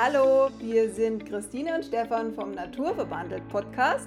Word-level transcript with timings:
Hallo, 0.00 0.48
wir 0.60 0.92
sind 0.92 1.26
Christine 1.26 1.74
und 1.74 1.84
Stefan 1.84 2.32
vom 2.32 2.52
Naturverbandelt 2.52 3.48
Podcast. 3.48 4.06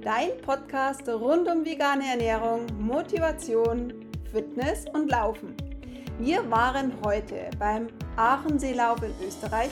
Dein 0.00 0.40
Podcast 0.40 1.08
rund 1.08 1.48
um 1.48 1.64
vegane 1.64 2.04
Ernährung, 2.12 2.66
Motivation, 2.78 3.92
Fitness 4.30 4.84
und 4.92 5.10
Laufen. 5.10 5.56
Wir 6.20 6.48
waren 6.48 6.92
heute 7.04 7.50
beim 7.58 7.88
Aachenseelauf 8.14 9.02
in 9.02 9.10
Österreich. 9.26 9.70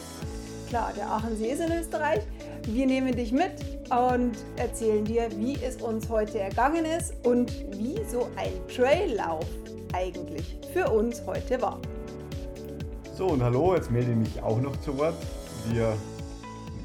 Klar, 0.69 0.93
der 0.97 1.09
Aachensee 1.09 1.53
ist 1.53 1.61
in 1.61 1.71
Österreich. 1.71 2.23
Wir 2.65 2.87
nehmen 2.87 3.15
dich 3.15 3.31
mit 3.31 3.53
und 3.91 4.33
erzählen 4.57 5.05
dir, 5.05 5.29
wie 5.37 5.57
es 5.63 5.77
uns 5.77 6.09
heute 6.09 6.41
ergangen 6.41 6.85
ist 6.85 7.15
und 7.25 7.53
wie 7.79 8.03
so 8.09 8.29
ein 8.35 8.51
Traillauf 8.75 9.47
eigentlich 9.93 10.59
für 10.73 10.91
uns 10.91 11.25
heute 11.25 11.63
war. 11.63 11.81
So 13.17 13.29
und 13.29 13.41
hallo, 13.41 13.77
jetzt 13.77 13.93
melde 13.93 14.11
ich 14.11 14.17
mich 14.17 14.43
auch 14.43 14.61
noch 14.61 14.77
zu 14.81 14.99
Wort. 14.99 15.15
Wir 15.69 15.97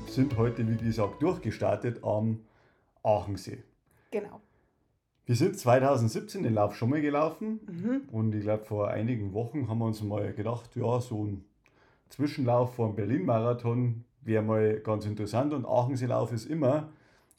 sind 0.07 0.38
heute, 0.38 0.67
wie 0.67 0.77
gesagt, 0.77 1.21
durchgestartet 1.21 2.03
am 2.03 2.41
Aachensee. 3.03 3.63
Genau. 4.11 4.41
Wir 5.25 5.35
sind 5.35 5.57
2017 5.57 6.43
den 6.43 6.53
Lauf 6.53 6.75
schon 6.75 6.89
mal 6.89 7.01
gelaufen 7.01 7.59
mhm. 7.67 8.01
und 8.11 8.35
ich 8.35 8.41
glaube, 8.41 8.63
vor 8.65 8.89
einigen 8.89 9.34
Wochen 9.34 9.67
haben 9.67 9.79
wir 9.79 9.85
uns 9.85 10.03
mal 10.03 10.34
gedacht, 10.34 10.75
ja, 10.75 10.99
so 10.99 11.25
ein 11.25 11.45
Zwischenlauf 12.09 12.75
vor 12.75 12.89
dem 12.89 12.95
Berlin-Marathon 12.95 14.03
wäre 14.21 14.43
mal 14.43 14.79
ganz 14.79 15.05
interessant 15.05 15.53
und 15.53 15.65
Aachenseelauf 15.65 16.31
ist 16.31 16.45
immer 16.45 16.89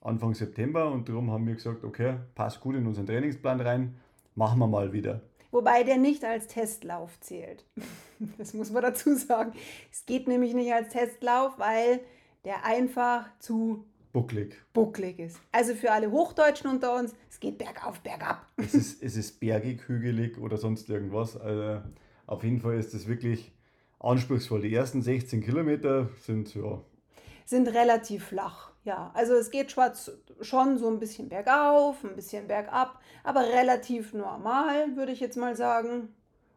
Anfang 0.01 0.35
September 0.35 0.91
und 0.91 1.09
darum 1.09 1.31
haben 1.31 1.47
wir 1.47 1.55
gesagt, 1.55 1.85
okay, 1.85 2.17
passt 2.35 2.61
gut 2.61 2.77
in 2.77 2.87
unseren 2.87 3.07
Trainingsplan 3.07 3.61
rein, 3.61 3.97
machen 4.35 4.59
wir 4.59 4.67
mal 4.67 4.93
wieder. 4.93 5.21
Wobei 5.57 5.85
der 5.85 5.97
nicht 5.97 6.23
als 6.23 6.49
Testlauf 6.49 7.19
zählt. 7.21 7.65
Das 8.39 8.55
muss 8.55 8.71
man 8.71 8.83
dazu 8.83 9.15
sagen. 9.15 9.53
Es 9.93 10.07
geht 10.07 10.27
nämlich 10.27 10.55
nicht 10.55 10.73
als 10.73 10.91
Testlauf, 10.91 11.59
weil 11.59 12.01
der 12.45 12.65
einfach 12.65 13.27
zu 13.41 13.85
bucklig. 14.13 14.57
bucklig 14.73 15.19
ist. 15.19 15.39
Also 15.53 15.75
für 15.75 15.93
alle 15.93 16.11
Hochdeutschen 16.11 16.71
unter 16.71 16.97
uns, 16.97 17.15
es 17.31 17.41
geht 17.41 17.59
bergauf, 17.59 18.01
bergab. 18.01 18.47
Es 18.57 18.75
ist, 18.75 19.03
es 19.03 19.17
ist 19.17 19.41
bergig, 19.41 19.87
hügelig 19.87 20.39
oder 20.39 20.57
sonst 20.57 20.89
irgendwas. 20.89 21.39
Also 21.39 21.83
auf 22.27 22.43
jeden 22.43 22.61
Fall 22.61 22.79
ist 22.79 22.95
es 22.95 23.07
wirklich 23.07 23.53
anspruchsvoll. 23.99 24.63
Die 24.63 24.75
ersten 24.75 25.01
16 25.01 25.43
Kilometer 25.43 26.09
sind 26.21 26.55
ja. 26.55 26.83
Sind 27.45 27.69
relativ 27.69 28.25
flach, 28.25 28.73
ja. 28.87 29.11
Also 29.15 29.35
es 29.35 29.51
geht 29.51 29.75
schon 30.41 30.79
so 30.79 30.89
ein 30.89 30.99
bisschen 30.99 31.29
bergauf, 31.29 32.03
ein 32.05 32.17
bisschen 32.17 32.47
bergab, 32.47 33.01
aber 33.25 33.41
relativ 33.41 34.15
normal, 34.15 34.97
würde 34.97 35.13
ich 35.13 35.21
jetzt 35.21 35.37
mal 35.37 35.55
sagen. 35.57 36.09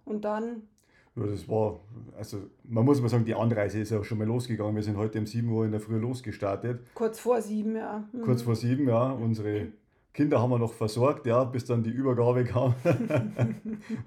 Und 0.06 0.24
dann. 0.24 0.68
Ja, 1.16 1.26
das 1.26 1.50
war, 1.50 1.80
also 2.18 2.50
man 2.64 2.86
muss 2.86 3.02
mal 3.02 3.10
sagen, 3.10 3.26
die 3.26 3.36
Anreise 3.36 3.80
ist 3.80 3.92
ja 3.92 4.04
schon 4.04 4.20
mal 4.20 4.28
losgegangen. 4.28 4.76
Wir 4.76 4.84
sind 4.84 4.96
heute 4.96 5.20
um 5.20 5.26
7 5.26 5.50
Uhr 5.50 5.66
in 5.66 5.72
der 5.72 5.82
Früh 5.82 5.98
losgestartet. 5.98 6.82
Kurz 6.94 7.20
vor 7.20 7.42
sieben, 7.42 7.76
ja. 7.76 8.08
Mhm. 8.14 8.22
Kurz 8.22 8.44
vor 8.44 8.56
sieben, 8.56 8.88
ja. 8.88 9.12
Unsere 9.12 9.68
Kinder 10.14 10.42
haben 10.42 10.50
wir 10.50 10.60
noch 10.60 10.74
versorgt, 10.74 11.26
ja, 11.26 11.44
bis 11.44 11.66
dann 11.66 11.84
die 11.84 11.92
Übergabe 11.92 12.44
kam. 12.44 12.74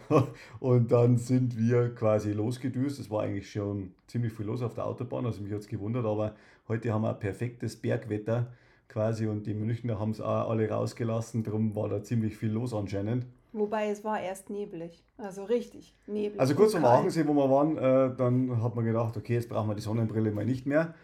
und 0.61 0.91
dann 0.91 1.17
sind 1.17 1.57
wir 1.57 1.95
quasi 1.95 2.33
losgedüst. 2.33 2.99
Es 2.99 3.11
war 3.11 3.23
eigentlich 3.23 3.51
schon 3.51 3.95
ziemlich 4.09 4.33
viel 4.33 4.47
los 4.47 4.63
auf 4.63 4.75
der 4.75 4.87
Autobahn, 4.87 5.25
also 5.27 5.43
mich 5.43 5.53
hat 5.53 5.61
es 5.61 5.69
gewundert, 5.69 6.05
aber 6.05 6.35
heute 6.69 6.93
haben 6.93 7.03
wir 7.03 7.11
ein 7.11 7.19
perfektes 7.19 7.77
Bergwetter 7.77 8.53
quasi 8.89 9.27
und 9.27 9.47
die 9.47 9.55
Münchner 9.55 9.99
haben 9.99 10.11
es 10.11 10.21
auch 10.21 10.51
alle 10.51 10.69
rausgelassen, 10.69 11.43
darum 11.45 11.75
war 11.75 11.89
da 11.89 12.03
ziemlich 12.03 12.37
viel 12.37 12.51
los 12.51 12.75
anscheinend. 12.75 13.27
Wobei 13.53 13.89
es 13.89 14.03
war 14.03 14.21
erst 14.21 14.49
neblig, 14.51 15.03
also 15.19 15.45
richtig 15.45 15.95
neblig. 16.07 16.41
Also 16.41 16.55
kurz 16.55 16.75
am 16.75 16.85
Aachensee, 16.85 17.27
wo 17.27 17.35
wir 17.35 17.51
waren, 17.51 17.77
äh, 17.77 18.15
dann 18.17 18.63
hat 18.63 18.75
man 18.75 18.85
gedacht, 18.85 19.17
okay, 19.17 19.35
jetzt 19.35 19.49
brauchen 19.49 19.69
wir 19.69 19.75
die 19.75 19.83
Sonnenbrille 19.83 20.31
mal 20.31 20.47
nicht 20.47 20.67
mehr. 20.67 20.95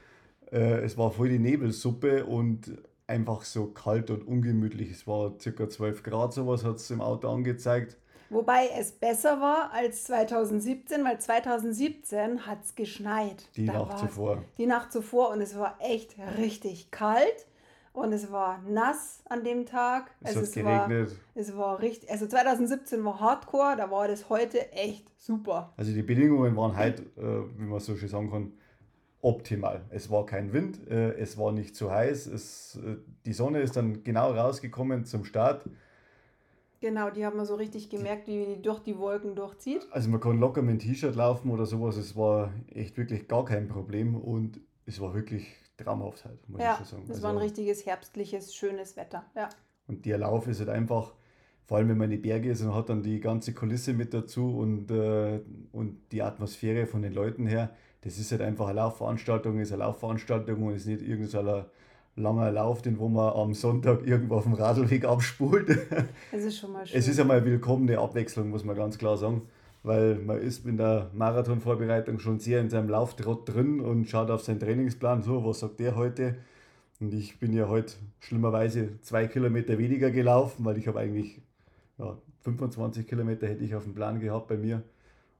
Äh, 0.51 0.81
es 0.81 0.97
war 0.97 1.11
voll 1.11 1.29
die 1.29 1.39
Nebelsuppe 1.39 2.25
und 2.25 2.73
einfach 3.09 3.43
so 3.43 3.67
kalt 3.67 4.11
und 4.11 4.27
ungemütlich. 4.27 4.91
Es 4.91 5.07
war 5.07 5.33
circa 5.41 5.69
12 5.69 6.03
Grad, 6.03 6.33
sowas 6.33 6.65
hat 6.65 6.77
es 6.77 6.91
im 6.91 7.01
Auto 7.01 7.29
angezeigt. 7.29 7.97
Wobei 8.31 8.69
es 8.79 8.93
besser 8.93 9.41
war 9.41 9.73
als 9.73 10.05
2017, 10.05 11.03
weil 11.03 11.19
2017 11.19 12.47
hat 12.47 12.63
es 12.63 12.75
geschneit. 12.75 13.49
Die 13.57 13.65
da 13.65 13.73
Nacht 13.73 13.99
zuvor. 13.99 14.45
Die 14.59 14.67
Nacht 14.67 14.93
zuvor 14.93 15.31
und 15.31 15.41
es 15.41 15.59
war 15.59 15.79
echt 15.81 16.17
richtig 16.37 16.91
kalt 16.91 17.47
und 17.95 18.13
es 18.13 18.31
war 18.31 18.61
nass 18.69 19.23
an 19.31 19.45
dem 19.45 19.65
Tag. 19.65 20.11
Es 20.21 20.29
also 20.29 20.41
hat 20.41 20.45
es 20.49 20.53
geregnet. 20.53 21.11
War, 21.11 21.17
es 21.35 21.57
war 21.57 21.81
richtig, 21.81 22.11
also 22.11 22.27
2017 22.27 23.03
war 23.03 23.19
Hardcore, 23.19 23.77
da 23.77 23.91
war 23.91 24.09
das 24.09 24.29
heute 24.29 24.73
echt 24.73 25.07
super. 25.19 25.73
Also 25.79 25.93
die 25.93 26.03
Bedingungen 26.03 26.55
waren 26.55 26.77
halt, 26.77 27.01
äh, 27.17 27.23
wie 27.57 27.65
man 27.65 27.81
so 27.81 27.97
schön 27.97 28.11
sagen 28.11 28.31
kann, 28.31 28.53
optimal. 29.21 29.85
Es 29.91 30.11
war 30.11 30.27
kein 30.27 30.53
Wind, 30.53 30.89
äh, 30.89 31.13
es 31.15 31.37
war 31.39 31.53
nicht 31.53 31.75
zu 31.75 31.91
heiß, 31.91 32.27
es, 32.27 32.77
äh, 32.77 32.97
die 33.27 33.33
Sonne 33.33 33.61
ist 33.61 33.77
dann 33.77 34.05
genau 34.05 34.33
rausgekommen 34.33 35.05
zum 35.05 35.25
Start. 35.25 35.69
Genau, 36.81 37.11
die 37.11 37.27
haben 37.27 37.37
wir 37.37 37.45
so 37.45 37.57
richtig 37.57 37.91
gemerkt, 37.91 38.29
wie 38.29 38.45
die 38.45 38.63
durch 38.63 38.79
die 38.79 38.97
Wolken 38.99 39.35
durchzieht. 39.35 39.85
Also 39.91 40.09
man 40.11 40.21
kann 40.21 40.39
locker 40.39 40.63
mit 40.63 40.71
einem 40.71 40.79
T-Shirt 40.79 41.17
laufen 41.17 41.51
oder 41.51 41.67
sowas, 41.67 41.97
es 41.97 42.17
war 42.17 42.53
echt 42.73 42.97
wirklich 42.97 43.27
gar 43.27 43.45
kein 43.45 43.67
Problem 43.67 44.15
und 44.15 44.61
es 44.87 45.01
war 45.01 45.13
wirklich 45.15 45.49
traumhaft 45.77 46.25
halt, 46.25 46.49
muss 46.49 46.61
ja, 46.61 46.73
ich 46.73 46.77
schon 46.79 46.87
sagen. 46.87 47.03
Es 47.05 47.11
also, 47.11 47.23
war 47.25 47.31
ein 47.33 47.39
richtiges 47.39 47.85
herbstliches, 47.87 48.55
schönes 48.55 48.97
Wetter, 48.97 49.25
ja. 49.35 49.49
Und 49.89 50.05
der 50.07 50.19
Lauf 50.19 50.47
ist 50.47 50.61
halt 50.61 50.69
einfach, 50.69 51.15
vor 51.65 51.79
allem 51.79 51.89
wenn 51.89 51.99
man 51.99 52.11
in 52.11 52.23
die 52.23 52.29
Berge 52.29 52.51
ist 52.51 52.63
und 52.63 52.75
hat 52.75 52.89
dann 52.89 53.03
die 53.03 53.21
ganze 53.21 53.55
Kulisse 53.55 53.95
mit 53.95 54.15
dazu 54.15 54.57
und, 54.57 54.91
äh, 54.91 55.41
und 55.73 56.13
die 56.13 56.23
Atmosphäre 56.23 56.87
von 56.87 57.03
den 57.03 57.13
Leuten 57.13 57.47
her, 57.47 57.75
das 58.09 58.19
ist 58.19 58.33
halt 58.33 58.41
einfach 58.41 58.69
eine 58.69 58.77
Laufveranstaltung, 58.77 59.61
ist 59.61 59.73
eine 59.73 59.81
Laufveranstaltung 59.81 60.63
und 60.63 60.75
ist 60.75 60.87
nicht 60.87 61.03
irgendein 61.03 61.65
langer 62.17 62.51
Lauf, 62.51 62.83
den 62.83 62.99
wo 62.99 63.09
man 63.09 63.33
am 63.35 63.55
Sonntag 63.55 64.07
irgendwo 64.07 64.37
auf 64.37 64.45
dem 64.45 64.55
Radlweg 64.55 65.05
abspult. 65.05 65.69
Es 66.33 66.45
ist 66.45 66.59
schon 66.59 66.73
mal 66.73 66.87
schön. 66.87 66.99
Es 66.99 67.07
ist 67.07 67.21
einmal 67.21 67.45
willkommene 67.45 67.99
Abwechslung, 67.99 68.51
muss 68.51 68.65
man 68.65 68.77
ganz 68.77 68.99
klar 68.99 69.17
sagen, 69.17 69.43
weil 69.83 70.17
man 70.17 70.41
ist 70.41 70.67
in 70.67 70.79
der 70.79 71.11
Marathonvorbereitung 71.13 72.19
schon 72.19 72.41
sehr 72.41 72.61
in 72.61 72.71
seinem 72.71 72.89
Lauftrott 72.89 73.49
drin 73.49 73.81
und 73.81 74.09
schaut 74.09 74.31
auf 74.31 74.43
seinen 74.43 74.61
Trainingsplan, 74.61 75.23
so, 75.23 75.45
was 75.45 75.61
sagt 75.61 75.79
der 75.81 75.95
heute? 75.95 76.37
Und 77.01 77.15
ich 77.15 77.39
bin 77.39 77.53
ja 77.53 77.69
heute 77.69 77.93
schlimmerweise 78.21 79.01
zwei 79.03 79.27
Kilometer 79.29 79.79
weniger 79.79 80.11
gelaufen, 80.11 80.65
weil 80.65 80.79
ich 80.79 80.89
habe 80.89 80.99
eigentlich 80.99 81.41
ja, 81.99 82.17
25 82.41 83.07
Kilometer 83.07 83.47
hätte 83.47 83.65
ich 83.65 83.75
auf 83.75 83.85
dem 83.85 83.95
Plan 83.95 84.19
gehabt 84.19 84.49
bei 84.49 84.57
mir. 84.57 84.83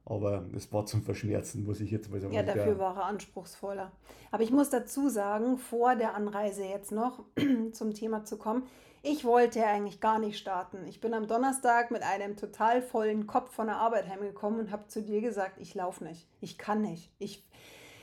Aber 0.05 0.45
es 0.55 0.71
war 0.73 0.85
zum 0.85 1.03
Verschmerzen, 1.03 1.65
muss 1.65 1.81
ich 1.81 1.91
jetzt 1.91 2.09
mal 2.09 2.19
sagen. 2.19 2.33
Ja, 2.33 2.41
dafür 2.41 2.79
war 2.79 2.95
er 2.97 3.05
anspruchsvoller. 3.05 3.91
Aber 4.31 4.43
ich 4.43 4.51
muss 4.51 4.69
dazu 4.69 5.09
sagen, 5.09 5.57
vor 5.57 5.95
der 5.95 6.15
Anreise 6.15 6.63
jetzt 6.63 6.91
noch 6.91 7.23
zum 7.73 7.93
Thema 7.93 8.23
zu 8.25 8.37
kommen, 8.37 8.63
ich 9.01 9.23
wollte 9.23 9.65
eigentlich 9.65 10.01
gar 10.01 10.19
nicht 10.19 10.37
starten. 10.37 10.79
Ich 10.87 10.99
bin 10.99 11.13
am 11.13 11.27
Donnerstag 11.27 11.89
mit 11.89 12.03
einem 12.03 12.35
total 12.35 12.81
vollen 12.81 13.27
Kopf 13.27 13.53
von 13.53 13.67
der 13.67 13.77
Arbeit 13.77 14.09
heimgekommen 14.09 14.59
und 14.59 14.71
habe 14.71 14.87
zu 14.87 15.01
dir 15.01 15.21
gesagt, 15.21 15.57
ich 15.59 15.73
laufe 15.73 16.03
nicht. 16.03 16.27
Ich 16.41 16.57
kann 16.57 16.81
nicht. 16.81 17.11
Ich, 17.17 17.45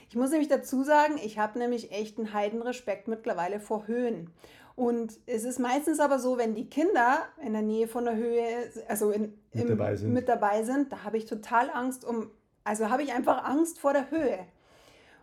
ich 0.09 0.17
muss 0.17 0.31
nämlich 0.31 0.49
dazu 0.49 0.85
sagen, 0.85 1.19
ich 1.23 1.39
habe 1.39 1.59
nämlich 1.59 1.93
echt 1.93 2.19
einen 2.19 2.33
Heidenrespekt 2.33 3.09
mittlerweile 3.09 3.61
vor 3.61 3.87
Höhen. 3.87 4.31
Und 4.75 5.19
es 5.25 5.45
ist 5.45 5.59
meistens 5.59 6.01
aber 6.01 6.19
so, 6.19 6.37
wenn 6.37 6.55
die 6.55 6.69
Kinder 6.69 7.27
in 7.43 7.55
der 7.55 7.63
Nähe 7.63 7.89
von 7.89 8.05
der 8.05 8.17
Höhe, 8.17 8.71
also 8.89 9.11
in, 9.11 9.33
mit, 9.57 9.71
im, 9.71 9.79
dabei 9.79 9.97
sind. 9.97 10.13
mit 10.13 10.29
dabei 10.29 10.63
sind, 10.63 10.93
da 10.93 11.05
habe 11.05 11.17
ich 11.17 11.25
total 11.27 11.71
Angst 11.71 12.05
um, 12.05 12.31
also 12.65 12.91
habe 12.91 13.03
ich 13.03 13.13
einfach 13.13 13.45
Angst 13.45 13.79
vor 13.79 13.93
der 13.93 14.11
Höhe. 14.11 14.47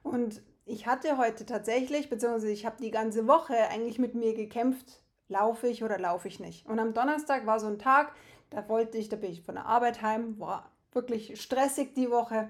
Und 0.04 0.42
ich 0.66 0.88
hatte 0.88 1.18
heute 1.18 1.46
tatsächlich, 1.46 2.10
beziehungsweise 2.10 2.52
ich 2.52 2.66
habe 2.66 2.78
die 2.82 2.92
ganze 2.92 3.28
Woche 3.28 3.56
eigentlich 3.70 4.00
mit 4.00 4.16
mir 4.16 4.34
gekämpft, 4.34 5.02
laufe 5.28 5.68
ich 5.68 5.84
oder 5.84 5.98
laufe 5.98 6.28
ich 6.28 6.40
nicht. 6.40 6.66
Und 6.68 6.80
am 6.80 6.94
Donnerstag 6.94 7.46
war 7.46 7.60
so 7.60 7.68
ein 7.68 7.80
Tag, 7.80 8.14
da 8.50 8.68
wollte 8.70 8.98
ich, 8.98 9.10
da 9.10 9.16
bin 9.16 9.32
ich 9.32 9.42
von 9.42 9.56
der 9.56 9.66
Arbeit 9.66 10.02
heim, 10.02 10.40
war 10.40 10.72
wirklich 10.92 11.42
stressig 11.42 11.94
die 11.96 12.10
Woche. 12.10 12.50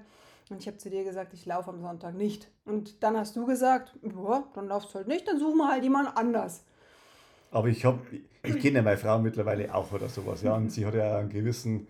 Und 0.50 0.60
ich 0.60 0.66
habe 0.66 0.76
zu 0.76 0.90
dir 0.90 1.04
gesagt, 1.04 1.32
ich 1.32 1.46
laufe 1.46 1.70
am 1.70 1.80
Sonntag 1.80 2.14
nicht. 2.14 2.50
Und 2.66 3.02
dann 3.02 3.16
hast 3.16 3.34
du 3.36 3.46
gesagt, 3.46 3.94
ja, 4.02 4.44
dann 4.54 4.68
laufst 4.68 4.90
du 4.90 4.96
halt 4.96 5.08
nicht, 5.08 5.26
dann 5.26 5.38
suchen 5.38 5.56
wir 5.56 5.68
halt 5.68 5.82
jemand 5.82 6.16
anders. 6.16 6.64
Aber 7.54 7.68
ich 7.68 7.84
habe, 7.84 8.00
ich 8.42 8.58
kenne 8.58 8.82
meine 8.82 8.96
Frau 8.96 9.18
mittlerweile 9.18 9.72
auch 9.74 9.92
oder 9.92 10.08
sowas, 10.08 10.42
ja, 10.42 10.54
und 10.54 10.70
sie 10.72 10.84
hat 10.84 10.94
ja 10.94 11.18
einen 11.18 11.28
gewissen 11.28 11.86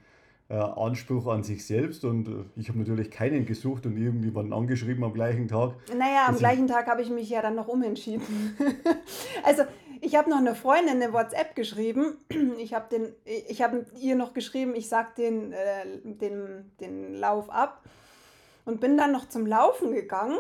äh, 0.50 0.56
Anspruch 0.56 1.26
an 1.26 1.42
sich 1.42 1.66
selbst 1.66 2.04
und 2.04 2.28
äh, 2.28 2.44
ich 2.56 2.68
habe 2.68 2.78
natürlich 2.78 3.10
keinen 3.10 3.46
gesucht 3.46 3.86
und 3.86 3.96
irgendjemanden 3.96 4.52
angeschrieben 4.52 5.02
am 5.04 5.14
gleichen 5.14 5.48
Tag. 5.48 5.72
Naja, 5.88 6.26
am 6.28 6.36
gleichen 6.36 6.66
Tag 6.66 6.86
habe 6.86 7.00
ich 7.00 7.08
mich 7.08 7.30
ja 7.30 7.40
dann 7.40 7.54
noch 7.54 7.66
umentschieden. 7.66 8.26
also 9.42 9.62
ich 10.02 10.16
habe 10.16 10.28
noch 10.28 10.36
eine 10.36 10.54
Freundin 10.54 11.02
eine 11.02 11.14
WhatsApp 11.14 11.56
geschrieben. 11.56 12.18
Ich 12.58 12.74
habe 12.74 13.14
hab 13.24 13.72
ihr 13.98 14.16
noch 14.16 14.34
geschrieben, 14.34 14.74
ich 14.74 14.90
sag 14.90 15.16
den, 15.16 15.52
äh, 15.52 15.86
den, 16.04 16.72
den 16.78 17.14
Lauf 17.14 17.48
ab 17.48 17.82
und 18.66 18.80
bin 18.80 18.98
dann 18.98 19.12
noch 19.12 19.30
zum 19.30 19.46
Laufen 19.46 19.92
gegangen. 19.92 20.36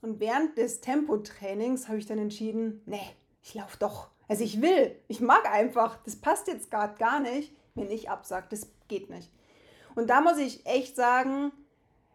Und 0.00 0.18
während 0.18 0.56
des 0.56 0.80
Tempotrainings 0.80 1.88
habe 1.88 1.98
ich 1.98 2.06
dann 2.06 2.18
entschieden, 2.18 2.80
nee, 2.86 3.00
ich 3.42 3.54
laufe 3.54 3.76
doch. 3.78 4.08
Also 4.28 4.44
ich 4.44 4.60
will, 4.60 4.96
ich 5.08 5.20
mag 5.20 5.50
einfach, 5.50 5.96
das 6.04 6.16
passt 6.16 6.48
jetzt 6.48 6.70
gerade 6.70 6.96
gar 6.98 7.20
nicht, 7.20 7.54
wenn 7.74 7.90
ich 7.90 8.10
absage, 8.10 8.46
das 8.50 8.68
geht 8.88 9.10
nicht. 9.10 9.30
Und 9.94 10.10
da 10.10 10.20
muss 10.20 10.38
ich 10.38 10.66
echt 10.66 10.96
sagen, 10.96 11.52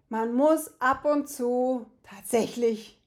man 0.10 0.34
muss 0.34 0.74
ab 0.80 1.06
und 1.06 1.30
zu 1.30 1.86
tatsächlich 2.04 3.02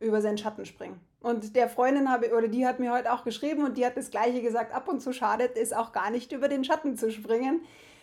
über 0.00 0.20
seinen 0.22 0.38
Schatten 0.38 0.64
springen. 0.64 1.00
Und 1.20 1.56
der 1.56 1.68
Freundin 1.68 2.10
habe, 2.10 2.34
oder 2.36 2.48
die 2.48 2.66
hat 2.66 2.80
mir 2.80 2.92
heute 2.92 3.12
auch 3.12 3.24
geschrieben 3.24 3.64
und 3.64 3.78
die 3.78 3.86
hat 3.86 3.96
das 3.96 4.10
Gleiche 4.10 4.42
gesagt, 4.42 4.74
ab 4.74 4.88
und 4.88 5.00
zu 5.00 5.12
schadet 5.12 5.56
es 5.56 5.72
auch 5.72 5.92
gar 5.92 6.10
nicht, 6.10 6.32
über 6.32 6.48
den 6.48 6.64
Schatten 6.64 6.96
zu 6.96 7.10
springen. 7.10 7.62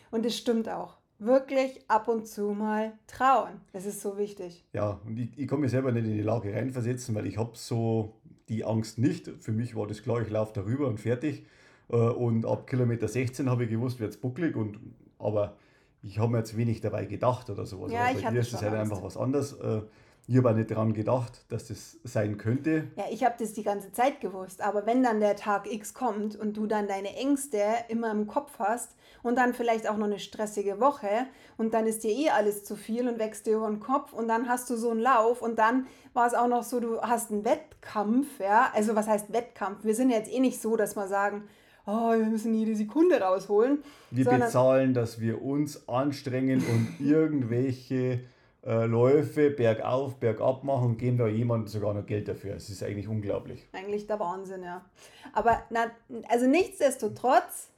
Und 0.10 0.26
es 0.26 0.38
stimmt 0.38 0.68
auch. 0.70 0.98
Wirklich 1.20 1.84
ab 1.88 2.08
und 2.08 2.28
zu 2.28 2.50
mal 2.50 2.94
trauen. 3.06 3.62
Das 3.74 3.86
ist 3.86 4.02
so 4.02 4.18
wichtig. 4.18 4.66
Ja, 4.74 5.00
und 5.06 5.20
ich, 5.20 5.38
ich 5.38 5.48
kann 5.48 5.60
mich 5.60 5.70
selber 5.70 5.92
nicht 5.92 6.06
in 6.06 6.14
die 6.14 6.24
Lage 6.24 6.52
reinversetzen, 6.52 7.14
weil 7.14 7.28
ich 7.28 7.38
habe 7.38 7.52
so 7.54 8.21
die 8.50 8.64
Angst 8.64 8.98
nicht. 8.98 9.30
Für 9.40 9.52
mich 9.52 9.76
war 9.76 9.88
das 9.88 10.04
klar, 10.04 10.22
ich 10.22 10.30
laufe 10.30 10.54
darüber 10.54 10.88
und 10.88 11.00
fertig. 11.00 11.46
Äh, 11.90 11.96
und 11.96 12.46
ab 12.46 12.68
Kilometer 12.68 13.08
16 13.08 13.50
habe 13.50 13.66
ich 13.66 13.70
gewusst, 13.70 14.00
wird 14.00 14.12
es 14.12 14.18
bucklig. 14.18 14.56
Und, 14.56 14.80
aber 15.20 15.58
ich 16.04 16.20
habe 16.20 16.32
mir 16.32 16.40
jetzt 16.40 16.58
wenig 16.58 16.82
dabei 16.82 17.06
gedacht 17.06 17.50
oder 17.50 17.66
sowas. 17.66 17.92
Ja, 17.92 18.06
aber 18.06 18.18
ich 18.18 18.24
bei 18.24 18.32
dir 18.32 18.40
ist 18.40 18.54
das 18.54 18.62
halt 18.62 18.74
einfach 18.74 19.04
was 19.04 19.18
anderes. 19.18 19.54
Äh, 19.54 19.82
ich 20.28 20.38
habe 20.38 20.50
auch 20.50 20.56
nicht 20.56 20.72
daran 20.72 20.94
gedacht, 20.94 21.46
dass 21.50 21.68
das 21.68 21.98
sein 22.04 22.38
könnte. 22.38 22.88
Ja, 22.96 23.06
ich 23.12 23.24
habe 23.24 23.36
das 23.40 23.54
die 23.54 23.64
ganze 23.64 23.92
Zeit 23.92 24.22
gewusst. 24.22 24.62
Aber 24.62 24.86
wenn 24.86 25.04
dann 25.04 25.20
der 25.20 25.36
Tag 25.36 25.72
X 25.72 25.94
kommt 25.94 26.36
und 26.36 26.56
du 26.58 26.68
dann 26.68 26.88
deine 26.88 27.16
Ängste 27.16 27.60
immer 27.90 28.12
im 28.12 28.28
Kopf 28.28 28.60
hast 28.60 28.96
und 29.24 29.38
dann 29.38 29.54
vielleicht 29.54 29.88
auch 29.90 29.98
noch 29.98 30.06
eine 30.06 30.20
stressige 30.20 30.80
Woche 30.80 31.28
und 31.58 31.74
dann 31.74 31.88
ist 31.88 32.04
dir 32.04 32.12
eh 32.12 32.30
alles 32.30 32.64
zu 32.64 32.76
viel 32.76 33.08
und 33.08 33.20
wächst 33.20 33.46
dir 33.46 33.58
über 33.58 33.68
den 33.68 33.80
Kopf 33.80 34.14
und 34.14 34.28
dann 34.28 34.48
hast 34.48 34.70
du 34.70 34.76
so 34.76 34.92
einen 34.92 35.00
Lauf 35.00 35.42
und 35.42 35.60
dann 35.60 35.88
war 36.14 36.28
es 36.28 36.34
auch 36.34 36.48
noch 36.48 36.64
so, 36.64 36.80
du 36.80 37.02
hast 37.02 37.32
einen 37.32 37.46
Wettkampf, 37.46 38.40
ja. 38.40 38.72
Also 38.74 38.96
was 38.96 39.08
heißt 39.08 39.32
Wettkampf? 39.32 39.84
Wir 39.84 39.96
sind 39.96 40.10
jetzt 40.10 40.32
eh 40.32 40.40
nicht 40.40 40.62
so, 40.62 40.76
dass 40.76 40.96
wir 40.96 41.08
sagen, 41.08 41.44
oh, 41.86 42.12
wir 42.12 42.26
müssen 42.26 42.54
jede 42.54 42.76
Sekunde 42.76 43.22
rausholen. 43.22 43.84
Wir 44.12 44.26
bezahlen, 44.26 44.94
dass 44.94 45.20
wir 45.20 45.42
uns 45.42 45.88
anstrengen 45.88 46.60
und 46.60 46.96
irgendwelche 47.06 48.22
äh, 48.64 48.86
Läufe 48.86 49.50
bergauf, 49.50 50.18
bergab 50.18 50.64
machen 50.64 50.90
und 50.90 50.98
geben 50.98 51.18
da 51.18 51.28
jemand 51.28 51.70
sogar 51.70 51.94
noch 51.94 52.06
Geld 52.06 52.28
dafür. 52.28 52.56
Es 52.56 52.70
ist 52.70 52.84
eigentlich 52.84 53.08
unglaublich. 53.08 53.68
Eigentlich 53.74 54.06
der 54.06 54.20
Wahnsinn, 54.20 54.64
ja. 54.64 54.86
Aber 55.34 55.64
na, 55.70 55.90
also 56.30 56.46
nichtsdestotrotz, 56.46 57.70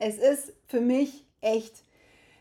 es 0.00 0.18
ist 0.18 0.52
für 0.66 0.80
mich 0.80 1.26
echt 1.40 1.84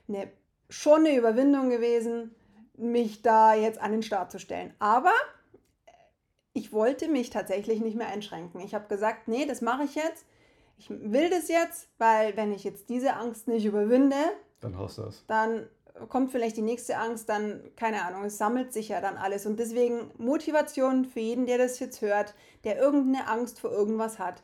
eine, 0.08 0.32
schon 0.70 1.06
eine 1.06 1.16
Überwindung 1.16 1.70
gewesen, 1.70 2.34
mich 2.76 3.22
da 3.22 3.54
jetzt 3.54 3.80
an 3.80 3.92
den 3.92 4.04
Start 4.04 4.32
zu 4.32 4.40
stellen. 4.40 4.74
Aber 4.80 5.14
ich 6.54 6.74
wollte 6.74 7.08
mich 7.08 7.30
tatsächlich 7.30 7.82
nicht 7.82 7.96
mehr 7.96 8.08
einschränken. 8.08 8.62
Ich 8.62 8.74
habe 8.74 8.88
gesagt, 8.88 9.28
nee, 9.28 9.46
das 9.46 9.62
mache 9.62 9.84
ich 9.84 9.96
jetzt. 9.96 10.26
Ich 10.78 10.90
will 10.90 11.30
das 11.30 11.50
jetzt, 11.50 11.90
weil 11.98 12.36
wenn 12.38 12.54
ich 12.54 12.64
jetzt 12.64 12.90
diese 12.90 13.16
Angst 13.16 13.48
nicht 13.48 13.66
überwinde, 13.66 14.16
dann 14.62 14.78
hast 14.78 14.98
du 14.98 15.04
es. 15.04 15.26
Dann 15.28 15.68
kommt 16.08 16.32
vielleicht 16.32 16.56
die 16.56 16.62
nächste 16.62 16.98
Angst, 16.98 17.28
dann, 17.28 17.62
keine 17.76 18.06
Ahnung, 18.06 18.24
es 18.24 18.38
sammelt 18.38 18.72
sich 18.72 18.90
ja 18.90 19.02
dann 19.02 19.18
alles. 19.18 19.46
Und 19.46 19.60
deswegen 19.60 20.12
Motivation 20.18 21.04
für 21.04 21.20
jeden, 21.20 21.46
der 21.46 21.58
das 21.58 21.80
jetzt 21.80 22.02
hört, 22.02 22.34
der 22.64 22.78
irgendeine 22.78 23.28
Angst 23.28 23.60
vor 23.60 23.72
irgendwas 23.72 24.20
hat. 24.20 24.42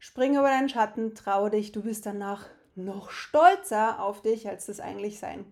Spring 0.00 0.32
über 0.32 0.48
deinen 0.48 0.68
Schatten, 0.68 1.14
traue 1.14 1.50
dich, 1.50 1.70
du 1.70 1.82
bist 1.82 2.04
danach 2.06 2.46
noch 2.74 3.10
stolzer 3.10 4.02
auf 4.02 4.22
dich, 4.22 4.48
als 4.48 4.66
das 4.66 4.80
eigentlich 4.80 5.20
sein 5.20 5.44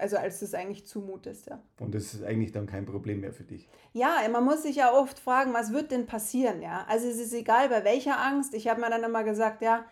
also 0.00 0.16
als 0.16 0.40
das 0.40 0.54
eigentlich 0.54 0.86
zumutest, 0.86 1.46
ja. 1.46 1.62
Und 1.78 1.94
das 1.94 2.14
ist 2.14 2.24
eigentlich 2.24 2.52
dann 2.52 2.66
kein 2.66 2.86
Problem 2.86 3.20
mehr 3.20 3.32
für 3.32 3.44
dich. 3.44 3.68
Ja, 3.92 4.16
man 4.30 4.44
muss 4.44 4.62
sich 4.62 4.76
ja 4.76 4.92
oft 4.92 5.18
fragen, 5.18 5.52
was 5.52 5.72
wird 5.72 5.90
denn 5.90 6.06
passieren, 6.06 6.62
ja? 6.62 6.84
Also 6.88 7.06
es 7.06 7.18
ist 7.18 7.32
egal 7.32 7.68
bei 7.68 7.84
welcher 7.84 8.18
Angst. 8.18 8.54
Ich 8.54 8.68
habe 8.68 8.80
mir 8.80 8.90
dann 8.90 9.04
immer 9.04 9.24
gesagt, 9.24 9.62
ja, 9.62 9.84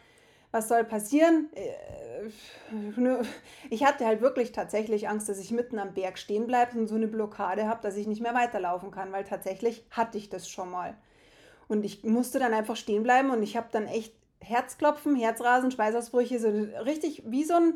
was 0.51 0.69
soll 0.69 0.85
passieren? 0.85 1.51
Äh, 1.55 2.31
ich 3.71 3.85
hatte 3.85 4.07
halt 4.07 4.21
wirklich 4.21 4.53
tatsächlich 4.53 5.09
Angst, 5.09 5.29
dass 5.29 5.39
ich 5.39 5.51
mitten 5.51 5.79
am 5.79 5.95
Berg 5.95 6.19
stehen 6.19 6.47
bleibe 6.47 6.79
und 6.79 6.89
so 6.89 6.95
eine 6.95 7.09
Blockade 7.09 7.69
habe, 7.69 7.83
dass 7.83 7.97
ich 7.97 8.07
nicht 8.07 8.23
mehr 8.23 8.35
weiterlaufen 8.35 8.91
kann, 8.91 9.13
weil 9.13 9.25
tatsächlich 9.25 9.85
hatte 9.91 10.19
ich 10.19 10.31
das 10.31 10.49
schon 10.49 10.71
mal. 10.71 10.97
Und 11.69 11.85
ich 11.85 12.03
musste 12.03 12.39
dann 12.39 12.55
einfach 12.55 12.77
stehen 12.77 13.03
bleiben 13.03 13.31
und 13.31 13.43
ich 13.43 13.57
habe 13.57 13.69
dann 13.71 13.87
echt 13.87 14.15
Herzklopfen, 14.41 15.17
Herzrasen, 15.17 15.71
Schweißausbrüche, 15.71 16.39
so 16.39 16.49
richtig 16.85 17.23
wie 17.27 17.45
so 17.45 17.55
ein, 17.55 17.75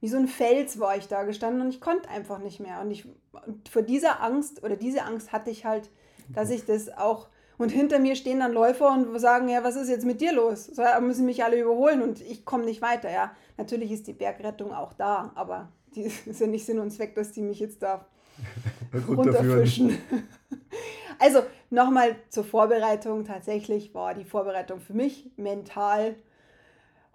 wie 0.00 0.08
so 0.08 0.16
ein 0.16 0.28
Fels 0.28 0.80
war 0.80 0.96
ich 0.96 1.08
da 1.08 1.22
gestanden 1.22 1.62
und 1.62 1.68
ich 1.68 1.80
konnte 1.80 2.08
einfach 2.08 2.38
nicht 2.38 2.58
mehr. 2.58 2.80
Und 2.80 2.90
ich 2.90 3.06
und 3.46 3.68
vor 3.68 3.82
dieser 3.82 4.22
Angst 4.22 4.64
oder 4.64 4.76
diese 4.76 5.04
Angst 5.04 5.32
hatte 5.32 5.50
ich 5.50 5.64
halt, 5.64 5.90
dass 6.28 6.50
ich 6.50 6.64
das 6.64 6.88
auch 6.96 7.28
und 7.60 7.68
hinter 7.68 7.98
mir 7.98 8.16
stehen 8.16 8.40
dann 8.40 8.54
Läufer 8.54 8.90
und 8.90 9.18
sagen, 9.18 9.50
ja, 9.50 9.62
was 9.62 9.76
ist 9.76 9.90
jetzt 9.90 10.06
mit 10.06 10.22
dir 10.22 10.32
los? 10.32 10.64
So, 10.64 10.82
müssen 11.02 11.26
mich 11.26 11.44
alle 11.44 11.60
überholen 11.60 12.00
und 12.00 12.22
ich 12.22 12.46
komme 12.46 12.64
nicht 12.64 12.80
weiter. 12.80 13.10
Ja, 13.10 13.32
natürlich 13.58 13.92
ist 13.92 14.06
die 14.06 14.14
Bergrettung 14.14 14.72
auch 14.72 14.94
da, 14.94 15.30
aber 15.34 15.68
die 15.94 16.04
ist 16.26 16.40
ja 16.40 16.46
nicht 16.46 16.64
Sinn 16.64 16.78
und 16.78 16.90
Zweck, 16.90 17.14
dass 17.14 17.32
die 17.32 17.42
mich 17.42 17.60
jetzt 17.60 17.82
da 17.82 18.06
runterfischen. 19.06 19.98
also 21.20 21.42
nochmal 21.70 22.16
zur 22.28 22.44
Vorbereitung. 22.44 23.24
Tatsächlich 23.24 23.94
war 23.94 24.14
die 24.14 24.24
Vorbereitung 24.24 24.80
für 24.80 24.94
mich 24.94 25.30
mental 25.36 26.16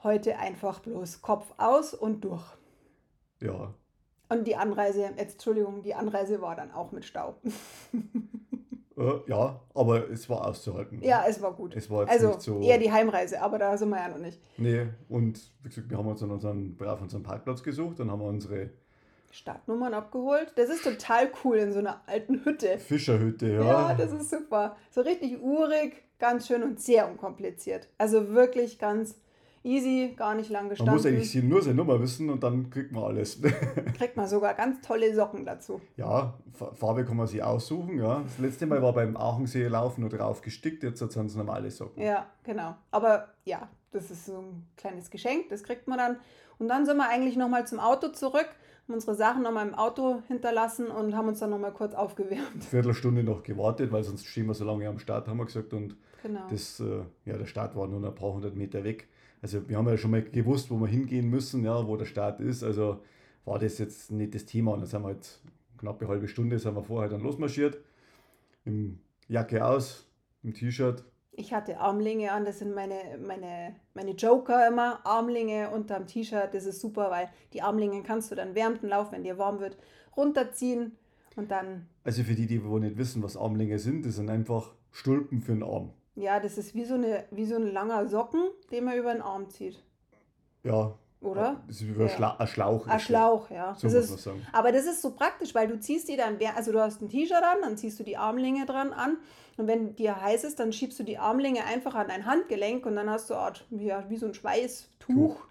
heute 0.04 0.38
einfach 0.38 0.80
bloß 0.80 1.22
Kopf 1.22 1.54
aus 1.58 1.94
und 1.94 2.22
durch. 2.22 2.46
Ja. 3.42 3.74
Und 4.30 4.48
die 4.48 4.56
Anreise, 4.56 5.02
jetzt 5.18 5.34
Entschuldigung, 5.34 5.84
die 5.84 5.94
Anreise 5.94 6.42
war 6.42 6.56
dann 6.56 6.72
auch 6.72 6.92
mit 6.92 7.04
Stau. 7.06 7.36
Äh, 8.98 9.20
ja, 9.28 9.60
aber 9.74 10.10
es 10.10 10.30
war 10.30 10.48
auszuhalten. 10.48 11.02
Ja, 11.04 11.26
es 11.28 11.42
war 11.42 11.52
gut. 11.52 11.76
Es 11.76 11.90
war 11.90 12.04
jetzt 12.04 12.12
also 12.12 12.28
nicht 12.30 12.42
so. 12.42 12.62
eher 12.62 12.78
die 12.78 12.92
Heimreise, 12.92 13.42
aber 13.42 13.60
da 13.60 13.78
sind 13.78 13.90
wir 13.90 13.98
ja 13.98 14.08
noch 14.08 14.20
nicht. 14.20 14.40
Nee, 14.58 14.88
und 15.10 15.52
wie 15.64 15.68
gesagt, 15.68 15.90
wir 15.90 15.98
haben 15.98 16.08
uns 16.08 16.22
dann 16.22 16.32
unseren, 16.32 16.78
auf 16.80 17.02
unseren 17.02 17.22
Parkplatz 17.22 17.62
gesucht, 17.62 18.00
dann 18.00 18.10
haben 18.10 18.22
wir 18.22 18.28
unsere 18.28 18.70
Startnummern 19.32 19.94
abgeholt. 19.94 20.54
Das 20.56 20.70
ist 20.70 20.84
total 20.84 21.30
cool 21.44 21.58
in 21.58 21.74
so 21.74 21.80
einer 21.80 22.02
alten 22.08 22.44
Hütte. 22.46 22.78
Fischerhütte, 22.78 23.48
ja. 23.48 23.64
Ja, 23.64 23.94
das 23.94 24.12
ist 24.12 24.30
super. 24.30 24.76
So 24.92 25.02
richtig 25.02 25.42
urig, 25.42 26.04
ganz 26.20 26.48
schön 26.48 26.64
und 26.64 26.80
sehr 26.80 27.10
unkompliziert. 27.10 27.90
Also 27.98 28.30
wirklich 28.34 28.80
ganz 28.80 29.16
easy, 29.66 30.14
gar 30.16 30.36
nicht 30.36 30.50
lang 30.50 30.70
gestanden. 30.70 30.94
Man 30.94 31.04
muss 31.04 31.06
eigentlich 31.06 31.44
nur 31.44 31.62
seine 31.62 31.76
Nummer 31.76 32.00
wissen 32.00 32.30
und 32.30 32.44
dann 32.44 32.70
kriegt 32.70 32.92
man 32.92 33.04
alles. 33.04 33.42
kriegt 33.98 34.16
man 34.16 34.28
sogar 34.28 34.54
ganz 34.54 34.86
tolle 34.86 35.14
Socken 35.14 35.44
dazu. 35.44 35.82
Ja, 35.98 36.36
Farbe 36.74 37.04
kann 37.04 37.18
man 37.18 37.28
sich 37.28 37.44
aussuchen. 37.44 38.00
Ja. 38.00 38.22
Das 38.22 38.38
letzte 38.38 38.68
Mal 38.68 38.82
war 38.82 38.94
beim 38.94 39.18
Achensee 39.18 39.68
laufen 39.68 40.02
nur 40.02 40.10
drauf 40.10 40.42
gestickt, 40.42 40.84
jetzt 40.84 41.00
sind 41.00 41.26
es 41.26 41.36
normale 41.36 41.72
Socken. 41.72 42.02
Ja, 42.02 42.28
genau. 42.44 42.76
Aber 42.92 43.30
ja, 43.44 43.68
das 43.92 44.12
ist 44.12 44.26
so 44.26 44.38
ein 44.38 44.68
kleines 44.78 45.10
Geschenk, 45.10 45.50
das 45.50 45.64
kriegt 45.64 45.88
man 45.88 45.98
dann. 45.98 46.18
Und 46.60 46.68
dann 46.70 46.86
sind 46.86 46.98
wir 46.98 47.10
eigentlich 47.10 47.36
nochmal 47.36 47.68
zum 47.68 47.80
Auto 47.80 48.10
zurück, 48.10 48.50
haben 48.88 48.94
unsere 48.94 49.16
Sachen 49.16 49.42
nochmal 49.42 49.68
im 49.68 49.74
Auto 49.74 50.22
hinterlassen 50.28 50.88
und 50.88 51.16
haben 51.16 51.28
uns 51.28 51.40
dann 51.40 51.50
nochmal 51.50 51.74
kurz 51.74 51.96
aufgewärmt. 51.96 52.54
Eine 52.54 52.62
Viertelstunde 52.62 53.24
noch 53.24 53.42
gewartet, 53.42 53.92
weil 53.92 54.04
sonst 54.04 54.26
stehen 54.26 54.46
wir 54.46 54.54
so 54.54 54.64
lange 54.64 54.88
am 54.88 55.00
Start, 55.00 55.28
haben 55.28 55.38
wir 55.38 55.46
gesagt. 55.46 55.74
Und 55.74 55.96
genau. 56.22 56.48
das, 56.50 56.80
äh, 56.80 57.02
ja, 57.26 57.38
der 57.38 57.46
Start 57.48 57.76
war 57.76 57.88
nur 57.88 58.04
ein 58.04 58.16
paar 58.16 58.34
hundert 58.34 58.56
Meter 58.56 58.84
weg. 58.84 59.08
Also 59.42 59.68
wir 59.68 59.78
haben 59.78 59.88
ja 59.88 59.98
schon 59.98 60.12
mal 60.12 60.24
gewusst, 60.24 60.70
wo 60.70 60.80
wir 60.80 60.88
hingehen 60.88 61.30
müssen, 61.30 61.64
ja, 61.64 61.88
wo 61.88 61.98
der 61.98 62.06
Start 62.06 62.40
ist. 62.40 62.64
Also 62.64 63.02
war 63.44 63.60
das 63.60 63.78
jetzt 63.80 64.12
nicht 64.12 64.36
das 64.36 64.46
Thema. 64.46 64.74
Und 64.74 64.82
dann 64.82 64.88
sind 64.88 65.02
wir 65.02 65.08
halt 65.08 65.40
knapp 65.78 66.02
eine 66.02 66.10
halbe 66.10 66.28
Stunde 66.28 66.60
sind 66.60 66.76
wir 66.76 66.84
vorher 66.84 67.10
dann 67.10 67.22
losmarschiert. 67.22 67.78
Im 68.66 69.00
Jacke 69.28 69.66
aus, 69.66 70.08
im 70.44 70.54
T-Shirt. 70.54 71.04
Ich 71.38 71.54
hatte 71.54 71.80
Armlinge 71.80 72.32
an, 72.32 72.46
das 72.46 72.60
sind 72.60 72.74
meine, 72.74 72.96
meine, 73.26 73.76
meine 73.94 74.12
Joker 74.12 74.68
immer. 74.68 75.06
Armlinge 75.06 75.70
unterm 75.70 76.08
T-Shirt, 76.08 76.54
das 76.54 76.66
ist 76.66 76.80
super, 76.80 77.12
weil 77.12 77.30
die 77.52 77.62
Armlinge 77.62 78.04
kannst 78.04 78.32
du 78.32 78.36
dann 78.36 78.56
während 78.56 78.82
dem 78.82 78.90
Lauf, 78.90 79.12
wenn 79.12 79.24
dir 79.24 79.38
warm 79.38 79.60
wird, 79.60 79.78
runterziehen 80.16 80.98
und 81.36 81.52
dann. 81.52 81.88
Also 82.06 82.24
für 82.24 82.36
die, 82.36 82.48
die 82.48 82.64
wohl 82.64 82.80
nicht 82.80 82.98
wissen, 82.98 83.22
was 83.22 83.36
Armlinge 83.36 83.80
sind, 83.80 84.06
das 84.06 84.16
sind 84.16 84.30
einfach 84.30 84.74
Stulpen 84.92 85.42
für 85.42 85.52
den 85.52 85.64
Arm. 85.64 85.92
Ja, 86.16 86.40
das 86.40 86.58
ist 86.58 86.74
wie 86.74 86.86
so, 86.86 86.94
eine, 86.94 87.26
wie 87.32 87.46
so 87.46 87.56
ein 87.56 87.74
langer 87.74 88.08
Socken, 88.08 88.42
den 88.72 88.86
man 88.86 88.98
über 88.98 89.12
den 89.12 89.22
Arm 89.22 89.50
zieht. 89.50 89.84
Ja. 90.64 90.98
Oder? 91.22 91.62
Das 91.68 91.78
ist 91.82 91.88
wie 91.88 92.02
ein, 92.02 92.10
Schla 92.10 92.36
ein 92.38 92.48
Schlauch. 92.48 92.88
Ein 92.88 93.00
Schlauch, 93.00 93.50
ja. 93.50 93.76
So 93.76 93.88
das 93.88 93.94
muss 93.94 94.04
ist, 94.04 94.10
man 94.12 94.20
sagen. 94.20 94.48
Aber 94.52 94.72
das 94.72 94.86
ist 94.86 95.02
so 95.02 95.12
praktisch, 95.12 95.56
weil 95.56 95.68
du 95.68 95.80
ziehst 95.80 96.08
die 96.08 96.18
dann, 96.18 96.38
also 96.56 96.72
du 96.72 96.80
hast 96.82 97.02
ein 97.02 97.10
T-Shirt 97.10 97.44
an, 97.44 97.58
dann 97.62 97.78
ziehst 97.78 98.00
du 98.00 98.04
die 98.04 98.18
Armlinge 98.18 98.66
dran 98.66 98.94
an 98.94 99.18
und 99.58 99.68
wenn 99.68 99.96
dir 99.96 100.22
heiß 100.22 100.44
ist, 100.44 100.60
dann 100.60 100.74
schiebst 100.74 101.00
du 101.00 101.04
die 101.04 101.18
Armlinge 101.18 101.64
einfach 101.66 101.96
an 101.96 102.10
dein 102.10 102.26
Handgelenk 102.26 102.86
und 102.86 102.96
dann 102.96 103.10
hast 103.10 103.30
du 103.30 103.36
Art, 103.36 103.66
ja, 103.72 104.10
wie 104.10 104.18
so 104.18 104.28
ein 104.28 104.34
Schweißtuch 104.34 104.90
Tuch. 105.00 105.48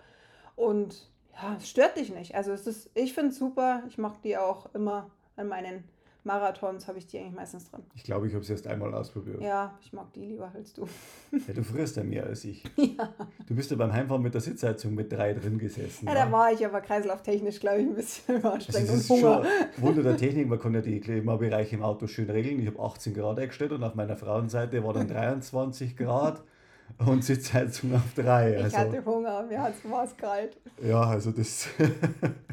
und 0.56 1.08
ja, 1.34 1.56
es 1.56 1.68
stört 1.68 1.96
dich 1.96 2.12
nicht. 2.12 2.34
Also 2.34 2.52
es 2.52 2.66
ist, 2.66 2.90
ich 2.94 3.14
finde 3.14 3.30
es 3.30 3.38
super, 3.38 3.82
ich 3.88 3.98
mache 3.98 4.18
die 4.22 4.36
auch 4.36 4.72
immer 4.74 5.10
an 5.36 5.48
meinen 5.48 5.84
Marathons 6.24 6.88
habe 6.88 6.98
ich 6.98 7.06
die 7.06 7.18
eigentlich 7.18 7.34
meistens 7.34 7.70
dran. 7.70 7.82
Ich 7.94 8.02
glaube, 8.04 8.26
ich 8.26 8.32
habe 8.32 8.42
es 8.42 8.48
erst 8.50 8.66
einmal 8.66 8.94
ausprobiert. 8.94 9.40
Ja, 9.42 9.76
ich 9.82 9.92
mag 9.92 10.12
die 10.14 10.24
lieber 10.24 10.50
als 10.54 10.72
du. 10.72 10.86
Ja, 11.46 11.52
du 11.54 11.62
frisst 11.62 11.96
ja 11.96 12.02
mehr 12.04 12.24
als 12.24 12.44
ich. 12.44 12.64
Ja, 12.76 13.12
Du 13.46 13.54
bist 13.54 13.70
ja 13.70 13.76
beim 13.76 13.92
Heimfahren 13.92 14.22
mit 14.22 14.32
der 14.34 14.40
Sitzheizung 14.40 14.94
mit 14.94 15.12
drei 15.12 15.32
drin 15.34 15.58
gesessen. 15.58 16.06
ja 16.06 16.14
da 16.14 16.30
war 16.32 16.50
ich 16.52 16.64
aber 16.64 16.80
kreislauftechnisch, 16.80 17.60
glaube 17.60 17.80
ich, 17.82 17.86
ein 17.88 17.94
bisschen 17.94 18.36
also 18.36 18.48
anstrengend 18.50 18.88
es 18.90 18.94
ist 18.96 19.10
und 19.10 19.22
Hunger. 19.22 19.44
schon 19.76 19.82
Wunder 19.84 20.02
der 20.02 20.16
Technik, 20.16 20.48
man 20.48 20.58
kann 20.58 20.74
ja 20.74 20.80
die 20.80 21.00
Klimabereiche 21.00 21.76
im 21.76 21.82
Auto 21.82 22.06
schön 22.06 22.30
regeln. 22.30 22.58
Ich 22.60 22.66
habe 22.66 22.80
18 22.80 23.12
Grad 23.14 23.38
eingestellt 23.38 23.72
und 23.72 23.82
auf 23.84 23.94
meiner 23.94 24.16
Frauenseite 24.16 24.82
war 24.82 24.92
dann 24.94 25.08
23 25.08 25.96
Grad 25.96 26.42
und 27.04 27.24
Sitzheizung 27.24 27.94
auf 27.94 28.14
3. 28.14 28.56
Ich 28.56 28.64
Also, 28.64 28.76
hatte 28.78 29.04
Hunger, 29.04 29.42
mir 29.42 29.58
war 29.84 30.04
es 30.04 30.16
kalt. 30.16 30.56
ja, 30.82 31.00
also 31.02 31.32
das. 31.32 31.66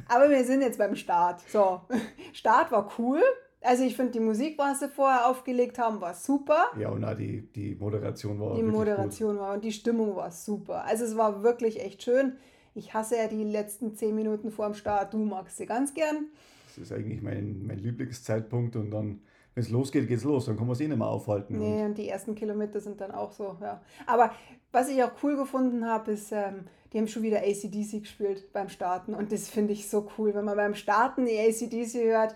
Aber 0.07 0.29
wir 0.29 0.43
sind 0.43 0.61
jetzt 0.61 0.77
beim 0.77 0.95
Start. 0.95 1.41
So, 1.49 1.81
Start 2.33 2.71
war 2.71 2.91
cool. 2.97 3.21
Also 3.63 3.83
ich 3.83 3.95
finde, 3.95 4.13
die 4.13 4.19
Musik, 4.19 4.57
was 4.57 4.79
sie 4.79 4.89
vorher 4.89 5.27
aufgelegt 5.29 5.77
haben, 5.77 6.01
war 6.01 6.13
super. 6.15 6.65
Ja, 6.79 6.89
und 6.89 7.03
auch 7.05 7.15
die, 7.15 7.41
die 7.53 7.75
Moderation 7.75 8.39
war 8.39 8.55
Die 8.55 8.63
Moderation 8.63 9.33
gut. 9.35 9.41
war 9.41 9.53
und 9.53 9.63
die 9.63 9.71
Stimmung 9.71 10.15
war 10.15 10.31
super. 10.31 10.83
Also 10.85 11.05
es 11.05 11.15
war 11.15 11.43
wirklich 11.43 11.79
echt 11.79 12.01
schön. 12.01 12.33
Ich 12.73 12.93
hasse 12.93 13.17
ja 13.17 13.27
die 13.27 13.43
letzten 13.43 13.95
zehn 13.95 14.15
Minuten 14.15 14.49
vor 14.51 14.65
dem 14.65 14.73
Start. 14.73 15.13
Du 15.13 15.19
magst 15.19 15.57
sie 15.57 15.65
ganz 15.67 15.93
gern. 15.93 16.27
Das 16.67 16.77
ist 16.79 16.91
eigentlich 16.91 17.21
mein, 17.21 17.65
mein 17.67 17.77
Lieblingszeitpunkt 17.79 18.75
und 18.77 18.89
dann, 18.91 19.21
wenn 19.53 19.63
es 19.63 19.69
losgeht, 19.69 20.07
geht 20.07 20.17
es 20.19 20.23
los. 20.23 20.45
Dann 20.45 20.55
kann 20.57 20.65
man 20.65 20.73
es 20.73 20.79
eh 20.81 20.87
nicht 20.87 20.97
mehr 20.97 21.07
aufhalten. 21.07 21.59
Nee, 21.59 21.83
und 21.83 21.97
die 21.97 22.07
ersten 22.09 22.33
Kilometer 22.33 22.79
sind 22.79 22.99
dann 22.99 23.11
auch 23.11 23.31
so, 23.33 23.57
ja. 23.61 23.81
Aber 24.07 24.31
was 24.71 24.89
ich 24.89 25.03
auch 25.03 25.11
cool 25.21 25.35
gefunden 25.35 25.85
habe, 25.85 26.13
ist, 26.13 26.31
ähm, 26.31 26.65
die 26.93 26.97
haben 26.97 27.07
schon 27.07 27.23
wieder 27.23 27.39
ACDC 27.39 27.99
gespielt 28.01 28.51
beim 28.53 28.69
Starten 28.69 29.13
und 29.13 29.31
das 29.31 29.49
finde 29.49 29.73
ich 29.73 29.87
so 29.89 30.07
cool, 30.17 30.33
wenn 30.33 30.45
man 30.45 30.55
beim 30.55 30.73
Starten 30.75 31.25
die 31.25 31.37
ACDC 31.37 32.05
hört 32.09 32.35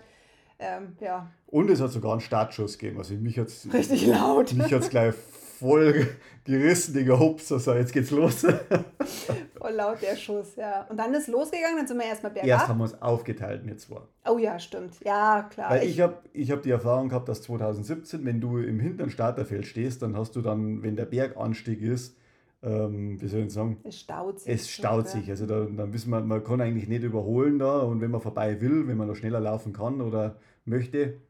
ähm, 0.58 0.96
ja. 1.00 1.30
Und 1.46 1.70
es 1.70 1.80
hat 1.80 1.90
sogar 1.92 2.12
einen 2.12 2.20
Startschuss 2.20 2.78
gegeben. 2.78 2.98
Also 2.98 3.14
mich 3.14 3.38
hat 3.38 3.48
es 3.48 3.72
richtig 3.72 4.06
laut. 4.06 4.52
Mich 4.52 4.72
hat 4.72 4.82
es 4.82 4.90
gleich 4.90 5.14
voll 5.58 6.06
gerissen, 6.44 6.94
Digga, 6.94 7.18
hups, 7.18 7.50
also 7.50 7.74
jetzt 7.74 7.92
geht's 7.92 8.10
los. 8.10 8.42
voll 9.58 9.72
laut 9.72 10.00
der 10.02 10.16
Schuss, 10.16 10.56
ja. 10.56 10.86
Und 10.88 10.96
dann 10.98 11.12
ist 11.14 11.28
losgegangen, 11.28 11.78
dann 11.78 11.86
sind 11.86 11.98
wir 11.98 12.06
erstmal 12.06 12.32
bergab. 12.32 12.48
Erst 12.48 12.68
haben 12.68 12.78
wir 12.78 12.84
uns 12.84 13.02
aufgeteilt, 13.02 13.64
mir 13.64 13.76
zwar. 13.76 14.08
Oh 14.28 14.38
ja, 14.38 14.58
stimmt. 14.58 14.94
Ja, 15.04 15.48
klar. 15.50 15.70
Weil 15.70 15.84
ich, 15.84 15.94
ich 15.94 16.00
habe 16.00 16.18
ich 16.32 16.50
hab 16.50 16.62
die 16.62 16.70
Erfahrung 16.70 17.08
gehabt, 17.08 17.28
dass 17.28 17.42
2017, 17.42 18.24
wenn 18.24 18.40
du 18.40 18.58
im 18.58 18.80
hinteren 18.80 19.10
Starterfeld 19.10 19.66
stehst, 19.66 20.02
dann 20.02 20.16
hast 20.16 20.36
du 20.36 20.42
dann, 20.42 20.82
wenn 20.82 20.96
der 20.96 21.06
Berganstieg 21.06 21.82
ist, 21.82 22.16
ähm, 22.62 23.20
wie 23.20 23.28
soll 23.28 23.42
ich 23.42 23.52
sagen? 23.52 23.78
Es 23.84 23.98
staut 24.00 24.40
sich. 24.40 24.52
Es 24.52 24.70
staut 24.70 25.08
sich. 25.08 25.28
Also 25.30 25.46
da, 25.46 25.64
dann 25.64 25.92
wissen 25.92 26.10
wir, 26.10 26.20
man 26.20 26.42
kann 26.42 26.60
eigentlich 26.60 26.88
nicht 26.88 27.02
überholen 27.02 27.58
da 27.58 27.80
und 27.80 28.00
wenn 28.00 28.10
man 28.10 28.20
vorbei 28.20 28.60
will, 28.60 28.86
wenn 28.88 28.96
man 28.96 29.08
noch 29.08 29.16
schneller 29.16 29.40
laufen 29.40 29.72
kann 29.72 30.00
oder 30.00 30.38
möchte, 30.64 31.20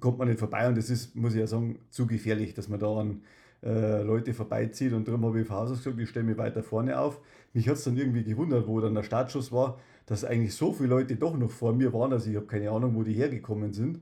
kommt 0.00 0.18
man 0.18 0.28
nicht 0.28 0.38
vorbei 0.38 0.68
und 0.68 0.76
das 0.76 0.90
ist, 0.90 1.14
muss 1.16 1.34
ich 1.34 1.40
ja 1.40 1.46
sagen, 1.46 1.78
zu 1.90 2.06
gefährlich, 2.06 2.54
dass 2.54 2.68
man 2.68 2.80
da 2.80 2.94
an 2.96 3.22
äh, 3.62 4.02
Leute 4.02 4.34
vorbeizieht 4.34 4.92
und 4.92 5.08
darum 5.08 5.24
habe 5.24 5.40
ich 5.40 5.46
vorher 5.46 5.68
gesagt, 5.68 5.98
ich 5.98 6.08
stelle 6.08 6.26
mich 6.26 6.36
weiter 6.36 6.62
vorne 6.62 6.98
auf. 6.98 7.20
Mich 7.52 7.68
hat 7.68 7.76
es 7.76 7.84
dann 7.84 7.96
irgendwie 7.96 8.24
gewundert, 8.24 8.66
wo 8.66 8.80
dann 8.80 8.94
der 8.94 9.02
Startschuss 9.02 9.52
war, 9.52 9.78
dass 10.06 10.24
eigentlich 10.24 10.54
so 10.54 10.72
viele 10.72 10.90
Leute 10.90 11.16
doch 11.16 11.36
noch 11.36 11.50
vor 11.50 11.72
mir 11.72 11.92
waren, 11.92 12.12
also 12.12 12.30
ich 12.30 12.36
habe 12.36 12.46
keine 12.46 12.70
Ahnung, 12.70 12.94
wo 12.94 13.02
die 13.02 13.14
hergekommen 13.14 13.72
sind. 13.72 14.00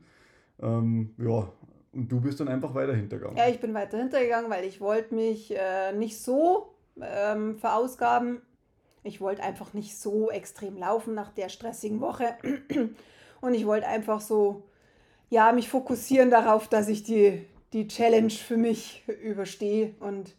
Ähm, 0.61 1.11
ja, 1.19 1.53
und 1.95 2.11
du 2.11 2.21
bist 2.21 2.41
dann 2.41 2.49
einfach 2.49 2.75
weiter 2.75 2.95
hintergegangen. 2.95 3.37
Ja, 3.37 3.49
ich 3.49 3.61
bin 3.61 3.75
weiter 3.75 3.99
hintergegangen, 3.99 4.51
weil 4.51 4.65
ich 4.65 4.81
wollte 4.81 5.15
mich 5.15 5.55
äh, 5.57 5.93
nicht 5.93 6.21
so 6.21 6.75
ähm, 7.01 7.57
verausgaben. 7.59 8.43
Ich 9.03 9.21
wollte 9.21 9.43
einfach 9.43 9.75
nicht 9.75 9.99
so 9.99 10.31
extrem 10.31 10.79
laufen 10.79 11.15
nach 11.15 11.31
der 11.31 11.49
stressigen 11.49 12.01
Woche. 12.01 12.37
Und 13.41 13.55
ich 13.55 13.67
wollte 13.67 13.87
einfach 13.87 14.21
so, 14.21 14.65
ja, 15.29 15.53
mich 15.53 15.69
fokussieren 15.69 16.31
darauf, 16.31 16.69
dass 16.69 16.89
ich 16.89 17.03
die, 17.03 17.45
die 17.75 17.87
Challenge 17.87 18.31
für 18.31 18.57
mich 18.57 19.05
überstehe. 19.23 19.95
Und 20.01 20.35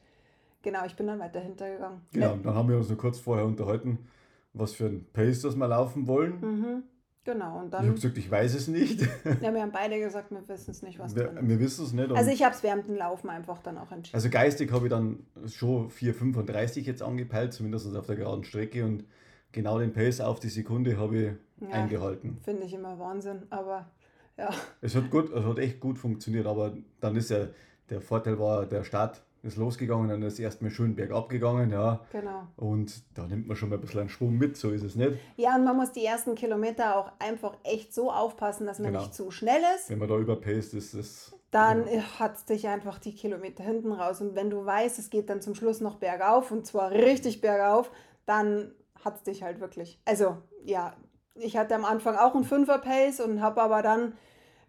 genau, 0.63 0.85
ich 0.85 0.95
bin 0.95 1.05
dann 1.07 1.19
weiter 1.19 1.39
hintergegangen. 1.39 2.01
Genau, 2.11 2.35
dann 2.37 2.55
haben 2.55 2.69
wir 2.69 2.77
uns 2.77 2.89
nur 2.89 2.97
kurz 2.97 3.19
vorher 3.19 3.45
unterhalten, 3.45 4.07
was 4.53 4.73
für 4.73 4.85
ein 4.85 5.05
Pace 5.13 5.41
das 5.41 5.55
wir 5.55 5.67
laufen 5.67 6.07
wollen. 6.07 6.39
Mhm. 6.41 6.83
Genau, 7.25 7.59
und 7.59 7.73
dann. 7.73 7.81
Ich 7.81 7.87
habe 7.87 7.95
gesagt, 7.95 8.17
ich 8.19 8.31
weiß 8.31 8.53
es 8.53 8.67
nicht. 8.67 9.01
Ja, 9.41 9.53
wir 9.53 9.61
haben 9.61 9.71
beide 9.71 9.99
gesagt, 9.99 10.31
wir 10.31 10.47
wissen 10.47 10.71
es 10.71 10.83
nicht, 10.83 10.99
was 10.99 11.15
wir, 11.15 11.25
drin 11.25 11.37
ist. 11.37 11.49
Wir 11.49 11.59
wissen 11.59 11.85
es 11.85 11.93
nicht. 11.93 12.11
Also 12.11 12.31
ich 12.31 12.43
habe 12.43 12.55
es 12.55 12.61
während 12.61 12.87
dem 12.87 12.95
Laufen 12.95 13.29
einfach 13.29 13.61
dann 13.63 13.77
auch 13.77 13.91
entschieden. 13.91 14.15
Also 14.15 14.29
geistig 14.29 14.71
habe 14.71 14.85
ich 14.85 14.91
dann 14.91 15.25
schon 15.47 15.89
4,35 15.89 16.81
jetzt 16.81 17.01
angepeilt, 17.01 17.53
zumindest 17.53 17.93
auf 17.95 18.05
der 18.05 18.15
geraden 18.15 18.43
Strecke 18.43 18.85
und 18.85 19.03
genau 19.51 19.79
den 19.79 19.91
Pace 19.91 20.21
auf 20.21 20.39
die 20.39 20.49
Sekunde 20.49 20.97
habe 20.97 21.17
ich 21.17 21.31
ja, 21.61 21.69
eingehalten. 21.69 22.37
Finde 22.43 22.63
ich 22.63 22.73
immer 22.73 22.99
Wahnsinn, 22.99 23.43
aber 23.49 23.89
ja. 24.37 24.49
Es 24.81 24.95
hat 24.95 25.09
gut, 25.09 25.31
es 25.33 25.43
hat 25.43 25.57
echt 25.57 25.79
gut 25.79 25.97
funktioniert, 25.97 26.45
aber 26.45 26.77
dann 26.99 27.15
ist 27.15 27.31
ja, 27.31 27.47
der 27.89 28.01
Vorteil 28.01 28.37
war 28.37 28.67
der 28.67 28.83
Start 28.83 29.23
ist 29.45 29.57
losgegangen, 29.57 30.09
dann 30.09 30.21
ist 30.23 30.39
erstmal 30.39 30.71
schön 30.71 30.95
bergab 30.95 31.29
gegangen, 31.29 31.69
ja. 31.69 32.01
Genau. 32.11 32.47
Und 32.55 33.03
da 33.17 33.27
nimmt 33.27 33.47
man 33.47 33.55
schon 33.55 33.69
mal 33.69 33.75
ein 33.75 33.81
bisschen 33.81 34.01
einen 34.01 34.09
Schwung 34.09 34.37
mit, 34.37 34.57
so 34.57 34.71
ist 34.71 34.83
es 34.83 34.95
nicht. 34.95 35.17
Ja, 35.37 35.55
und 35.55 35.63
man 35.63 35.77
muss 35.77 35.91
die 35.91 36.03
ersten 36.03 36.35
Kilometer 36.35 36.97
auch 36.97 37.11
einfach 37.19 37.55
echt 37.63 37.93
so 37.93 38.11
aufpassen, 38.11 38.65
dass 38.65 38.79
man 38.79 38.91
genau. 38.91 39.01
nicht 39.01 39.13
zu 39.13 39.31
schnell 39.31 39.61
ist. 39.75 39.89
Wenn 39.89 39.99
man 39.99 40.09
da 40.09 40.17
überpaced 40.17 40.73
ist, 40.73 40.93
ist. 40.93 41.35
Dann 41.51 41.87
ja. 41.87 42.01
hat 42.19 42.35
es 42.35 42.45
dich 42.45 42.67
einfach 42.67 42.99
die 42.99 43.13
Kilometer 43.13 43.63
hinten 43.63 43.91
raus. 43.91 44.19
Und 44.19 44.35
wenn 44.35 44.49
du 44.49 44.65
weißt, 44.65 44.99
es 44.99 45.09
geht 45.09 45.29
dann 45.29 45.41
zum 45.41 45.55
Schluss 45.55 45.79
noch 45.79 45.95
bergauf 45.95 46.51
und 46.51 46.65
zwar 46.65 46.91
richtig 46.91 47.41
bergauf, 47.41 47.91
dann 48.25 48.71
hat 49.03 49.17
es 49.17 49.23
dich 49.23 49.43
halt 49.43 49.59
wirklich. 49.59 49.99
Also, 50.05 50.37
ja, 50.63 50.95
ich 51.35 51.57
hatte 51.57 51.75
am 51.75 51.85
Anfang 51.85 52.15
auch 52.15 52.33
einen 52.33 52.43
Fünfer-Pace 52.43 53.19
und 53.19 53.41
habe 53.41 53.61
aber 53.61 53.81
dann 53.81 54.13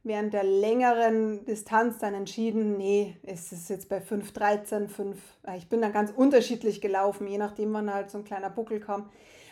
während 0.07 0.33
der 0.33 0.45
längeren 0.45 1.45
Distanz 1.47 1.99
dann 1.99 2.15
entschieden, 2.15 2.77
nee, 2.77 3.17
es 3.25 3.51
ist 3.51 3.69
jetzt 3.69 3.89
bei 3.89 3.99
5,13, 3.99 4.87
5. 4.87 5.19
Ich 5.57 5.69
bin 5.69 5.81
dann 5.81 5.93
ganz 5.93 6.13
unterschiedlich 6.15 6.81
gelaufen, 6.81 7.27
je 7.27 7.39
nachdem, 7.39 7.73
wann 7.73 7.93
halt 7.93 8.11
so 8.13 8.19
ein 8.19 8.25
kleiner 8.25 8.49
Buckel 8.49 8.79
kam. 8.79 9.11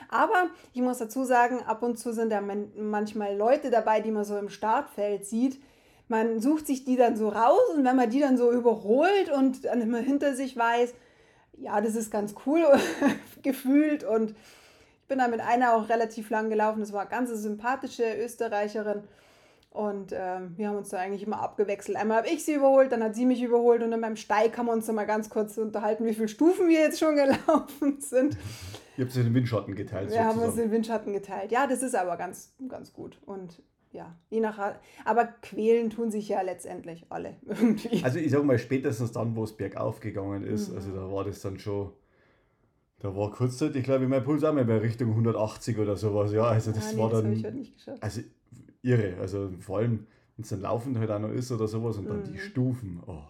Aber 0.09 0.49
ich 0.73 0.81
muss 0.81 0.99
dazu 0.99 1.25
sagen, 1.25 1.59
ab 1.65 1.83
und 1.83 1.99
zu 1.99 2.13
sind 2.13 2.31
da 2.31 2.41
manchmal 2.41 3.37
Leute 3.37 3.71
dabei, 3.71 4.01
die 4.01 4.13
man 4.13 4.25
so 4.25 4.39
im 4.39 4.49
Startfeld 4.49 5.27
sieht. 5.27 5.61
Man 6.07 6.41
sucht 6.41 6.69
sich 6.69 6.85
die 6.85 6.97
dann 6.97 7.17
so 7.17 7.31
raus 7.31 7.63
und 7.75 7.85
wenn 7.85 7.97
man 7.97 8.11
die 8.11 8.21
dann 8.21 8.37
so 8.37 8.53
überholt 8.53 9.33
und 9.37 9.65
dann 9.65 9.81
immer 9.81 9.99
hinter 9.99 10.37
sich 10.37 10.57
weiß, 10.57 10.95
ja, 11.59 11.81
das 11.81 11.97
ist 11.97 12.13
ganz 12.13 12.33
cool 12.47 12.65
gefühlt 13.43 14.05
und 14.05 14.31
ich 14.31 15.09
bin 15.09 15.19
da 15.19 15.27
mit 15.27 15.41
einer 15.41 15.75
auch 15.75 15.89
relativ 15.89 16.31
lang 16.31 16.49
gelaufen. 16.49 16.79
Das 16.79 16.93
war 16.93 17.01
eine 17.01 17.11
ganz 17.11 17.31
sympathische 17.31 18.05
Österreicherin 18.23 19.03
und 19.75 20.13
ähm, 20.13 20.53
wir 20.57 20.69
haben 20.69 20.77
uns 20.77 20.91
da 20.91 20.99
eigentlich 20.99 21.25
immer 21.25 21.41
abgewechselt. 21.41 21.97
Einmal 21.97 22.19
habe 22.19 22.29
ich 22.29 22.45
sie 22.45 22.55
überholt, 22.55 22.93
dann 22.93 23.03
hat 23.03 23.17
sie 23.17 23.27
mich 23.27 23.43
überholt 23.43 23.83
und 23.83 23.91
dann 23.91 24.01
beim 24.01 24.15
Steig 24.15 24.57
haben 24.57 24.67
wir 24.67 24.73
uns 24.73 24.87
dann 24.87 24.95
mal 24.95 25.05
ganz 25.05 25.29
kurz 25.31 25.59
unterhalten, 25.59 26.07
wie 26.07 26.15
viele 26.15 26.29
Stufen 26.29 26.69
wir 26.69 26.79
jetzt 26.79 27.01
schon 27.01 27.17
gelaufen 27.17 28.01
sind. 28.01 28.39
Ihr 28.97 29.05
habt 29.05 29.13
sie 29.13 29.25
den 29.25 29.35
Windschatten 29.35 29.75
geteilt. 29.75 30.11
Wir 30.11 30.19
sozusagen. 30.19 30.29
haben 30.29 30.47
uns 30.47 30.55
den 30.55 30.71
Windschatten 30.71 31.13
geteilt. 31.13 31.51
Ja, 31.51 31.67
das 31.67 31.83
ist 31.83 31.97
aber 31.97 32.17
ganz, 32.17 32.55
ganz 32.69 32.93
gut. 32.93 33.19
Und 33.27 33.65
ja, 33.91 34.17
je 34.31 34.39
nach. 34.39 34.77
Aber 35.05 35.25
quälen 35.43 35.91
tun 35.91 36.13
sich 36.13 36.29
ja 36.29 36.43
letztendlich 36.43 37.07
alle 37.09 37.35
irgendwie. 37.45 38.05
Also 38.05 38.21
ich 38.21 38.31
sage 38.31 38.45
mal, 38.45 38.61
spätestens 38.61 39.11
dann, 39.11 39.35
wo 39.35 39.43
es 39.43 39.57
bergauf 39.57 39.99
gegangen 39.99 40.45
ist, 40.45 40.71
mhm. 40.71 40.77
also 40.77 40.93
da 40.93 41.11
war 41.11 41.25
das 41.25 41.41
dann 41.41 41.59
schon. 41.59 41.91
Da 43.01 43.17
war 43.17 43.33
kurzzeitig, 43.33 43.83
glaube 43.83 44.05
ich, 44.05 44.09
mein 44.09 44.23
Puls 44.23 44.45
auch 44.45 44.55
mal 44.55 44.65
bei 44.65 44.79
Richtung 44.79 45.11
180 45.11 45.79
oder 45.79 45.97
sowas. 45.97 46.33
Ja, 46.33 46.45
also 46.45 46.71
das 46.71 46.93
ja, 46.93 46.97
nee, 46.97 47.03
war 47.03 47.11
dann. 47.11 47.31
Das 47.31 47.39
ich 47.39 47.45
halt 47.45 47.55
nicht 47.57 47.75
geschafft. 47.75 48.01
Also 48.01 48.21
irre. 48.85 49.17
Also 49.21 49.51
vor 49.61 49.79
allem, 49.79 50.07
wenn 50.37 50.43
es 50.43 50.51
dann 50.51 50.61
laufend 50.61 50.99
halt 50.99 51.11
auch 51.11 51.19
noch 51.19 51.33
ist 51.33 51.51
oder 51.51 51.67
sowas 51.67 51.99
und 51.99 52.09
dann 52.09 52.21
mhm. 52.21 52.33
die 52.33 52.39
Stufen. 52.39 53.03
Oh. 53.07 53.23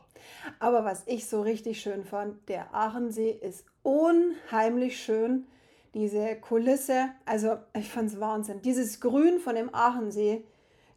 Aber 0.58 0.84
was 0.84 1.02
ich 1.06 1.26
so 1.26 1.42
richtig 1.42 1.80
schön 1.80 2.04
fand, 2.04 2.48
der 2.48 2.74
Aachensee 2.74 3.30
ist 3.30 3.64
unheimlich 3.82 5.00
schön. 5.02 5.46
Diese 5.94 6.34
Kulisse, 6.36 7.10
also 7.24 7.56
ich 7.76 7.88
fand 7.88 8.10
es 8.10 8.18
Wahnsinn. 8.18 8.60
Dieses 8.62 9.00
Grün 9.00 9.38
von 9.38 9.54
dem 9.54 9.72
Aachensee, 9.72 10.44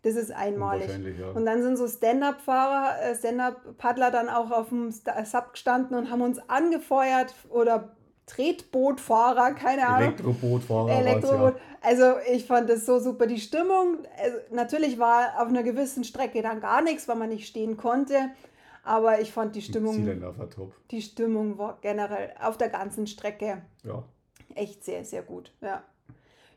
das 0.02 0.16
ist 0.16 0.32
einmalig. 0.32 0.90
Ja. 1.20 1.32
Und 1.32 1.46
dann 1.46 1.62
sind 1.62 1.78
so 1.78 1.88
Stand-Up-Fahrer, 1.88 3.02
äh, 3.02 3.16
Stand-Up-Paddler 3.16 4.10
dann 4.10 4.30
auch 4.30 4.50
auf 4.50 4.70
dem 4.70 4.90
Sub 4.92 5.52
gestanden 5.52 5.96
und 5.96 6.10
haben 6.10 6.22
uns 6.22 6.40
angefeuert 6.50 7.36
oder 7.50 7.96
Tretbootfahrer, 8.28 9.54
keine 9.54 9.88
Ahnung. 9.88 10.10
Elektrobootfahrer. 10.10 10.92
Elektroboot. 10.92 11.56
Ja. 11.56 11.62
Also 11.82 12.04
ich 12.32 12.46
fand 12.46 12.70
das 12.70 12.86
so 12.86 13.00
super. 13.00 13.26
Die 13.26 13.40
Stimmung, 13.40 14.00
also 14.22 14.38
natürlich 14.52 15.00
war 15.00 15.42
auf 15.42 15.48
einer 15.48 15.64
gewissen 15.64 16.04
Strecke 16.04 16.42
dann 16.42 16.60
gar 16.60 16.82
nichts, 16.82 17.08
weil 17.08 17.16
man 17.16 17.30
nicht 17.30 17.48
stehen 17.48 17.78
konnte. 17.78 18.30
Aber 18.84 19.20
ich 19.20 19.32
fand 19.32 19.56
die 19.56 19.62
Stimmung. 19.62 20.06
war 20.38 20.50
top. 20.50 20.74
Die 20.92 21.02
Stimmung 21.02 21.58
war 21.58 21.78
generell 21.82 22.34
auf 22.42 22.58
der 22.58 22.70
ganzen 22.70 23.08
Strecke 23.08 23.62
ja. 23.84 24.04
echt 24.56 24.84
sehr, 24.84 25.04
sehr 25.04 25.24
gut. 25.24 25.54
Ja. 25.62 25.84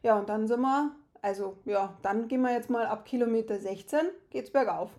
Ja, 0.03 0.19
und 0.19 0.29
dann 0.29 0.47
sind 0.49 0.61
wir, 0.61 0.93
also 1.23 1.57
ja, 1.65 1.97
dann 2.03 2.29
gehen 2.29 2.43
wir 2.43 2.53
jetzt 2.53 2.71
mal 2.71 2.87
ab 2.87 3.05
Kilometer 3.05 3.59
16, 3.59 4.01
geht's 4.31 4.51
bergauf. 4.51 4.91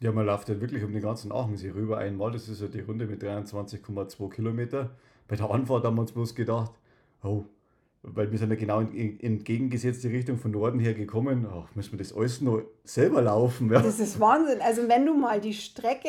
Ja, 0.00 0.12
man 0.12 0.26
läuft 0.26 0.48
ja 0.48 0.60
wirklich 0.60 0.82
um 0.82 0.92
den 0.92 1.02
ganzen 1.02 1.32
Aachensee 1.32 1.70
rüber 1.70 1.98
einmal. 1.98 2.32
Das 2.32 2.48
ist 2.48 2.60
ja 2.60 2.68
die 2.68 2.80
Runde 2.80 3.06
mit 3.06 3.22
23,2 3.22 4.30
Kilometer 4.30 4.90
bei 5.30 5.36
der 5.36 5.48
Anfahrt 5.48 5.84
haben 5.84 5.94
wir 5.94 6.00
uns 6.00 6.10
bloß 6.10 6.34
gedacht, 6.34 6.72
oh, 7.22 7.44
weil 8.02 8.32
wir 8.32 8.38
sind 8.38 8.50
ja 8.50 8.56
genau 8.56 8.80
in 8.80 9.20
entgegengesetzte 9.20 10.10
Richtung 10.10 10.38
von 10.38 10.50
Norden 10.50 10.80
her 10.80 10.92
gekommen, 10.92 11.46
ach, 11.48 11.72
müssen 11.76 11.92
wir 11.92 11.98
das 11.98 12.12
alles 12.12 12.40
noch 12.40 12.62
selber 12.82 13.22
laufen. 13.22 13.70
Ja. 13.70 13.80
Das 13.80 14.00
ist 14.00 14.18
Wahnsinn. 14.18 14.60
Also 14.60 14.88
wenn 14.88 15.06
du 15.06 15.14
mal 15.14 15.40
die 15.40 15.54
Strecke 15.54 16.08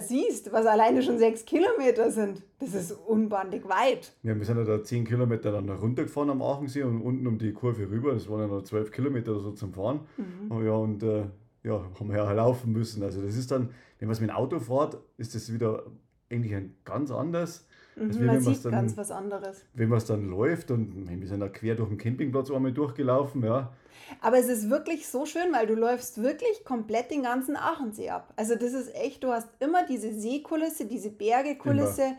siehst, 0.00 0.52
was 0.52 0.64
alleine 0.66 1.02
schon 1.02 1.18
sechs 1.18 1.44
Kilometer 1.44 2.12
sind, 2.12 2.44
das 2.60 2.72
ist 2.74 2.92
unbandig 2.92 3.68
weit. 3.68 4.12
Ja, 4.22 4.38
wir 4.38 4.44
sind 4.44 4.58
ja 4.58 4.64
da 4.64 4.84
zehn 4.84 5.04
Kilometer 5.04 5.50
dann 5.50 5.68
runtergefahren 5.68 6.30
am 6.30 6.40
Aachensee 6.40 6.84
und 6.84 7.02
unten 7.02 7.26
um 7.26 7.38
die 7.38 7.52
Kurve 7.52 7.90
rüber, 7.90 8.12
das 8.12 8.28
waren 8.28 8.42
ja 8.42 8.46
noch 8.46 8.62
zwölf 8.62 8.92
Kilometer 8.92 9.32
oder 9.32 9.40
so 9.40 9.50
zum 9.52 9.72
Fahren. 9.72 10.00
Mhm. 10.16 10.52
Oh 10.52 10.62
ja, 10.62 10.72
und 10.72 11.02
äh, 11.02 11.24
ja, 11.64 11.84
haben 11.98 12.08
wir 12.08 12.16
ja 12.16 12.30
laufen 12.30 12.72
müssen. 12.72 13.02
Also 13.02 13.22
das 13.22 13.36
ist 13.36 13.50
dann, 13.50 13.70
wenn 13.98 14.06
man 14.06 14.12
es 14.12 14.20
mit 14.20 14.30
dem 14.30 14.36
Auto 14.36 14.60
fährt, 14.60 14.98
ist 15.16 15.34
das 15.34 15.52
wieder 15.52 15.82
eigentlich 16.30 16.54
ein 16.54 16.76
ganz 16.84 17.10
anders. 17.10 17.66
Mhm, 17.96 18.18
wie 18.20 18.24
man 18.24 18.40
sieht 18.40 18.64
dann- 18.64 18.72
ganz 18.72 18.96
was 18.96 19.10
anderes. 19.10 19.64
Wenn 19.74 19.88
man 19.88 19.98
es 19.98 20.06
dann 20.06 20.28
läuft 20.28 20.70
und 20.70 21.08
wir 21.20 21.28
sind 21.28 21.40
da 21.40 21.48
quer 21.48 21.74
durch 21.74 21.88
den 21.88 21.98
Campingplatz 21.98 22.50
einmal 22.50 22.72
durchgelaufen, 22.72 23.44
ja. 23.44 23.72
Aber 24.20 24.38
es 24.38 24.48
ist 24.48 24.68
wirklich 24.70 25.08
so 25.08 25.26
schön, 25.26 25.52
weil 25.52 25.66
du 25.66 25.74
läufst 25.74 26.22
wirklich 26.22 26.64
komplett 26.64 27.10
den 27.10 27.22
ganzen 27.22 27.56
Aachensee 27.56 28.10
ab. 28.10 28.32
Also 28.36 28.54
das 28.54 28.72
ist 28.72 28.94
echt, 28.94 29.22
du 29.24 29.28
hast 29.28 29.48
immer 29.60 29.86
diese 29.86 30.12
Seekulisse, 30.12 30.86
diese 30.86 31.10
Bergekulisse 31.10 32.12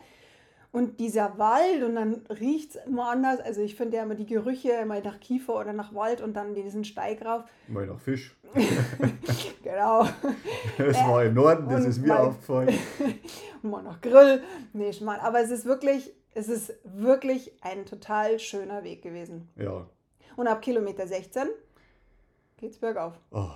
und 0.74 1.00
dieser 1.00 1.38
Wald 1.38 1.84
und 1.84 1.96
dann 1.96 2.26
riecht 2.42 2.72
es 2.76 2.86
immer 2.86 3.10
anders. 3.10 3.40
Also 3.40 3.62
ich 3.62 3.76
finde 3.76 3.96
ja 3.98 4.04
immer 4.04 4.16
die 4.16 4.26
Gerüche 4.26 4.72
immer 4.72 5.00
nach 5.00 5.20
Kiefer 5.22 5.56
oder 5.58 5.72
nach 5.72 5.94
Wald 5.96 6.20
und 6.20 6.34
dann 6.34 6.54
diesen 6.56 6.84
Steig 6.84 7.24
rauf. 7.24 7.44
Mal 7.70 7.86
nach 7.88 8.00
Fisch. 8.00 8.36
Genau. 9.64 10.06
Das 10.78 10.98
war 11.08 11.24
im 11.24 11.34
Norden, 11.36 11.68
das 11.70 11.84
und 11.86 11.90
ist 11.90 12.00
mir 12.02 12.08
mal- 12.10 12.18
aufgefallen. 12.28 12.78
Mal 13.62 13.82
noch 13.82 14.02
Grill. 14.02 14.44
Nee, 14.74 14.92
Schmarrn. 14.92 15.22
Aber 15.22 15.40
es 15.40 15.50
ist 15.52 15.66
wirklich, 15.66 16.14
es 16.34 16.50
ist 16.50 16.74
wirklich 16.84 17.54
ein 17.62 17.86
total 17.86 18.40
schöner 18.40 18.84
Weg 18.84 19.02
gewesen. 19.02 19.48
Ja. 19.56 19.88
Und 20.36 20.48
ab 20.48 20.62
Kilometer 20.62 21.08
16 21.08 21.44
geht's 22.58 22.78
bergauf. 22.78 23.14
Oh. 23.32 23.48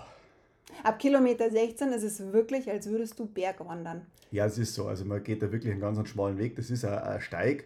Ab 0.83 0.99
Kilometer 0.99 1.49
16 1.49 1.89
ist 1.93 2.03
es 2.03 2.33
wirklich, 2.33 2.69
als 2.69 2.89
würdest 2.89 3.17
du 3.19 3.25
Bergwandern. 3.25 4.01
Ja, 4.31 4.45
es 4.45 4.57
ist 4.57 4.73
so. 4.73 4.85
Also 4.87 5.05
man 5.05 5.23
geht 5.23 5.41
da 5.41 5.51
wirklich 5.51 5.71
einen 5.71 5.81
ganz 5.81 5.97
einen 5.97 6.07
schmalen 6.07 6.37
Weg. 6.37 6.55
Das 6.55 6.69
ist 6.69 6.83
ein, 6.85 6.97
ein 6.97 7.21
Steig. 7.21 7.65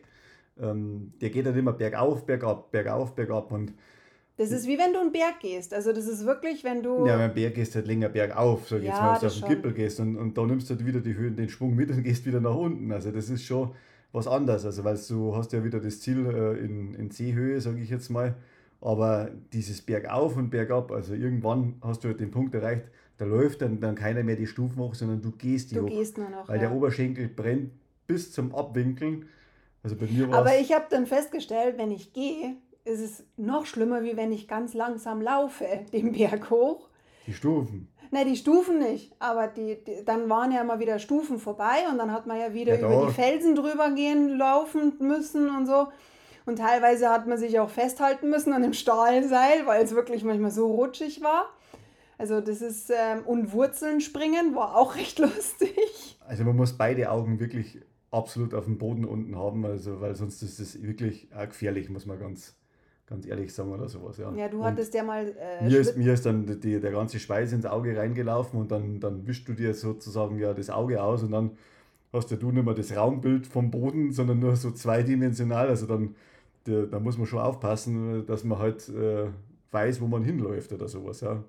Ähm, 0.62 1.13
der 1.22 1.29
geht 1.29 1.46
dann 1.46 1.58
immer 1.58 1.74
bergauf, 1.74 2.25
bergab, 2.25 2.72
bergauf, 2.72 3.15
bergab. 3.15 3.51
Und 3.51 3.74
Das 4.38 4.51
ist 4.51 4.67
wie 4.67 4.77
wenn 4.77 4.93
du 4.93 5.00
einen 5.00 5.12
Berg 5.12 5.39
gehst. 5.39 5.74
Also 5.74 5.91
das 5.91 6.08
ist 6.08 6.25
wirklich, 6.25 6.63
wenn 6.63 6.84
du. 6.84 7.05
ja, 7.08 7.17
beim 7.17 7.34
Berg 7.34 7.55
gehst 7.55 7.74
halt 7.75 7.88
länger 7.88 8.10
bergauf, 8.10 8.67
sag 8.70 8.77
ich 8.79 8.86
jetzt 8.86 8.98
Ja, 8.98 9.01
mal, 9.01 9.12
als 9.13 9.20
du 9.22 9.27
auf 9.27 9.34
den 9.34 9.39
schon. 9.39 9.50
Gipfel 9.50 9.74
gehst. 9.74 10.00
Und, 10.00 10.17
und 10.17 10.38
da 10.38 10.46
nimmst 10.46 10.70
du 10.70 10.75
halt 10.75 10.86
wieder 10.86 11.00
die 11.00 11.15
Höhen, 11.15 11.36
den 11.36 11.50
Schwung 11.50 11.75
mit 11.75 11.89
und 11.89 12.03
gehst 12.03 12.25
wieder 12.25 12.39
nach 12.39 12.55
unten. 12.55 12.91
Also 12.91 13.12
das 13.12 13.29
ist 13.29 13.43
schon 13.43 13.72
was 14.12 14.27
anderes. 14.27 14.65
Also 14.65 14.84
weil 14.84 15.00
du 15.10 15.36
hast 15.36 15.51
ja 15.53 15.63
wieder 15.63 15.79
das 15.79 16.00
Ziel 16.01 16.25
äh, 16.27 16.63
in, 16.63 16.93
in 16.96 17.10
Seehöhe, 17.10 17.60
sage 17.60 17.81
ich 17.81 17.89
jetzt 17.89 18.10
mal. 18.10 18.36
Aber 18.81 19.29
dieses 19.53 19.81
Bergauf 19.81 20.35
und 20.35 20.50
Bergab, 20.50 20.91
also 20.91 21.13
irgendwann 21.13 21.75
hast 21.81 22.03
du 22.03 22.09
halt 22.09 22.19
den 22.19 22.31
Punkt 22.31 22.55
erreicht, 22.55 22.85
da 23.17 23.25
läuft 23.25 23.61
dann, 23.61 23.79
dann 23.79 23.93
keiner 23.93 24.23
mehr 24.23 24.35
die 24.35 24.47
Stufen 24.47 24.77
hoch, 24.77 24.95
sondern 24.95 25.21
du 25.21 25.31
gehst 25.31 25.69
die 25.71 25.75
du 25.75 25.83
hoch. 25.83 25.89
gehst 25.89 26.17
nur 26.17 26.29
noch. 26.29 26.50
Weil 26.50 26.55
ja. 26.55 26.67
der 26.67 26.75
Oberschenkel 26.75 27.27
brennt 27.27 27.71
bis 28.07 28.31
zum 28.31 28.53
Abwinkeln. 28.55 29.27
Also 29.83 29.95
bei 29.95 30.07
mir 30.07 30.29
war 30.29 30.39
Aber 30.39 30.57
ich 30.57 30.73
habe 30.73 30.85
dann 30.89 31.05
festgestellt, 31.05 31.77
wenn 31.77 31.91
ich 31.91 32.13
gehe, 32.13 32.55
ist 32.83 33.00
es 33.00 33.23
noch 33.38 33.67
schlimmer, 33.67 34.03
wie 34.03 34.17
wenn 34.17 34.31
ich 34.31 34.47
ganz 34.47 34.73
langsam 34.73 35.21
laufe, 35.21 35.65
den 35.93 36.11
Berg 36.13 36.50
hoch. 36.50 36.89
Die 37.27 37.33
Stufen. 37.33 37.88
Na, 38.09 38.23
die 38.25 38.35
Stufen 38.35 38.79
nicht, 38.79 39.13
aber 39.19 39.47
die, 39.47 39.81
die, 39.83 40.03
dann 40.03 40.29
waren 40.29 40.51
ja 40.51 40.63
mal 40.63 40.79
wieder 40.79 41.00
Stufen 41.00 41.39
vorbei 41.39 41.85
und 41.89 41.97
dann 41.97 42.11
hat 42.11 42.27
man 42.27 42.39
ja 42.39 42.53
wieder 42.53 42.77
Ja, 42.77 42.88
über 42.88 43.07
die 43.07 43.13
Felsen 43.13 43.55
drüber 43.55 43.91
gehen, 43.91 44.38
laufen 44.38 44.93
müssen 45.00 45.50
und 45.55 45.65
so. 45.65 45.88
Und 46.45 46.57
teilweise 46.57 47.10
hat 47.10 47.27
man 47.27 47.38
sich 47.38 47.60
auch 47.60 47.69
festhalten 47.69 48.29
müssen 48.29 48.53
an 48.53 48.62
dem 48.63 48.74
Stahlseil, 48.74 49.65
weil 49.65 49.83
es 49.83 49.93
wirklich 49.95 50.24
manchmal 50.24 50.51
so 50.51 50.71
rutschig 50.71 51.21
war. 51.21 51.50
Also 52.17 52.39
das 52.39 52.62
ist, 52.62 52.91
ähm, 52.91 53.24
und 53.25 53.51
Wurzeln 53.51 54.00
springen 54.00 54.55
war 54.55 54.75
auch 54.75 54.95
recht 54.98 55.19
lustig. 55.19 56.17
Also 56.27 56.43
man 56.43 56.55
muss 56.55 56.74
beide 56.74 57.10
Augen 57.10 57.39
wirklich 57.39 57.79
absolut 58.12 58.53
auf 58.53 58.65
dem 58.65 58.77
Boden 58.77 59.05
unten 59.05 59.38
haben, 59.38 59.65
also 59.65 60.01
weil 60.01 60.15
sonst 60.15 60.41
ist 60.43 60.60
es 60.60 60.81
wirklich 60.83 61.29
auch 61.36 61.48
gefährlich, 61.48 61.89
muss 61.89 62.05
man 62.05 62.19
ganz, 62.19 62.55
ganz 63.07 63.25
ehrlich 63.25 63.53
sagen 63.53 63.71
oder 63.71 63.88
sowas. 63.88 64.17
Ja, 64.17 64.31
Ja, 64.36 64.50
du 64.50 64.60
Und 64.60 64.65
hattest 64.65 64.93
ja 64.93 65.03
mal 65.03 65.33
äh, 65.39 65.63
Mir 65.63 65.79
ist, 65.79 65.98
mir 65.98 66.13
ist 66.13 66.25
dann 66.25 66.45
die, 66.60 66.79
der 66.79 66.91
ganze 66.91 67.19
Schweiß 67.19 67.53
ins 67.53 67.65
Auge 67.65 67.98
reingelaufen 67.98 68.60
und 68.60 68.71
dann, 68.71 69.00
dann 69.00 69.25
wischst 69.25 69.48
du 69.48 69.53
dir 69.53 69.74
sozusagen 69.74 70.38
ja 70.38 70.53
das 70.53 70.69
Auge 70.69 71.01
aus 71.01 71.24
und 71.24 71.31
dann 71.31 71.57
hast 72.13 72.32
ja 72.32 72.38
du 72.38 72.51
nicht 72.51 72.65
mehr 72.65 72.74
das 72.74 72.96
Raumbild 72.96 73.48
vom 73.48 73.72
Boden, 73.72 74.12
sondern 74.12 74.39
nur 74.39 74.56
so 74.56 74.72
zweidimensional. 74.72 75.68
Also 75.68 75.86
dann 75.86 76.15
der, 76.68 76.84
da 76.86 77.00
muss 77.00 77.18
man 77.18 77.25
schon 77.27 77.39
aufpassen, 77.39 78.25
dass 78.25 78.44
man 78.44 78.60
halt 78.60 78.88
äh, 78.89 79.27
weiß, 79.72 80.01
wo 80.01 80.08
man 80.08 80.24
hinläuft 80.24 80.72
oder 80.74 80.88
sowas. 80.88 81.22
Ja. 81.22 81.44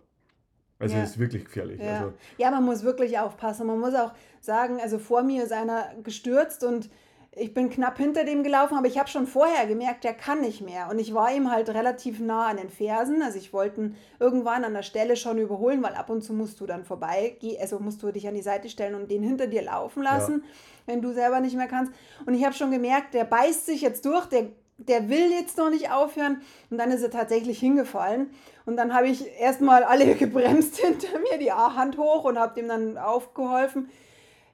Also 0.78 0.96
Ja. 0.96 1.02
ist 1.02 1.18
wirklich 1.18 1.44
gefährlich. 1.44 1.80
Ja. 1.80 1.98
Also, 1.98 2.12
ja, 2.38 2.50
man 2.50 2.64
muss 2.64 2.82
wirklich 2.82 3.18
aufpassen. 3.18 3.66
Man 3.66 3.78
muss 3.78 3.94
auch 3.94 4.12
sagen, 4.40 4.80
also 4.80 4.98
vor 4.98 5.22
mir 5.22 5.44
ist 5.44 5.52
einer 5.52 5.92
gestürzt 6.02 6.64
und 6.64 6.90
ich 7.34 7.54
bin 7.54 7.70
knapp 7.70 7.96
hinter 7.96 8.24
dem 8.24 8.42
gelaufen, 8.42 8.76
aber 8.76 8.86
ich 8.86 8.98
habe 8.98 9.08
schon 9.08 9.26
vorher 9.26 9.66
gemerkt, 9.66 10.04
der 10.04 10.12
kann 10.12 10.42
nicht 10.42 10.60
mehr. 10.60 10.88
Und 10.90 10.98
ich 10.98 11.14
war 11.14 11.32
ihm 11.34 11.50
halt 11.50 11.70
relativ 11.70 12.20
nah 12.20 12.48
an 12.48 12.58
den 12.58 12.68
Fersen. 12.68 13.22
Also 13.22 13.38
ich 13.38 13.54
wollte 13.54 13.80
ihn 13.80 13.96
irgendwann 14.20 14.64
an 14.64 14.74
der 14.74 14.82
Stelle 14.82 15.16
schon 15.16 15.38
überholen, 15.38 15.82
weil 15.82 15.94
ab 15.94 16.10
und 16.10 16.22
zu 16.22 16.34
musst 16.34 16.60
du 16.60 16.66
dann 16.66 16.84
vorbei, 16.84 17.34
geh- 17.40 17.58
also 17.58 17.78
musst 17.78 18.02
du 18.02 18.12
dich 18.12 18.28
an 18.28 18.34
die 18.34 18.42
Seite 18.42 18.68
stellen 18.68 18.94
und 18.94 19.10
den 19.10 19.22
hinter 19.22 19.46
dir 19.46 19.62
laufen 19.62 20.02
lassen, 20.02 20.44
wenn 20.84 21.00
du 21.00 21.12
selber 21.12 21.40
nicht 21.40 21.56
mehr 21.56 21.68
kannst. 21.68 21.90
Und 22.26 22.34
ich 22.34 22.44
habe 22.44 22.54
schon 22.54 22.70
gemerkt, 22.70 23.14
der 23.14 23.24
beißt 23.24 23.64
sich 23.64 23.80
jetzt 23.80 24.04
durch, 24.04 24.26
der, 24.26 24.48
der 24.76 25.08
will 25.08 25.30
jetzt 25.32 25.56
noch 25.56 25.70
nicht 25.70 25.90
aufhören. 25.90 26.42
Und 26.68 26.76
dann 26.76 26.90
ist 26.90 27.02
er 27.02 27.10
tatsächlich 27.10 27.58
hingefallen. 27.58 28.28
Und 28.66 28.76
dann 28.76 28.92
habe 28.92 29.08
ich 29.08 29.24
erstmal 29.40 29.84
alle 29.84 30.14
gebremst 30.16 30.76
hinter 30.76 31.18
mir, 31.18 31.38
die 31.38 31.50
Hand 31.52 31.96
hoch 31.96 32.24
und 32.24 32.38
habe 32.38 32.54
dem 32.60 32.68
dann 32.68 32.98
aufgeholfen. 32.98 33.88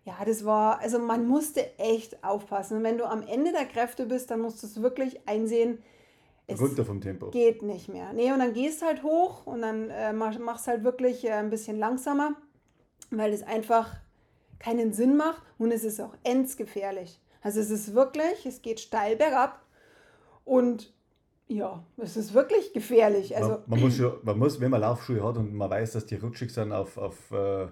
Ja, 0.08 0.24
das 0.24 0.42
war, 0.46 0.80
also 0.80 0.98
man 0.98 1.28
musste 1.28 1.78
echt 1.78 2.24
aufpassen. 2.24 2.78
Und 2.78 2.82
wenn 2.82 2.96
du 2.96 3.04
am 3.04 3.22
Ende 3.22 3.52
der 3.52 3.66
Kräfte 3.66 4.06
bist, 4.06 4.30
dann 4.30 4.40
musst 4.40 4.62
du 4.62 4.66
es 4.66 4.80
wirklich 4.80 5.28
einsehen, 5.28 5.82
es 6.46 6.58
runter 6.58 6.86
vom 6.86 7.02
Tempo. 7.02 7.30
geht 7.30 7.60
nicht 7.60 7.90
mehr. 7.90 8.14
Nee, 8.14 8.32
und 8.32 8.38
dann 8.38 8.54
gehst 8.54 8.80
halt 8.80 9.02
hoch 9.02 9.46
und 9.46 9.60
dann 9.60 9.90
äh, 9.90 10.14
mach- 10.14 10.38
machst 10.38 10.66
halt 10.66 10.82
wirklich 10.82 11.26
äh, 11.26 11.32
ein 11.32 11.50
bisschen 11.50 11.78
langsamer, 11.78 12.36
weil 13.10 13.34
es 13.34 13.42
einfach 13.42 13.96
keinen 14.58 14.94
Sinn 14.94 15.14
macht 15.14 15.42
und 15.58 15.72
es 15.72 15.84
ist 15.84 16.00
auch 16.00 16.14
endsgefährlich. 16.22 17.20
Also 17.42 17.60
es 17.60 17.68
ist 17.68 17.94
wirklich, 17.94 18.46
es 18.46 18.62
geht 18.62 18.80
steil 18.80 19.14
bergab 19.16 19.60
und 20.46 20.90
ja, 21.48 21.84
es 21.98 22.16
ist 22.16 22.32
wirklich 22.32 22.72
gefährlich. 22.72 23.36
Also 23.36 23.50
man, 23.50 23.62
man, 23.66 23.80
muss 23.80 23.96
schon, 23.96 24.14
man 24.22 24.38
muss, 24.38 24.58
wenn 24.58 24.70
man 24.70 24.80
Laufschuhe 24.80 25.22
hat 25.22 25.36
und 25.36 25.52
man 25.52 25.68
weiß, 25.68 25.92
dass 25.92 26.06
die 26.06 26.14
rutschig 26.16 26.50
sind 26.50 26.72
auf, 26.72 26.96
auf 26.96 27.30
äh, 27.30 27.68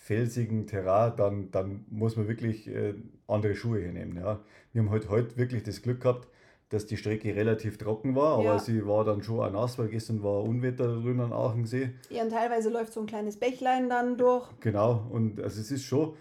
felsigen 0.00 0.66
Terrain, 0.66 1.12
dann, 1.16 1.50
dann 1.50 1.84
muss 1.90 2.16
man 2.16 2.28
wirklich 2.28 2.68
äh, 2.68 2.94
andere 3.26 3.54
Schuhe 3.54 3.80
hernehmen. 3.80 4.16
Ja. 4.16 4.40
Wir 4.72 4.82
haben 4.82 4.90
halt 4.90 5.08
heute 5.08 5.36
wirklich 5.36 5.62
das 5.62 5.82
Glück 5.82 6.00
gehabt, 6.02 6.28
dass 6.70 6.86
die 6.86 6.96
Strecke 6.98 7.34
relativ 7.34 7.78
trocken 7.78 8.14
war, 8.14 8.34
aber 8.34 8.44
Ja. 8.44 8.58
sie 8.58 8.86
war 8.86 9.04
dann 9.04 9.22
schon 9.22 9.40
auch 9.40 9.50
nass, 9.50 9.78
weil 9.78 9.88
gestern 9.88 10.22
war 10.22 10.42
Unwetter 10.42 10.86
drüben 10.86 11.20
an 11.20 11.32
Aachensee. 11.32 11.90
ja, 12.10 12.22
und 12.22 12.30
teilweise 12.30 12.68
läuft 12.70 12.92
so 12.92 13.00
ein 13.00 13.06
kleines 13.06 13.38
Bächlein 13.38 13.88
dann 13.88 14.16
durch. 14.18 14.46
Genau, 14.60 15.06
und 15.10 15.40
also 15.40 15.60
es 15.60 15.70
ist 15.70 15.84
schon 15.84 16.14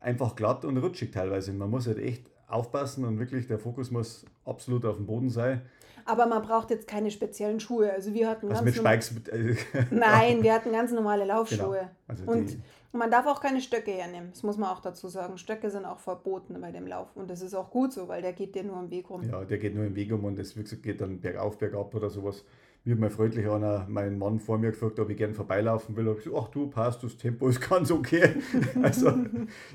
einfach 0.00 0.36
glatt 0.36 0.64
und 0.66 0.76
rutschig 0.76 1.10
teilweise. 1.10 1.52
Man 1.54 1.70
muss 1.70 1.86
halt 1.86 1.98
echt 1.98 2.26
aufpassen 2.46 3.04
und 3.06 3.18
wirklich 3.18 3.46
der 3.46 3.58
Fokus 3.58 3.90
muss 3.90 4.26
absolut 4.44 4.84
auf 4.84 4.96
dem 4.96 5.06
Boden 5.06 5.30
sein. 5.30 5.62
Aber 6.04 6.26
man 6.26 6.42
braucht 6.42 6.68
jetzt 6.68 6.86
keine 6.86 7.10
speziellen 7.10 7.58
Schuhe. 7.58 7.90
Also 7.90 8.12
wir 8.12 8.28
hatten 8.28 8.50
Also 8.50 8.62
ganz 8.62 8.76
mit 8.76 8.86
Spikes. 8.86 9.28
Äh, 9.28 9.56
Nein, 9.90 10.42
wir 10.42 10.52
hatten 10.52 10.70
ganz 10.70 10.92
normale 10.92 11.24
Laufschuhe. 11.24 11.56
Genau. 11.56 11.90
Also 12.06 12.24
und 12.30 12.58
die- 12.94 12.98
man 12.98 13.10
darf 13.10 13.26
auch 13.26 13.40
keine 13.40 13.60
Stöcke 13.60 13.90
hernehmen. 13.90 14.30
Das 14.30 14.42
muss 14.42 14.56
man 14.56 14.70
auch 14.70 14.80
dazu 14.80 15.08
sagen. 15.08 15.36
Stöcke 15.36 15.70
sind 15.70 15.84
auch 15.84 15.98
verboten 15.98 16.60
bei 16.60 16.72
dem 16.72 16.86
Lauf. 16.86 17.08
Und 17.16 17.28
das 17.30 17.42
ist 17.42 17.54
auch 17.54 17.70
gut 17.70 17.92
so, 17.92 18.08
weil 18.08 18.22
der 18.22 18.32
geht 18.32 18.54
dir 18.54 18.64
nur 18.64 18.76
am 18.76 18.90
Weg 18.90 19.10
rum. 19.10 19.22
Ja, 19.22 19.44
der 19.44 19.58
geht 19.58 19.74
nur 19.74 19.84
im 19.84 19.94
Weg 19.94 20.12
um 20.12 20.24
und 20.24 20.38
das 20.38 20.56
wie 20.56 20.62
gesagt, 20.62 20.82
geht 20.82 21.00
dann 21.00 21.20
bergauf, 21.20 21.58
bergab 21.58 21.94
oder 21.94 22.08
sowas. 22.08 22.44
Mir 22.86 22.92
hat 22.92 23.00
mal 23.00 23.10
freundlich 23.10 23.48
einer, 23.48 23.86
mein 23.88 24.18
Mann 24.18 24.38
vor 24.38 24.58
mir 24.58 24.70
gefragt, 24.70 24.98
ob 25.00 25.08
ich 25.08 25.16
gern 25.16 25.32
vorbeilaufen 25.32 25.96
will. 25.96 26.06
Hab 26.08 26.18
ich 26.18 26.24
gesagt, 26.24 26.42
ach 26.44 26.48
du 26.50 26.68
passt, 26.68 27.02
das 27.02 27.16
Tempo 27.16 27.48
ist 27.48 27.60
ganz 27.68 27.90
okay. 27.90 28.34
also 28.82 29.12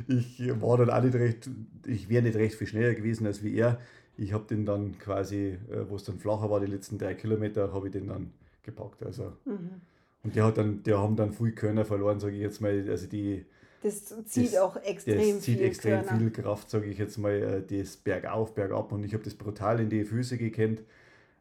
ich 0.07 0.61
war 0.61 0.77
dann 0.77 0.89
auch 0.91 1.01
nicht 1.03 1.15
recht, 1.15 1.49
ich 1.87 2.07
wäre 2.09 2.23
nicht 2.23 2.35
recht 2.37 2.55
viel 2.55 2.67
schneller 2.67 2.93
gewesen 2.93 3.25
als 3.25 3.43
wie 3.43 3.55
er. 3.55 3.79
Ich 4.17 4.33
habe 4.33 4.43
den 4.45 4.65
dann 4.65 4.99
quasi, 4.99 5.57
äh, 5.71 5.89
wo 5.89 5.95
es 5.95 6.03
dann 6.03 6.19
flacher 6.19 6.49
war, 6.49 6.59
die 6.59 6.67
letzten 6.67 6.97
drei 6.97 7.13
Kilometer, 7.15 7.73
habe 7.73 7.87
ich 7.87 7.93
den 7.93 8.07
dann 8.07 8.31
gepackt. 8.63 9.01
Also. 9.03 9.33
Mhm. 9.45 9.81
Und 10.23 10.35
der 10.35 10.43
hat 10.45 10.57
dann, 10.57 10.83
der 10.83 10.97
haben 10.99 11.15
dann 11.15 11.31
viel 11.31 11.51
Körner 11.53 11.85
verloren, 11.85 12.19
sage 12.19 12.35
ich 12.35 12.41
jetzt 12.41 12.59
mal. 12.61 12.85
Also 12.89 13.07
die, 13.07 13.45
Das 13.81 14.05
zieht 14.25 14.47
Das- 14.53 14.57
auch 14.57 14.75
extrem 14.83 15.17
das 15.17 15.39
zieht 15.41 15.57
viel 15.59 15.65
extrem 15.65 16.03
Körner. 16.03 16.19
viel 16.19 16.31
Kraft, 16.31 16.69
sage 16.69 16.87
ich 16.87 16.97
jetzt 16.97 17.17
mal, 17.17 17.31
äh, 17.31 17.79
das 17.79 17.95
bergauf, 17.95 18.53
bergab. 18.53 18.91
Und 18.91 19.03
ich 19.05 19.13
habe 19.13 19.23
das 19.23 19.33
brutal 19.35 19.79
in 19.79 19.89
die 19.89 20.03
Füße 20.03 20.37
gekannt. 20.37 20.83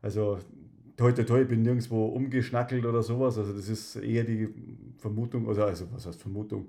Also, 0.03 0.39
toi, 0.97 1.11
toi, 1.11 1.25
toi, 1.25 1.43
ich 1.43 1.49
bin 1.49 1.63
nirgendwo 1.63 2.07
umgeschnackelt 2.07 2.87
oder 2.87 3.03
sowas. 3.03 3.37
Also, 3.39 3.53
das 3.53 3.69
ist 3.69 3.97
eher 3.97 4.23
die 4.23 4.49
Vermutung, 4.99 5.49
also, 5.49 5.65
also 5.65 5.87
was 5.93 6.07
heißt 6.07 6.21
Vermutung? 6.21 6.69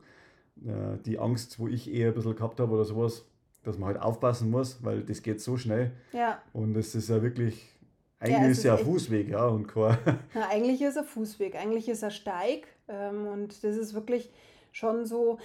Äh, 0.65 0.97
Die 1.05 1.19
Angst, 1.19 1.59
wo 1.59 1.67
ich 1.67 1.93
eher 1.93 2.07
ein 2.09 2.13
bisschen 2.15 2.35
gehabt 2.35 2.59
habe 2.59 2.73
oder 2.73 2.85
sowas, 2.85 3.25
dass 3.63 3.77
man 3.77 3.89
halt 3.89 4.01
aufpassen 4.01 4.49
muss, 4.49 4.83
weil 4.83 5.03
das 5.03 5.21
geht 5.21 5.39
so 5.41 5.57
schnell. 5.57 5.91
Ja, 6.13 6.41
Und 6.53 6.75
es 6.75 6.95
ist 6.95 7.09
ja 7.09 7.21
wirklich, 7.21 7.75
eigentlich 8.19 8.51
es 8.51 8.57
ist 8.59 8.63
ja 8.65 8.75
ein 8.75 8.85
Fußweg, 8.85 9.29
ja, 9.29 9.45
und 9.45 9.67
kein, 9.67 9.97
Na, 10.33 10.49
eigentlich 10.49 10.81
ist 10.81 10.97
er 10.97 11.03
Fußweg, 11.03 11.55
eigentlich 11.55 11.87
ist 11.87 12.03
er 12.03 12.11
Steig. 12.11 12.67
Ähm, 12.87 13.27
und 13.27 13.63
das 13.63 13.77
ist 13.77 13.93
wirklich 13.93 14.29
schon 14.71 15.05
so, 15.05 15.39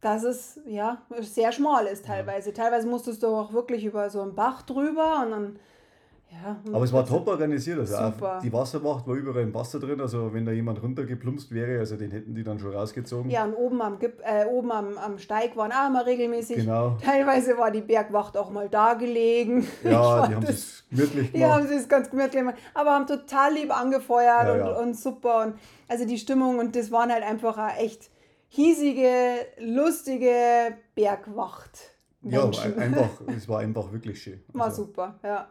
dass 0.00 0.24
es 0.24 0.60
ja 0.66 1.02
sehr 1.20 1.52
schmal 1.52 1.86
ist 1.86 2.06
teilweise. 2.06 2.52
Teilweise 2.52 2.86
musstest 2.86 3.22
du 3.22 3.28
auch 3.28 3.52
wirklich 3.52 3.84
über 3.84 4.10
so 4.10 4.20
einen 4.20 4.34
Bach 4.34 4.62
drüber 4.62 5.22
und 5.24 5.30
dann 5.30 5.58
Ja, 6.32 6.56
Aber 6.72 6.84
es 6.84 6.92
war 6.92 7.04
top 7.06 7.28
organisiert. 7.28 7.78
Also 7.78 7.94
Super. 7.96 8.40
die 8.42 8.52
Wassermacht 8.52 9.06
war 9.06 9.14
überall 9.14 9.42
im 9.42 9.54
Wasser 9.54 9.78
drin. 9.78 10.00
Also 10.00 10.32
wenn 10.32 10.44
da 10.46 10.52
jemand 10.52 10.82
runtergeplumpst 10.82 11.52
wäre, 11.52 11.78
also 11.78 11.96
den 11.96 12.10
hätten 12.10 12.34
die 12.34 12.42
dann 12.42 12.58
schon 12.58 12.72
rausgezogen. 12.74 13.30
Ja, 13.30 13.44
und 13.44 13.54
oben 13.54 13.80
am, 13.82 13.98
Gip 13.98 14.20
äh, 14.24 14.46
oben 14.46 14.72
am, 14.72 14.96
am 14.98 15.18
Steig 15.18 15.56
waren 15.56 15.70
auch 15.72 15.88
immer 15.88 16.04
regelmäßig. 16.06 16.56
Genau. 16.56 16.96
Teilweise 17.04 17.56
war 17.58 17.70
die 17.70 17.82
Bergwacht 17.82 18.36
auch 18.36 18.50
mal 18.50 18.68
da 18.68 18.94
gelegen. 18.94 19.66
Ja, 19.84 20.26
die 20.28 20.34
haben 20.34 20.46
es 20.46 20.84
gemütlich 20.90 21.32
Die 21.32 21.44
haben 21.44 21.64
gemacht. 21.66 21.80
es 21.80 21.88
ganz 21.88 22.10
gemütlich 22.10 22.32
gemacht, 22.40 22.56
aber 22.74 22.90
haben 22.92 23.06
total 23.06 23.52
lieb 23.54 23.70
angefeuert 23.76 24.46
Ja, 24.46 24.52
und, 24.52 24.58
ja. 24.58 24.78
und 24.80 24.96
super. 24.98 25.44
Und 25.44 25.54
also 25.86 26.06
die 26.06 26.18
Stimmung 26.18 26.58
und 26.58 26.74
das 26.74 26.90
waren 26.90 27.12
halt 27.12 27.22
einfach 27.24 27.56
auch 27.58 27.76
echt 27.78 28.10
hiesige, 28.48 29.10
lustige 29.60 30.30
Bergwacht. 30.94 31.78
Ja, 32.22 32.44
Menschen. 32.44 32.74
ein- 32.74 32.94
einfach, 32.94 33.08
es 33.36 33.48
war 33.48 33.60
einfach 33.60 33.90
wirklich 33.92 34.22
schön. 34.22 34.40
War 34.52 34.66
Also, 34.66 34.84
super, 34.84 35.18
ja. 35.24 35.48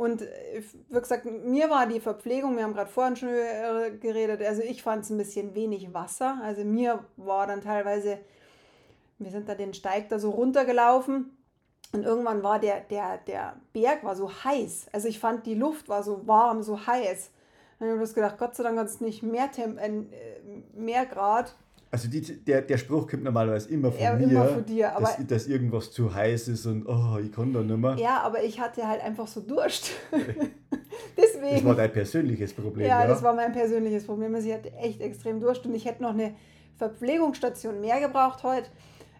Und 0.00 0.22
äh, 0.22 0.62
wie 0.88 0.98
gesagt, 0.98 1.26
mir 1.26 1.68
war 1.68 1.86
die 1.86 2.00
Verpflegung, 2.00 2.56
wir 2.56 2.64
haben 2.64 2.72
gerade 2.72 2.90
vorhin 2.90 3.16
schon 3.16 3.28
äh, 3.28 3.90
geredet, 4.00 4.40
also 4.40 4.62
ich 4.62 4.82
fand 4.82 5.04
es 5.04 5.10
ein 5.10 5.18
bisschen 5.18 5.54
wenig 5.54 5.92
Wasser. 5.92 6.40
Also 6.42 6.64
mir 6.64 7.04
war 7.18 7.46
dann 7.46 7.60
teilweise, 7.60 8.18
wir 9.18 9.30
sind 9.30 9.46
da 9.46 9.54
den 9.54 9.74
Steig 9.74 10.08
da 10.08 10.18
so 10.18 10.30
runtergelaufen 10.30 11.36
und 11.92 12.02
irgendwann 12.02 12.42
war 12.42 12.58
der, 12.58 12.80
der, 12.80 13.18
der 13.18 13.56
Berg 13.74 14.02
war 14.02 14.16
so 14.16 14.32
heiß. 14.32 14.86
Also 14.90 15.06
ich 15.06 15.20
fand 15.20 15.44
die 15.44 15.54
Luft 15.54 15.90
war 15.90 16.02
so 16.02 16.26
warm, 16.26 16.62
so 16.62 16.86
heiß. 16.86 17.30
Dann 17.78 17.88
habe 17.88 17.96
ich 17.96 18.00
bloß 18.00 18.14
gedacht, 18.14 18.38
Gott 18.38 18.56
sei 18.56 18.62
Dank 18.62 18.78
hat 18.78 18.86
es 18.86 19.02
nicht 19.02 19.22
mehr, 19.22 19.52
Temp 19.52 19.78
äh, 19.78 20.00
mehr 20.72 21.04
Grad. 21.04 21.54
Also 21.92 22.08
die, 22.08 22.20
der, 22.20 22.62
der 22.62 22.78
Spruch 22.78 23.08
kommt 23.08 23.24
normalerweise 23.24 23.68
immer 23.70 23.90
von 23.90 24.00
Ja, 24.00 24.14
mir, 24.14 24.22
immer 24.24 24.46
von 24.46 24.64
dir, 24.64 24.92
dass, 24.98 25.16
dass 25.26 25.46
irgendwas 25.48 25.90
zu 25.90 26.14
heiß 26.14 26.46
ist 26.48 26.64
und 26.66 26.86
oh, 26.86 27.18
ich 27.18 27.32
kann 27.32 27.52
da 27.52 27.60
nicht 27.62 27.76
mehr. 27.76 27.96
Ja, 27.96 28.20
aber 28.22 28.44
ich 28.44 28.60
hatte 28.60 28.86
halt 28.86 29.02
einfach 29.02 29.26
so 29.26 29.40
Durst. 29.40 29.90
Das 31.16 31.32
Deswegen. 31.32 31.66
war 31.66 31.74
dein 31.74 31.92
persönliches 31.92 32.52
Problem, 32.52 32.86
Ja, 32.86 33.02
ja? 33.02 33.06
das 33.06 33.22
war 33.22 33.32
mein 33.34 33.52
persönliches 33.52 34.04
Problem. 34.04 34.34
Also 34.34 34.48
ich 34.48 34.54
hatte 34.54 34.72
echt 34.74 35.00
extrem 35.00 35.40
Durst 35.40 35.64
und 35.66 35.74
ich 35.74 35.84
hätte 35.84 36.02
noch 36.02 36.10
eine 36.10 36.34
Verpflegungsstation 36.78 37.80
mehr 37.80 38.00
gebraucht 38.00 38.42
heute. 38.42 38.68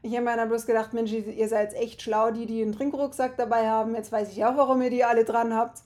Ich 0.03 0.13
habe 0.15 0.25
mir 0.25 0.37
dann 0.37 0.49
bloß 0.49 0.67
gedacht, 0.67 0.93
Mensch, 0.95 1.13
ihr 1.13 1.49
seid 1.49 1.75
echt 1.75 2.03
schlau, 2.03 2.31
die, 2.31 2.47
die 2.47 2.63
einen 2.63 2.73
Trinkrucksack 2.73 3.37
dabei 3.37 3.69
haben. 3.69 3.95
Jetzt 3.95 4.13
weiß 4.13 4.33
ich 4.33 4.45
auch, 4.45 4.57
warum 4.57 4.81
ihr 4.83 4.91
die 4.91 5.05
alle 5.05 5.25
dran 5.25 5.55
habt. 5.55 5.81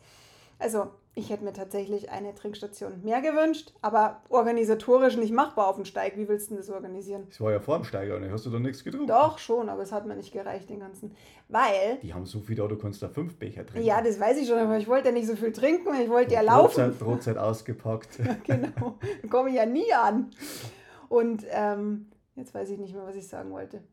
Also, 0.58 0.86
ich 1.16 1.30
hätte 1.30 1.44
mir 1.44 1.52
tatsächlich 1.52 2.10
eine 2.10 2.34
Trinkstation 2.34 3.02
mehr 3.04 3.20
gewünscht, 3.20 3.72
aber 3.82 4.22
organisatorisch 4.30 5.16
nicht 5.16 5.32
machbar 5.32 5.68
auf 5.68 5.76
dem 5.76 5.84
Steig. 5.84 6.16
Wie 6.16 6.28
willst 6.28 6.50
du 6.50 6.54
denn 6.54 6.58
das 6.58 6.70
organisieren? 6.70 7.24
Das 7.28 7.40
war 7.40 7.52
ja 7.52 7.60
vor 7.60 7.76
dem 7.76 7.84
Steiger, 7.84 8.18
ne? 8.18 8.32
hast 8.32 8.46
du 8.46 8.50
da 8.50 8.58
nichts 8.58 8.82
getrunken? 8.82 9.06
Doch, 9.06 9.38
schon, 9.38 9.68
aber 9.68 9.82
es 9.82 9.92
hat 9.92 10.06
mir 10.06 10.16
nicht 10.16 10.32
gereicht, 10.32 10.70
den 10.70 10.80
ganzen. 10.80 11.14
Weil, 11.48 11.98
Die 12.02 12.12
haben 12.12 12.26
so 12.26 12.40
viel 12.40 12.56
da, 12.56 12.66
du 12.66 12.76
kannst 12.76 13.00
da 13.02 13.08
fünf 13.08 13.38
Becher 13.38 13.64
trinken. 13.64 13.86
ja, 13.86 14.02
das 14.02 14.18
weiß 14.18 14.38
ich 14.38 14.48
schon, 14.48 14.58
aber 14.58 14.76
ich 14.76 14.88
wollte 14.88 15.08
ja 15.08 15.14
nicht 15.14 15.28
so 15.28 15.36
viel 15.36 15.52
trinken 15.52 15.88
und 15.88 16.00
ich 16.00 16.08
wollte 16.08 16.34
ja 16.34 16.40
laufen. 16.40 16.74
Brotzeit, 16.74 16.98
Brotzeit 16.98 17.38
ausgepackt. 17.38 18.18
genau. 18.44 18.98
Dann 19.20 19.30
komme 19.30 19.50
ich 19.50 19.56
ja 19.56 19.66
nie 19.66 19.92
an. 19.92 20.30
Und 21.08 21.44
ähm, 21.50 22.06
jetzt 22.34 22.52
weiß 22.54 22.70
ich 22.70 22.78
nicht 22.78 22.94
mehr, 22.94 23.06
was 23.06 23.14
ich 23.14 23.28
sagen 23.28 23.52
wollte. 23.52 23.84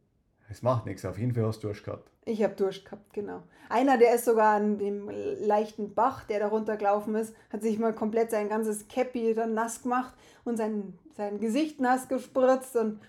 Es 0.52 0.62
macht 0.62 0.86
nichts, 0.86 1.06
auf 1.06 1.18
jeden 1.18 1.34
Fall 1.34 1.46
hast 1.46 1.64
du 1.64 1.68
Durst 1.68 1.86
gehabt. 1.86 2.12
Ich 2.26 2.44
habe 2.44 2.54
Durst 2.56 2.84
gehabt, 2.84 3.14
genau. 3.14 3.42
Einer, 3.70 3.98
der 3.98 4.14
ist 4.16 4.26
sogar 4.26 4.56
an 4.56 4.78
dem 4.78 5.10
leichten 5.40 5.94
Bach, 5.94 6.26
der 6.26 6.40
da 6.40 6.48
runtergelaufen 6.48 7.16
ist, 7.16 7.34
hat 7.52 7.62
sich 7.62 7.80
mal 7.80 7.94
komplett 7.94 8.32
sein 8.32 8.50
ganzes 8.50 8.90
Käppi 8.90 9.34
dann 9.34 9.54
nass 9.54 9.82
gemacht 9.82 10.14
und 10.44 10.58
sein, 10.58 10.94
sein 11.16 11.40
Gesicht 11.40 11.80
nass 11.80 12.10
gespritzt 12.10 12.76
und 12.76 13.00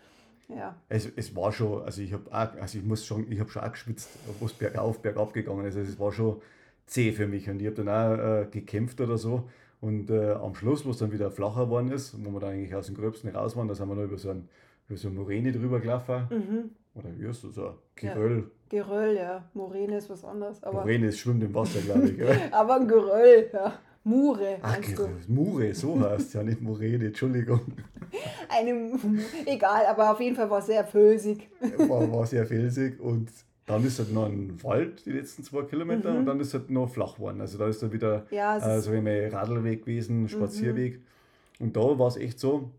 ja. 0.49 0.77
Es, 0.89 1.09
es 1.17 1.35
war 1.35 1.51
schon, 1.51 1.83
also 1.83 2.01
ich 2.01 2.13
habe 2.13 2.31
also 2.33 2.79
ich 2.79 2.85
muss 2.85 3.05
schon, 3.05 3.31
ich 3.31 3.41
habe 3.41 3.51
schon 3.51 3.63
auch 3.63 3.73
geschwitzt, 3.73 4.11
wo 4.39 4.47
es 4.47 4.53
bergauf, 4.53 5.01
bergab 5.01 5.33
gegangen 5.33 5.65
ist. 5.65 5.77
Also 5.77 5.91
es 5.91 5.99
war 5.99 6.13
schon 6.13 6.41
zäh 6.87 7.13
für 7.13 7.27
mich 7.27 7.49
und 7.49 7.61
ich 7.61 7.67
habe 7.67 7.83
dann 7.83 7.89
auch 7.89 8.43
äh, 8.43 8.47
gekämpft 8.51 9.01
oder 9.01 9.19
so. 9.19 9.49
Und 9.81 10.11
äh, 10.11 10.33
am 10.33 10.55
Schluss, 10.55 10.85
wo 10.85 10.91
es 10.91 10.99
dann 10.99 11.11
wieder 11.11 11.31
flacher 11.31 11.65
geworden 11.65 11.91
ist, 11.91 12.15
wo 12.25 12.31
wir 12.31 12.41
dann 12.41 12.51
eigentlich 12.51 12.75
aus 12.75 12.87
dem 12.87 12.95
Gröbsten 12.95 13.31
raus 13.31 13.57
waren, 13.57 13.67
da 13.67 13.75
sind 13.75 13.89
wir 13.89 13.97
noch 13.97 14.05
über 14.05 14.17
so, 14.17 14.31
ein, 14.31 14.49
über 14.93 14.99
so 14.99 15.09
eine 15.09 15.19
Moräne 15.19 15.53
drüber 15.53 15.81
gelaufen. 15.81 16.27
Mhm. 16.31 16.71
Oder 16.95 17.09
wie 17.19 17.27
heißt 17.27 17.45
das? 17.45 17.55
So 17.55 17.75
Geröll. 17.97 18.51
Geröll, 18.69 19.17
ja. 19.17 19.45
Moräne 19.55 19.97
ist 19.97 20.11
was 20.11 20.25
anderes. 20.25 20.63
Aber, 20.63 20.81
Moräne 20.81 21.07
ist 21.07 21.19
schwimmt 21.19 21.43
im 21.43 21.55
Wasser, 21.55 21.81
glaube 21.81 22.09
ich. 22.11 22.17
Gell? 22.17 22.39
aber 22.53 22.77
ein 22.77 22.89
Geröll, 22.89 23.49
ja. 23.53 23.73
Mure, 24.05 24.57
Ach, 24.63 24.73
meinst 24.73 24.91
du? 24.93 24.97
Geröll. 24.97 25.11
Mure, 25.29 25.75
so 25.75 26.01
heißt 26.01 26.27
es 26.29 26.33
ja 26.33 26.43
nicht 26.43 26.61
Moräne, 26.61 27.07
Entschuldigung. 27.07 27.61
Eine, 28.49 28.99
egal, 29.47 29.87
aber 29.87 30.11
auf 30.13 30.21
jeden 30.21 30.35
Fall 30.37 30.51
war 30.51 30.59
es 30.59 30.67
sehr 30.67 30.83
pölsig. 30.83 31.49
War, 31.79 32.11
war 32.13 32.27
sehr 32.27 32.45
felsig 32.45 33.01
und 33.01 33.31
dann 33.65 33.87
ist 33.87 33.99
halt 34.01 34.13
noch 34.13 34.27
ein 34.27 34.63
Wald, 34.65 35.07
die 35.07 35.13
letzten 35.13 35.45
zwei 35.45 35.63
Kilometer, 35.63 36.11
Mhm. 36.13 36.19
und 36.19 36.27
dann 36.27 36.41
ist 36.41 36.53
halt 36.53 36.69
noch 36.69 36.91
flach 36.91 37.15
geworden. 37.15 37.41
Also 37.41 37.57
da 37.59 37.69
ist 37.69 37.81
dann 37.83 37.93
wieder 37.93 38.27
Ja, 38.31 38.59
äh, 38.59 38.79
ist, 38.79 38.85
so 38.85 38.91
ein 38.91 39.07
Radlweg 39.07 39.83
gewesen, 39.83 40.29
Spazierweg. 40.29 40.97
Mhm. 41.59 41.67
Und 41.67 41.77
da 41.77 41.97
war 41.99 42.09
es 42.09 42.17
echt 42.17 42.41
so, 42.41 42.71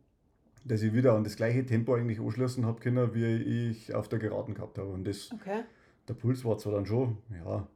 dass 0.65 0.81
ich 0.81 0.93
wieder 0.93 1.13
an 1.13 1.23
das 1.23 1.35
gleiche 1.35 1.65
Tempo 1.65 1.93
eigentlich 1.93 2.19
anschließen 2.19 2.65
habe 2.65 2.79
können, 2.79 3.13
wie 3.13 3.69
ich 3.69 3.93
auf 3.93 4.07
der 4.07 4.19
Geraden 4.19 4.53
gehabt 4.55 4.77
habe. 4.77 4.89
Und 4.89 5.05
das, 5.05 5.31
okay. 5.33 5.61
der 6.07 6.13
Puls 6.13 6.45
war 6.45 6.57
zwar 6.57 6.73
dann 6.73 6.85
schon, 6.85 7.17
ja, 7.43 7.67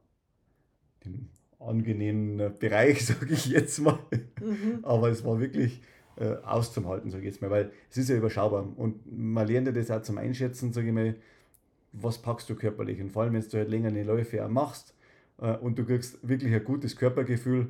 im 1.04 1.28
angenehmen 1.60 2.58
Bereich, 2.58 3.04
sage 3.06 3.32
ich 3.32 3.46
jetzt 3.46 3.80
mal, 3.80 3.98
Mhm. 4.40 4.78
aber 4.82 5.08
es 5.08 5.24
war 5.24 5.40
wirklich 5.40 5.82
äh, 6.16 6.34
auszuhalten, 6.44 7.10
sage 7.10 7.22
ich 7.24 7.32
jetzt 7.32 7.42
mal, 7.42 7.50
weil 7.50 7.72
es 7.90 7.96
ist 7.96 8.08
ja 8.08 8.16
überschaubar 8.16 8.66
und 8.76 9.00
man 9.10 9.46
lernt 9.46 9.66
ja 9.66 9.72
das 9.72 9.90
auch 9.90 10.02
zum 10.02 10.18
Einschätzen, 10.18 10.72
sage 10.72 10.88
ich 10.88 10.92
mal, 10.92 11.16
was 11.92 12.18
packst 12.18 12.48
du 12.50 12.54
körperlich 12.54 13.00
und 13.00 13.10
vor 13.10 13.22
allem, 13.22 13.32
wenn 13.32 13.42
du 13.42 13.56
halt 13.58 13.68
länger 13.68 13.88
eine 13.88 14.04
Läufe 14.04 14.44
auch 14.44 14.48
machst 14.48 14.94
äh, 15.38 15.56
und 15.56 15.78
du 15.78 15.84
kriegst 15.84 16.26
wirklich 16.26 16.54
ein 16.54 16.64
gutes 16.64 16.96
Körpergefühl, 16.96 17.68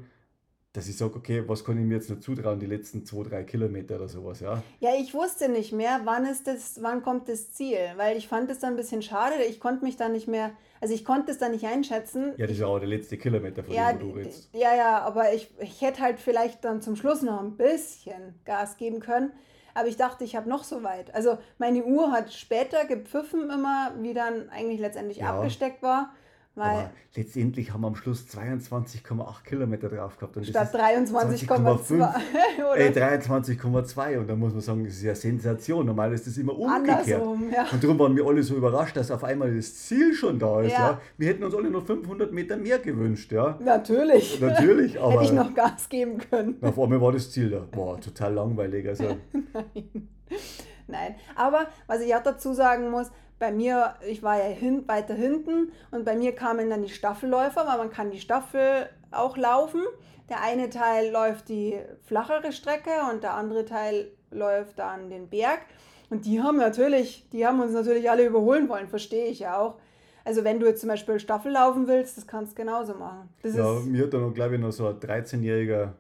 dass 0.73 0.87
ich 0.87 0.97
sage, 0.97 1.17
okay, 1.17 1.43
was 1.47 1.65
kann 1.65 1.79
ich 1.79 1.85
mir 1.85 1.95
jetzt 1.95 2.11
noch 2.11 2.21
zutrauen, 2.21 2.61
die 2.61 2.67
letzten 2.67 3.05
zwei, 3.05 3.23
drei 3.23 3.43
Kilometer 3.43 3.97
oder 3.97 4.09
sowas, 4.09 4.41
ja. 4.41 4.63
Ja, 4.81 4.91
ich 5.01 5.15
wusste 5.15 5.49
nicht 5.49 5.73
mehr, 5.73 6.03
wann 6.05 6.27
ist 6.27 6.47
das, 6.47 6.79
wann 6.83 7.03
kommt 7.03 7.29
das 7.29 7.53
Ziel, 7.53 7.79
weil 7.97 8.17
ich 8.19 8.29
fand 8.29 8.51
es 8.51 8.59
dann 8.59 8.75
ein 8.75 8.77
bisschen 8.77 9.01
schade. 9.01 9.35
Ich 9.49 9.61
konnte 9.61 9.83
mich 9.85 9.97
da 9.97 10.09
nicht 10.11 10.29
mehr, 10.29 10.53
also 10.81 10.93
ich 10.95 11.05
konnte 11.07 11.33
es 11.33 11.39
da 11.39 11.49
nicht 11.49 11.65
einschätzen. 11.65 12.35
Ja, 12.37 12.47
das 12.47 12.53
ist 12.53 12.61
ja 12.61 12.67
auch 12.67 12.79
der 12.79 12.89
letzte 12.89 13.17
Kilometer 13.17 13.65
von 13.65 13.75
ja, 13.75 13.93
dem, 13.93 14.01
wo 14.03 14.13
du 14.13 14.19
redest. 14.19 14.51
ja, 14.53 14.75
ja, 14.77 15.01
aber 15.01 15.33
ich, 15.33 15.51
ich 15.59 15.81
hätte 15.81 16.03
halt 16.03 16.21
vielleicht 16.21 16.65
dann 16.65 16.83
zum 16.83 16.97
Schluss 16.97 17.23
noch 17.23 17.41
ein 17.41 17.57
bisschen 17.57 18.35
Gas 18.45 18.77
geben 18.77 19.01
können. 19.01 19.33
Aber 19.75 19.89
ich 19.89 19.97
dachte, 19.97 20.25
ich 20.25 20.35
habe 20.37 20.49
noch 20.49 20.65
so 20.65 20.83
weit. 20.83 21.15
Also 21.15 21.39
meine 21.59 21.85
Uhr 21.85 22.11
hat 22.11 22.33
später 22.33 22.85
gepfiffen 22.85 23.49
immer, 23.49 23.95
wie 24.01 24.13
dann 24.13 24.49
eigentlich 24.51 24.81
letztendlich 24.81 25.19
Ja. 25.19 25.35
abgesteckt 25.37 25.83
war. 25.83 26.13
Weil 26.59 26.71
Aber 26.71 26.91
letztendlich 27.15 27.73
haben 27.73 27.83
wir 27.83 27.87
am 27.87 27.95
Schluss 27.97 28.27
22,8 28.27 29.45
Kilometer 29.45 29.89
drauf 29.89 30.17
gehabt. 30.19 30.37
Und 30.37 30.45
statt 30.45 30.69
das 30.75 30.75
ist 30.75 31.11
23,2 31.15 32.15
Ey, 32.77 32.91
oder 32.91 33.07
23,2 33.07 34.19
und 34.19 34.29
da 34.29 34.35
muss 34.35 34.53
man 34.53 34.61
sagen, 34.61 34.85
das 34.85 34.95
ist 34.95 35.03
ja 35.03 35.15
Sensation. 35.15 35.87
Normal 35.87 36.13
ist 36.13 36.27
das 36.27 36.37
immer 36.37 36.59
umgekehrt. 36.59 36.99
andersrum. 37.01 37.51
Ja. 37.53 37.67
Und 37.73 37.83
darum 37.85 37.99
waren 37.99 38.17
wir 38.17 38.27
alle 38.27 38.43
so 38.43 38.57
überrascht, 38.57 38.97
dass 38.97 39.11
auf 39.11 39.23
einmal 39.25 39.55
das 39.55 39.75
Ziel 39.87 40.13
schon 40.15 40.39
da 40.39 40.61
ist. 40.63 40.73
Ja. 40.73 40.79
Ja. 40.79 41.01
Wir 41.17 41.29
hätten 41.29 41.45
uns 41.45 41.55
alle 41.55 41.71
noch 41.71 41.85
500 41.87 42.33
Meter 42.33 42.57
mehr 42.57 42.79
gewünscht. 42.79 43.31
Ja. 43.33 43.57
Natürlich. 43.61 44.41
Natürlich, 44.41 45.01
aber 45.01 45.13
Hätte 45.13 45.25
ich 45.25 45.33
noch 45.33 45.55
Gas 45.55 45.89
geben 45.89 46.19
können. 46.19 46.57
auf 46.61 46.79
einmal 46.79 47.01
war 47.01 47.13
das 47.13 47.31
Ziel 47.31 47.51
da. 47.51 47.61
Boah, 47.71 48.01
total 48.01 48.35
langweilig. 48.35 48.87
Also, 48.89 49.05
Nein. 49.33 50.09
Nein. 50.87 51.15
Aber 51.37 51.67
was 51.87 52.01
ich 52.01 52.15
auch 52.15 52.23
dazu 52.23 52.53
sagen 52.55 52.91
muss, 52.91 53.11
bei 53.39 53.53
mir, 53.53 53.95
ich 54.07 54.23
war 54.23 54.39
ja 54.39 54.49
hin, 54.49 54.87
weiter 54.87 55.15
hinten 55.15 55.73
und 55.91 56.05
bei 56.05 56.17
mir 56.17 56.35
kamen 56.35 56.71
dann 56.71 56.83
die 56.83 56.89
Staffelläufer, 56.89 57.67
weil 57.67 57.79
man 57.79 57.91
kann 57.91 58.11
die 58.11 58.21
Staffel 58.21 58.89
auch 59.11 59.37
laufen. 59.37 59.83
Der 60.29 60.43
eine 60.43 60.69
Teil 60.71 61.11
läuft 61.11 61.49
die 61.49 61.79
flachere 62.05 62.53
Strecke 62.53 62.91
und 63.11 63.23
der 63.23 63.35
andere 63.35 63.65
Teil 63.65 64.11
läuft 64.31 64.79
dann 64.79 65.09
den 65.09 65.29
Berg. 65.29 65.61
Und 66.11 66.25
die 66.25 66.43
haben 66.43 66.57
natürlich, 66.57 67.29
die 67.31 67.47
haben 67.47 67.61
uns 67.61 67.73
natürlich 67.73 68.11
alle 68.11 68.27
überholen 68.27 68.69
wollen, 68.69 68.89
verstehe 68.89 69.27
ich 69.27 69.41
ja 69.41 69.59
auch. 69.59 69.77
Also 70.25 70.45
wenn 70.45 70.61
du 70.61 70.67
jetzt 70.67 70.81
zum 70.81 70.89
Beispiel 70.89 71.19
Staffel 71.21 71.53
laufen 71.53 71.87
willst, 71.87 72.19
das 72.19 72.27
kannst 72.27 72.53
du 72.53 72.63
genauso 72.63 72.95
machen. 72.95 73.31
Das 73.43 73.57
ja, 73.57 73.81
mir 73.81 74.05
hat 74.05 74.13
dann, 74.13 74.23
noch, 74.23 74.35
glaube 74.35 74.57
ich, 74.57 74.61
noch 74.61 74.73
so 74.73 74.89
ein 74.89 74.97
13-Jähriger 74.97 75.93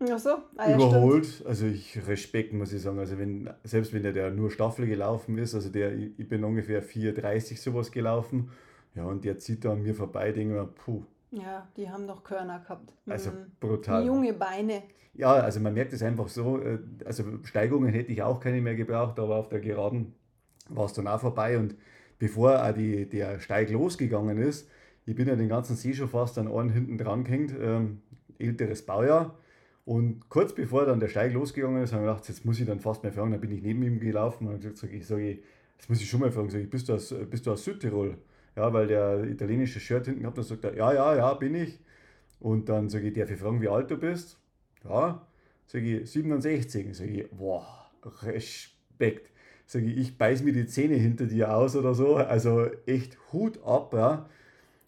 ach 0.00 0.18
so, 0.18 0.30
ah, 0.30 0.70
ja, 0.70 0.78
stimmt. 0.78 0.92
überholt. 0.92 1.44
Also 1.46 1.66
ich 1.66 2.06
Respekt, 2.06 2.52
muss 2.52 2.72
ich 2.72 2.82
sagen. 2.82 2.98
Also 2.98 3.18
wenn, 3.18 3.50
selbst 3.64 3.92
wenn 3.92 4.02
der, 4.02 4.12
der 4.12 4.30
nur 4.30 4.50
Staffel 4.50 4.86
gelaufen 4.86 5.38
ist, 5.38 5.54
also 5.54 5.68
der, 5.70 5.94
ich 5.94 6.28
bin 6.28 6.44
ungefähr 6.44 6.82
4,30 6.82 7.58
sowas 7.60 7.90
gelaufen. 7.90 8.50
Ja, 8.94 9.04
und 9.04 9.24
der 9.24 9.38
zieht 9.38 9.64
da 9.64 9.72
an 9.72 9.82
mir 9.82 9.94
vorbei, 9.94 10.32
denke 10.32 10.54
mir, 10.54 10.66
puh, 10.66 11.02
Ja, 11.30 11.68
die 11.76 11.88
haben 11.90 12.06
noch 12.06 12.24
Körner 12.24 12.60
gehabt. 12.60 12.94
also 13.06 13.30
Mhm. 13.30 13.52
brutal. 13.60 14.06
Junge 14.06 14.32
Beine. 14.32 14.82
Ja, 15.12 15.32
also 15.34 15.60
man 15.60 15.74
merkt 15.74 15.92
es 15.92 16.02
einfach 16.02 16.28
so, 16.28 16.58
äh, 16.60 16.78
also 17.04 17.24
Steigungen 17.44 17.92
hätte 17.92 18.12
ich 18.12 18.22
auch 18.22 18.40
keine 18.40 18.60
mehr 18.60 18.74
gebraucht, 18.74 19.18
aber 19.18 19.36
auf 19.36 19.48
der 19.48 19.60
Geraden 19.60 20.14
war 20.68 20.86
es 20.86 20.92
dann 20.94 21.06
auch 21.06 21.20
vorbei 21.20 21.58
und 21.58 21.74
bevor 22.18 22.62
auch 22.62 22.72
die, 22.72 23.08
der 23.08 23.38
Steig 23.40 23.70
losgegangen 23.70 24.38
ist, 24.38 24.68
ich 25.04 25.14
bin 25.14 25.28
ja 25.28 25.36
den 25.36 25.48
ganzen 25.48 25.76
See 25.76 25.92
schon 25.94 26.08
fast 26.08 26.38
an 26.38 26.48
einen 26.48 26.70
hinten 26.70 26.98
dran 26.98 27.24
gehängt, 27.24 27.54
ähm, 27.58 28.00
älteres 28.38 28.84
Baujahr 28.84 29.38
und 29.86 30.28
kurz 30.28 30.52
bevor 30.52 30.84
dann 30.84 30.98
der 30.98 31.06
Steig 31.06 31.32
losgegangen 31.32 31.80
ist, 31.80 31.92
habe 31.92 32.02
ich 32.02 32.08
gedacht, 32.08 32.28
jetzt 32.28 32.44
muss 32.44 32.58
ich 32.58 32.66
dann 32.66 32.80
fast 32.80 33.04
mehr 33.04 33.12
fragen, 33.12 33.30
dann 33.30 33.40
bin 33.40 33.52
ich 33.52 33.62
neben 33.62 33.84
ihm 33.84 34.00
gelaufen 34.00 34.48
und 34.48 34.54
habe 34.54 34.58
gesagt, 34.58 34.78
sag 34.78 34.92
ich 34.92 35.06
sage, 35.06 35.38
jetzt 35.78 35.88
muss 35.88 36.00
ich 36.00 36.10
schon 36.10 36.18
mal 36.18 36.32
fragen, 36.32 36.50
sag 36.50 36.60
ich, 36.60 36.68
bist 36.68 36.88
du 36.88 36.94
aus, 36.94 37.14
bist 37.30 37.46
du 37.46 37.52
aus 37.52 37.62
Südtirol? 37.62 38.18
Ja, 38.56 38.72
weil 38.72 38.88
der 38.88 39.22
italienische 39.22 39.78
Shirt 39.78 40.06
hinten 40.06 40.26
hat, 40.26 40.42
sagt 40.42 40.64
er, 40.64 40.74
ja, 40.74 40.92
ja, 40.92 41.14
ja, 41.14 41.34
bin 41.34 41.54
ich. 41.54 41.78
Und 42.40 42.68
dann 42.68 42.88
sage 42.88 43.06
ich, 43.06 43.14
darf 43.14 43.30
ich 43.30 43.38
fragen, 43.38 43.62
wie 43.62 43.68
alt 43.68 43.88
du 43.88 43.96
bist? 43.96 44.40
Ja, 44.82 45.24
sage 45.68 46.00
ich, 46.00 46.10
67. 46.10 46.96
Sage 46.96 47.10
ich, 47.10 47.30
boah, 47.30 47.88
Respekt. 48.22 49.30
Sage 49.66 49.86
ich, 49.86 49.98
ich 49.98 50.18
beiß 50.18 50.42
mir 50.42 50.52
die 50.52 50.66
Zähne 50.66 50.96
hinter 50.96 51.26
dir 51.26 51.54
aus 51.54 51.76
oder 51.76 51.94
so. 51.94 52.16
Also 52.16 52.66
echt 52.86 53.18
Hut 53.32 53.62
ab. 53.64 53.92
Ja. 53.94 54.28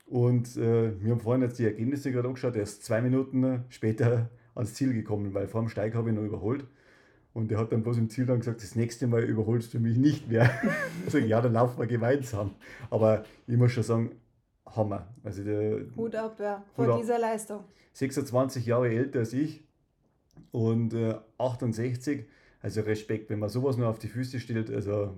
Und 0.07 0.57
äh, 0.57 1.01
wir 1.01 1.13
haben 1.13 1.21
vorhin 1.21 1.43
jetzt 1.43 1.61
die 1.61 1.67
Ergebnisse 1.67 2.11
gerade 2.11 2.27
angeschaut. 2.27 2.57
Er 2.57 2.65
ist 2.65 2.85
zwei 2.85 3.01
Minuten 3.01 3.65
später 3.69 4.29
ans 4.59 4.75
Ziel 4.75 4.93
gekommen, 4.93 5.33
weil 5.35 5.49
vor 5.49 5.63
dem 5.63 5.69
Steig 5.69 5.95
habe 5.95 6.11
ich 6.11 6.15
ihn 6.15 6.21
noch 6.21 6.27
überholt. 6.27 6.67
Und 7.35 7.53
er 7.53 7.59
hat 7.59 7.73
dann 7.73 7.83
bloß 7.83 7.99
im 7.99 8.11
Ziel 8.11 8.27
dann 8.27 8.41
gesagt, 8.41 8.63
das 8.63 8.75
nächste 8.75 9.07
Mal 9.07 9.23
überholst 9.23 9.73
du 9.73 9.79
mich 9.79 9.97
nicht 9.97 10.29
mehr. 10.29 10.51
also 11.05 11.19
ja, 11.19 11.41
dann 11.41 11.53
laufen 11.53 11.79
wir 11.79 11.87
gemeinsam. 11.87 12.51
Aber 12.91 13.25
ich 13.47 13.57
muss 13.57 13.73
schon 13.73 13.83
sagen, 13.83 14.11
Hammer. 14.67 15.07
Also 15.23 15.45
der, 15.45 15.81
Hut 15.97 16.15
ab, 16.15 16.39
ja, 16.41 16.65
vor 16.75 16.99
dieser. 16.99 17.19
Leistung. 17.19 17.65
26 17.93 18.67
Jahre 18.67 18.89
älter 18.89 19.21
als 19.21 19.33
ich 19.33 19.65
und 20.51 20.95
äh, 20.95 21.15
68. 21.39 22.27
Also 22.61 22.81
Respekt, 22.81 23.31
wenn 23.31 23.39
man 23.39 23.49
sowas 23.49 23.77
nur 23.77 23.89
auf 23.89 23.99
die 23.99 24.09
Füße 24.09 24.41
stellt. 24.41 24.71
Also 24.71 25.15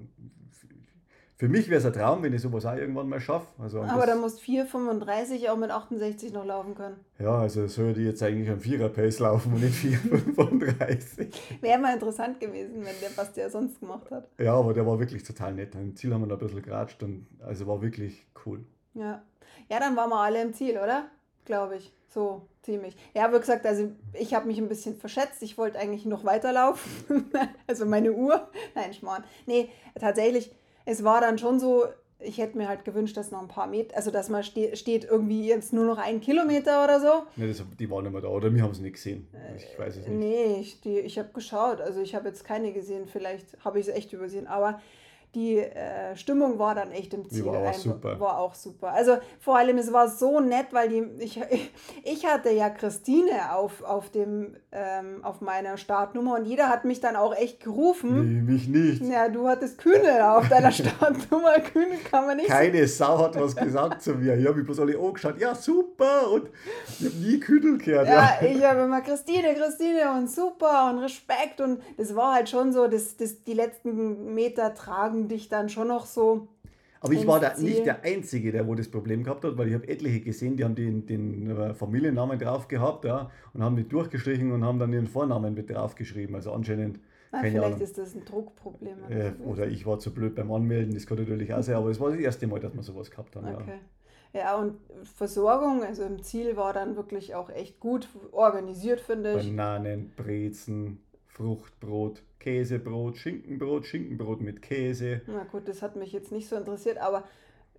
für 1.40 1.48
mich 1.48 1.70
wäre 1.70 1.78
es 1.78 1.86
ein 1.86 1.94
Traum, 1.94 2.22
wenn 2.22 2.34
ich 2.34 2.42
sowas 2.42 2.66
auch 2.66 2.74
irgendwann 2.74 3.08
mal 3.08 3.18
schaffe. 3.18 3.46
Also 3.58 3.80
Aber 3.80 4.04
da 4.04 4.14
musst 4.14 4.42
4,35 4.42 5.48
auch 5.48 5.56
mit 5.56 5.70
68 5.70 6.34
noch 6.34 6.44
laufen 6.44 6.74
können. 6.74 6.96
Ja, 7.18 7.38
also 7.38 7.66
soll 7.66 7.94
die 7.94 8.02
jetzt 8.02 8.22
eigentlich 8.22 8.50
am 8.50 8.60
Vierer-Pace 8.60 9.20
laufen 9.20 9.54
und 9.54 9.62
nicht 9.62 9.74
4,35. 9.74 11.32
wäre 11.62 11.78
mal 11.78 11.94
interessant 11.94 12.40
gewesen, 12.40 12.84
wenn 12.84 12.94
der, 13.00 13.16
was 13.16 13.32
der 13.32 13.48
sonst 13.48 13.80
gemacht 13.80 14.10
hat. 14.10 14.28
Ja, 14.38 14.52
aber 14.52 14.74
der 14.74 14.86
war 14.86 15.00
wirklich 15.00 15.22
total 15.22 15.54
nett. 15.54 15.74
Im 15.76 15.96
Ziel 15.96 16.12
haben 16.12 16.20
wir 16.20 16.28
da 16.28 16.34
ein 16.34 16.40
bisschen 16.40 16.60
geratscht 16.60 17.02
und 17.02 17.26
also 17.40 17.66
war 17.66 17.80
wirklich 17.80 18.26
cool. 18.44 18.62
Ja. 18.92 19.22
Ja, 19.70 19.80
dann 19.80 19.96
waren 19.96 20.10
wir 20.10 20.20
alle 20.20 20.42
im 20.42 20.52
Ziel, 20.52 20.76
oder? 20.76 21.06
Glaube 21.46 21.76
ich. 21.76 21.90
So 22.10 22.42
ziemlich. 22.60 22.96
Ja, 23.14 23.32
wie 23.32 23.38
gesagt, 23.38 23.64
also 23.64 23.90
ich 24.12 24.34
habe 24.34 24.46
mich 24.46 24.58
ein 24.58 24.68
bisschen 24.68 24.94
verschätzt. 24.94 25.42
Ich 25.42 25.56
wollte 25.56 25.78
eigentlich 25.78 26.04
noch 26.04 26.24
weiterlaufen. 26.24 27.30
also 27.66 27.86
meine 27.86 28.12
Uhr. 28.12 28.50
Nein, 28.74 28.92
Schmarrn. 28.92 29.24
Nee, 29.46 29.70
tatsächlich, 29.98 30.52
es 30.90 31.04
war 31.04 31.20
dann 31.20 31.38
schon 31.38 31.60
so, 31.60 31.84
ich 32.18 32.38
hätte 32.38 32.58
mir 32.58 32.68
halt 32.68 32.84
gewünscht, 32.84 33.16
dass 33.16 33.30
noch 33.30 33.40
ein 33.40 33.48
paar 33.48 33.68
Meter, 33.68 33.96
also 33.96 34.10
dass 34.10 34.28
man 34.28 34.42
ste 34.42 34.74
steht 34.76 35.04
irgendwie 35.04 35.46
jetzt 35.46 35.72
nur 35.72 35.84
noch 35.84 35.98
ein 35.98 36.20
Kilometer 36.20 36.82
oder 36.84 37.00
so. 37.00 37.26
Nee, 37.36 37.46
das, 37.48 37.62
die 37.78 37.88
waren 37.88 38.04
nicht 38.04 38.12
mehr 38.12 38.22
da, 38.22 38.28
oder 38.28 38.52
wir 38.52 38.62
haben 38.62 38.72
es 38.72 38.80
nicht 38.80 38.94
gesehen. 38.94 39.28
Ich 39.56 39.78
weiß 39.78 39.96
es 39.96 40.08
nicht. 40.08 40.18
Nee, 40.18 40.56
ich, 40.60 40.84
ich 40.84 41.18
habe 41.18 41.30
geschaut, 41.32 41.80
also 41.80 42.00
ich 42.00 42.14
habe 42.14 42.28
jetzt 42.28 42.44
keine 42.44 42.72
gesehen, 42.72 43.06
vielleicht 43.06 43.64
habe 43.64 43.78
ich 43.78 43.86
es 43.86 43.94
echt 43.94 44.12
übersehen, 44.12 44.48
aber 44.48 44.80
die 45.34 45.58
äh, 45.58 46.16
Stimmung 46.16 46.58
war 46.58 46.74
dann 46.74 46.90
echt 46.90 47.14
im 47.14 47.28
Ziel. 47.28 47.42
Die 47.42 47.48
war 47.48 47.70
auch 47.70 47.74
super. 47.74 48.20
War 48.20 48.38
auch 48.38 48.54
super. 48.54 48.88
Also 48.88 49.18
vor 49.38 49.56
allem, 49.56 49.78
es 49.78 49.92
war 49.92 50.08
so 50.08 50.40
nett, 50.40 50.66
weil 50.72 50.88
die, 50.88 51.04
ich, 51.22 51.40
ich 52.02 52.26
hatte 52.26 52.50
ja 52.50 52.68
Christine 52.68 53.54
auf, 53.54 53.82
auf, 53.84 54.10
dem, 54.10 54.56
ähm, 54.72 55.24
auf 55.24 55.40
meiner 55.40 55.76
Startnummer 55.76 56.34
und 56.34 56.46
jeder 56.46 56.68
hat 56.68 56.84
mich 56.84 57.00
dann 57.00 57.14
auch 57.14 57.34
echt 57.34 57.60
gerufen. 57.60 58.44
Nee, 58.44 58.52
mich 58.52 58.66
nicht. 58.66 59.02
Ja, 59.04 59.28
du 59.28 59.46
hattest 59.46 59.78
Kühne 59.78 60.32
auf 60.32 60.48
deiner 60.48 60.72
Startnummer. 60.72 61.60
Kühne 61.60 61.98
kann 62.10 62.26
man 62.26 62.36
nicht. 62.36 62.48
Keine 62.48 62.88
Sau 62.88 63.18
hat 63.18 63.40
was 63.40 63.54
gesagt 63.54 64.02
zu 64.02 64.14
mir. 64.14 64.36
Ich 64.36 64.46
habe 64.46 64.56
mich 64.56 64.66
bloß 64.66 64.80
alle 64.80 64.98
angeschaut. 64.98 65.38
Ja, 65.38 65.54
super. 65.54 66.28
Und 66.32 66.48
ich 66.98 67.06
habe 67.06 67.16
nie 67.16 67.38
Kühnel 67.38 67.78
gehört. 67.78 68.08
Ja, 68.08 68.36
ja. 68.40 68.48
ich 68.48 68.64
habe 68.64 68.80
immer 68.80 69.00
Christine, 69.00 69.54
Christine 69.54 70.10
und 70.16 70.28
super 70.28 70.90
und 70.90 70.98
Respekt. 70.98 71.60
Und 71.60 71.82
das 71.96 72.16
war 72.16 72.34
halt 72.34 72.48
schon 72.48 72.72
so, 72.72 72.88
dass, 72.88 73.16
dass 73.16 73.44
die 73.44 73.54
letzten 73.54 74.34
Meter 74.34 74.74
tragen 74.74 75.19
haben 75.20 75.28
dich 75.28 75.48
dann 75.48 75.68
schon 75.68 75.88
noch 75.88 76.06
so. 76.06 76.48
Aber 77.02 77.14
ich 77.14 77.26
war 77.26 77.40
da 77.40 77.56
nicht 77.56 77.86
der 77.86 78.04
Einzige, 78.04 78.52
der 78.52 78.66
wo 78.66 78.74
das 78.74 78.88
Problem 78.88 79.24
gehabt 79.24 79.44
hat, 79.44 79.56
weil 79.56 79.68
ich 79.68 79.74
habe 79.74 79.88
etliche 79.88 80.20
gesehen, 80.20 80.56
die 80.56 80.64
haben 80.64 80.74
den, 80.74 81.06
den 81.06 81.50
äh, 81.50 81.72
Familiennamen 81.72 82.38
drauf 82.38 82.68
gehabt 82.68 83.06
ja, 83.06 83.30
und 83.54 83.62
haben 83.62 83.76
die 83.76 83.88
durchgestrichen 83.88 84.52
und 84.52 84.64
haben 84.64 84.78
dann 84.78 84.92
ihren 84.92 85.06
Vornamen 85.06 85.54
mit 85.54 85.70
drauf 85.70 85.94
geschrieben. 85.94 86.34
Also 86.34 86.52
anscheinend. 86.52 87.00
Na, 87.32 87.40
vielleicht 87.40 87.64
Ahnung. 87.64 87.80
ist 87.80 87.96
das 87.96 88.14
ein 88.14 88.24
Druckproblem. 88.24 88.98
Oder, 89.06 89.26
äh, 89.26 89.32
oder 89.46 89.66
ich 89.68 89.86
war 89.86 89.98
zu 89.98 90.12
blöd 90.12 90.34
beim 90.34 90.52
Anmelden, 90.52 90.92
das 90.92 91.06
kann 91.06 91.16
natürlich 91.16 91.54
auch 91.54 91.62
sein, 91.62 91.76
aber 91.76 91.88
es 91.88 92.00
war 92.00 92.10
das 92.10 92.18
erste 92.18 92.46
Mal, 92.46 92.60
dass 92.60 92.74
wir 92.74 92.82
sowas 92.82 93.10
gehabt 93.10 93.34
haben. 93.36 93.46
Okay. 93.54 93.78
Ja. 94.34 94.40
ja, 94.40 94.58
und 94.58 94.76
Versorgung, 95.04 95.82
also 95.82 96.02
im 96.02 96.22
Ziel 96.22 96.56
war 96.56 96.74
dann 96.74 96.96
wirklich 96.96 97.34
auch 97.34 97.48
echt 97.48 97.80
gut 97.80 98.08
organisiert, 98.32 99.00
finde 99.00 99.38
ich. 99.38 99.46
Bananen, 99.46 100.12
Brezen, 100.16 100.98
Fruchtbrot, 101.40 102.22
Käsebrot, 102.38 103.16
Schinkenbrot, 103.16 103.86
Schinkenbrot 103.86 104.42
mit 104.42 104.60
Käse. 104.60 105.22
Na 105.26 105.44
gut, 105.44 105.66
das 105.68 105.80
hat 105.80 105.96
mich 105.96 106.12
jetzt 106.12 106.32
nicht 106.32 106.46
so 106.46 106.56
interessiert, 106.56 106.98
aber 106.98 107.24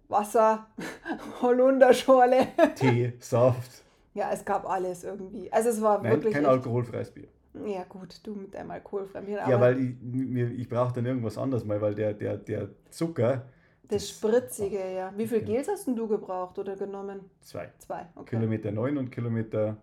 Wasser, 0.08 0.66
Holunderschorle. 1.42 2.48
Tee, 2.76 3.14
Saft. 3.20 3.84
Ja, 4.16 4.32
es 4.32 4.44
gab 4.44 4.68
alles 4.68 5.04
irgendwie. 5.04 5.54
Also 5.54 5.70
es 5.70 5.80
war 5.80 6.02
Nein, 6.02 6.14
wirklich. 6.14 6.34
Kein 6.34 6.48
alkoholfreies 6.48 7.12
Bier. 7.12 7.28
Ja, 7.68 7.84
gut, 7.84 8.20
du 8.24 8.34
mit 8.34 8.56
deinem 8.56 8.72
alkoholfreien 8.72 9.26
Bier. 9.28 9.44
Ja, 9.48 9.62
weil 9.62 9.80
ich, 9.80 10.60
ich 10.60 10.68
brauche 10.68 10.94
dann 10.94 11.06
irgendwas 11.06 11.38
anderes 11.38 11.64
mal, 11.64 11.80
weil 11.82 11.94
der, 11.94 12.16
der, 12.16 12.38
der 12.38 12.70
Zucker. 12.90 13.46
Das, 13.84 14.02
das 14.02 14.10
Spritzige, 14.10 14.92
ja. 14.92 15.14
Wie 15.16 15.28
viel 15.28 15.42
Gels 15.42 15.68
hast 15.68 15.88
du 15.88 16.08
gebraucht 16.08 16.58
oder 16.58 16.76
genommen? 16.76 17.30
Zwei. 17.42 17.70
Zwei, 17.78 18.08
okay. 18.16 18.38
Kilometer 18.38 18.72
9 18.72 18.98
und 18.98 19.12
Kilometer 19.12 19.78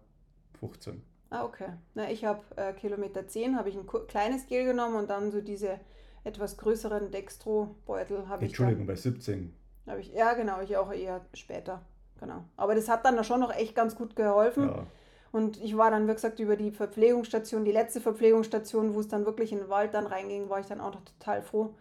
15. 0.59 1.01
Ah, 1.31 1.45
okay. 1.45 1.69
Na, 1.95 2.11
ich 2.11 2.25
habe 2.25 2.41
äh, 2.57 2.73
Kilometer 2.73 3.27
10, 3.27 3.57
habe 3.57 3.69
ich 3.69 3.77
ein 3.77 3.87
kleines 4.07 4.47
Gel 4.47 4.65
genommen 4.65 4.97
und 4.97 5.11
dann 5.11 5.31
so 5.31 5.41
diese 5.41 5.79
etwas 6.25 6.57
größeren 6.57 7.11
Dextro-Beutel 7.11 8.29
habe 8.29 8.45
ich. 8.45 8.51
Entschuldigung, 8.51 8.87
bei 8.87 8.97
17. 8.97 9.55
Hab 9.87 9.99
ich, 9.99 10.13
ja, 10.13 10.35
genau, 10.35 10.61
ich 10.61 10.77
auch 10.77 10.93
eher 10.93 11.21
später. 11.35 11.83
Genau. 12.21 12.45
Aber 12.57 12.75
das 12.75 12.89
hat 12.89 13.05
dann 13.05 13.23
schon 13.25 13.41
noch 13.41 13.55
echt 13.55 13.75
ganz 13.75 13.95
gut 13.95 14.17
geholfen. 14.17 14.69
Ja. 14.69 14.87
Und 15.31 15.63
ich 15.63 15.77
war 15.77 15.91
dann, 15.91 16.09
wie 16.09 16.13
gesagt, 16.13 16.41
über 16.41 16.57
die 16.57 16.71
Verpflegungsstation, 16.71 17.65
die 17.65 17.73
letzte 17.73 18.01
Verpflegungsstation, 18.01 18.95
wo 18.95 19.01
es 19.01 19.09
dann 19.09 19.27
wirklich 19.27 19.53
in 19.53 19.59
den 19.59 19.69
Wald 19.69 19.95
dann 19.95 20.07
reinging, 20.07 20.49
war 20.49 20.61
ich 20.61 20.67
dann 20.67 20.81
auch 20.81 20.95
noch 20.95 21.05
total 21.05 21.43
froh, 21.43 21.75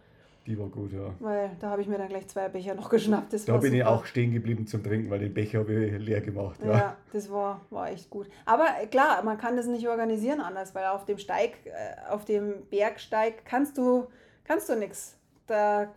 die 0.48 0.58
war 0.58 0.68
gut, 0.68 0.92
ja. 0.92 1.14
Weil 1.20 1.50
da 1.60 1.68
habe 1.68 1.82
ich 1.82 1.88
mir 1.88 1.98
dann 1.98 2.08
gleich 2.08 2.26
zwei 2.26 2.48
Becher 2.48 2.74
noch 2.74 2.88
geschnappt. 2.88 3.32
Das 3.32 3.44
da 3.44 3.52
bin 3.58 3.70
super. 3.70 3.76
ich 3.76 3.84
auch 3.84 4.06
stehen 4.06 4.32
geblieben 4.32 4.66
zum 4.66 4.82
Trinken, 4.82 5.10
weil 5.10 5.18
den 5.18 5.34
Becher 5.34 5.60
habe 5.60 5.74
ich 5.74 5.98
leer 5.98 6.22
gemacht. 6.22 6.58
Ja, 6.64 6.72
ja 6.72 6.96
das 7.12 7.30
war, 7.30 7.60
war 7.68 7.90
echt 7.90 8.08
gut. 8.08 8.28
Aber 8.46 8.66
klar, 8.90 9.22
man 9.22 9.36
kann 9.36 9.56
das 9.56 9.66
nicht 9.66 9.86
organisieren 9.86 10.40
anders, 10.40 10.74
weil 10.74 10.86
auf 10.86 11.04
dem 11.04 11.18
Steig, 11.18 11.52
äh, 11.66 12.10
auf 12.10 12.24
dem 12.24 12.66
Bergsteig 12.70 13.44
kannst 13.44 13.76
du, 13.76 14.06
kannst 14.44 14.68
du 14.70 14.76
nichts. 14.76 15.16
Da, 15.46 15.88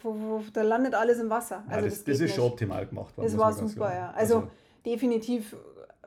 da 0.53 0.61
landet 0.61 0.95
alles 0.95 1.19
im 1.19 1.29
Wasser. 1.29 1.63
Also 1.67 1.71
ja, 1.71 1.81
das, 1.81 1.93
das, 1.95 2.03
das 2.03 2.13
ist 2.15 2.21
nicht. 2.21 2.35
schon 2.35 2.45
optimal 2.45 2.85
gemacht 2.85 3.17
worden. 3.17 3.27
Das 3.27 3.37
war 3.37 3.53
super, 3.53 3.93
ja. 3.93 4.11
Also, 4.11 4.35
also 4.35 4.47
definitiv 4.85 5.55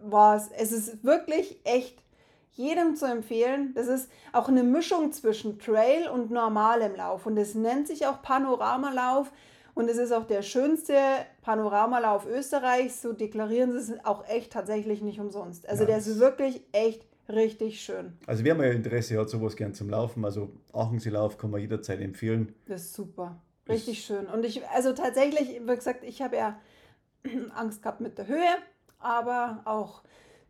war 0.00 0.36
es, 0.36 0.50
es 0.50 0.72
ist 0.72 1.04
wirklich 1.04 1.60
echt 1.64 2.03
jedem 2.54 2.96
zu 2.96 3.06
empfehlen. 3.06 3.72
Das 3.74 3.86
ist 3.86 4.10
auch 4.32 4.48
eine 4.48 4.62
Mischung 4.62 5.12
zwischen 5.12 5.58
Trail 5.58 6.08
und 6.08 6.30
normalem 6.30 6.96
Lauf 6.96 7.26
und 7.26 7.36
es 7.36 7.54
nennt 7.54 7.88
sich 7.88 8.06
auch 8.06 8.22
Panoramalauf 8.22 9.30
und 9.74 9.88
es 9.88 9.98
ist 9.98 10.12
auch 10.12 10.24
der 10.24 10.42
schönste 10.42 10.94
Panoramalauf 11.42 12.26
Österreichs. 12.26 13.02
So 13.02 13.12
deklarieren 13.12 13.72
sie 13.72 13.94
es 13.94 14.04
auch 14.04 14.26
echt 14.28 14.52
tatsächlich 14.52 15.02
nicht 15.02 15.20
umsonst. 15.20 15.68
Also 15.68 15.82
ja, 15.82 15.88
der 15.88 15.98
ist 15.98 16.18
wirklich 16.18 16.62
echt 16.72 17.04
richtig 17.28 17.80
schön. 17.80 18.16
Also 18.26 18.44
wer 18.44 18.54
mal 18.54 18.66
Interesse 18.66 19.18
hat, 19.18 19.30
sowas 19.30 19.56
gern 19.56 19.74
zum 19.74 19.90
Laufen, 19.90 20.24
also 20.24 20.52
Aachensee-Lauf 20.72 21.38
kann 21.38 21.50
man 21.50 21.60
jederzeit 21.60 22.00
empfehlen. 22.00 22.54
Das 22.66 22.82
ist 22.82 22.94
super. 22.94 23.40
Richtig 23.68 24.06
das 24.06 24.06
schön. 24.06 24.26
Und 24.26 24.44
ich, 24.44 24.66
also 24.68 24.92
tatsächlich, 24.92 25.60
wie 25.60 25.74
gesagt, 25.74 26.04
ich 26.04 26.22
habe 26.22 26.36
ja 26.36 26.60
Angst 27.56 27.82
gehabt 27.82 28.00
mit 28.00 28.18
der 28.18 28.28
Höhe, 28.28 28.56
aber 28.98 29.62
auch 29.64 30.02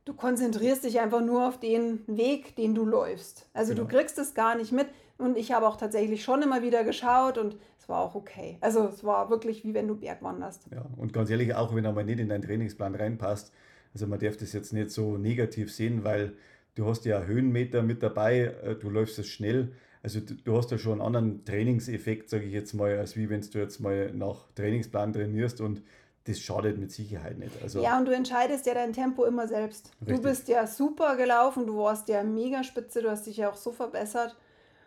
Du 0.04 0.12
konzentrierst 0.12 0.84
dich 0.84 1.00
einfach 1.00 1.22
nur 1.22 1.48
auf 1.48 1.58
den 1.58 2.00
Weg, 2.06 2.56
den 2.56 2.74
du 2.74 2.84
läufst. 2.84 3.48
Also 3.54 3.74
genau. 3.74 3.86
du 3.86 3.96
kriegst 3.96 4.18
es 4.18 4.34
gar 4.34 4.54
nicht 4.54 4.70
mit. 4.70 4.86
Und 5.16 5.38
ich 5.38 5.52
habe 5.52 5.66
auch 5.66 5.76
tatsächlich 5.76 6.22
schon 6.24 6.42
immer 6.42 6.62
wieder 6.62 6.84
geschaut 6.84 7.38
und 7.38 7.56
es 7.78 7.88
war 7.88 8.00
auch 8.00 8.14
okay. 8.14 8.58
Also 8.60 8.88
es 8.88 9.04
war 9.04 9.30
wirklich 9.30 9.64
wie 9.64 9.72
wenn 9.72 9.88
du 9.88 9.94
Berg 9.94 10.22
wanderst. 10.22 10.66
Ja, 10.72 10.84
und 10.96 11.12
ganz 11.12 11.30
ehrlich, 11.30 11.54
auch 11.54 11.74
wenn 11.74 11.84
er 11.84 11.92
mal 11.92 12.04
nicht 12.04 12.18
in 12.18 12.28
deinen 12.28 12.42
Trainingsplan 12.42 12.94
reinpasst, 12.94 13.52
also 13.94 14.06
man 14.06 14.18
darf 14.18 14.36
das 14.36 14.52
jetzt 14.52 14.72
nicht 14.72 14.90
so 14.90 15.16
negativ 15.16 15.72
sehen, 15.72 16.02
weil 16.02 16.34
du 16.74 16.86
hast 16.86 17.04
ja 17.04 17.22
Höhenmeter 17.22 17.82
mit 17.82 18.02
dabei, 18.02 18.54
äh, 18.62 18.74
du 18.74 18.90
läufst 18.90 19.18
es 19.18 19.28
schnell. 19.28 19.72
Also 20.02 20.20
du, 20.20 20.34
du 20.34 20.56
hast 20.56 20.70
ja 20.70 20.78
schon 20.78 21.00
einen 21.00 21.02
anderen 21.02 21.44
Trainingseffekt, 21.44 22.28
sage 22.28 22.44
ich 22.44 22.52
jetzt 22.52 22.74
mal, 22.74 22.98
als 22.98 23.16
wie 23.16 23.30
wenn 23.30 23.40
du 23.40 23.58
jetzt 23.58 23.78
mal 23.80 24.12
nach 24.12 24.48
Trainingsplan 24.54 25.12
trainierst 25.12 25.60
und 25.60 25.82
das 26.24 26.40
schadet 26.40 26.78
mit 26.78 26.90
Sicherheit 26.90 27.38
nicht. 27.38 27.62
Also 27.62 27.82
ja, 27.82 27.98
und 27.98 28.06
du 28.06 28.12
entscheidest 28.12 28.66
ja 28.66 28.74
dein 28.74 28.92
Tempo 28.92 29.24
immer 29.24 29.46
selbst. 29.46 29.90
Richtig. 30.00 30.16
Du 30.16 30.22
bist 30.22 30.48
ja 30.48 30.66
super 30.66 31.16
gelaufen, 31.16 31.66
du 31.66 31.76
warst 31.76 32.08
ja 32.08 32.22
mega 32.22 32.64
spitze, 32.64 33.02
du 33.02 33.10
hast 33.10 33.26
dich 33.26 33.36
ja 33.36 33.50
auch 33.50 33.56
so 33.56 33.72
verbessert. 33.72 34.34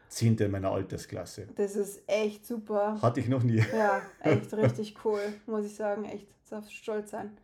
Zehnte 0.09 0.45
in 0.45 0.51
meiner 0.51 0.71
Altersklasse. 0.71 1.47
Das 1.55 1.75
ist 1.75 2.01
echt 2.07 2.45
super. 2.45 2.99
Hatte 3.01 3.19
ich 3.19 3.27
noch 3.27 3.43
nie. 3.43 3.61
Ja, 3.75 4.01
echt 4.21 4.53
richtig 4.53 4.95
cool, 5.05 5.19
muss 5.45 5.65
ich 5.65 5.75
sagen. 5.75 6.05
Echt, 6.05 6.27
darfst 6.49 6.73
stolz 6.73 7.11
sein. 7.11 7.37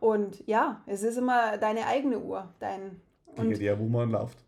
Und 0.00 0.46
ja, 0.46 0.82
es 0.86 1.02
ist 1.02 1.18
immer 1.18 1.58
deine 1.58 1.86
eigene 1.86 2.20
Uhr. 2.20 2.48
Dein, 2.60 3.00
und 3.36 3.58
der, 3.58 3.78
wo 3.78 3.88
man 3.88 4.10
läuft. 4.10 4.38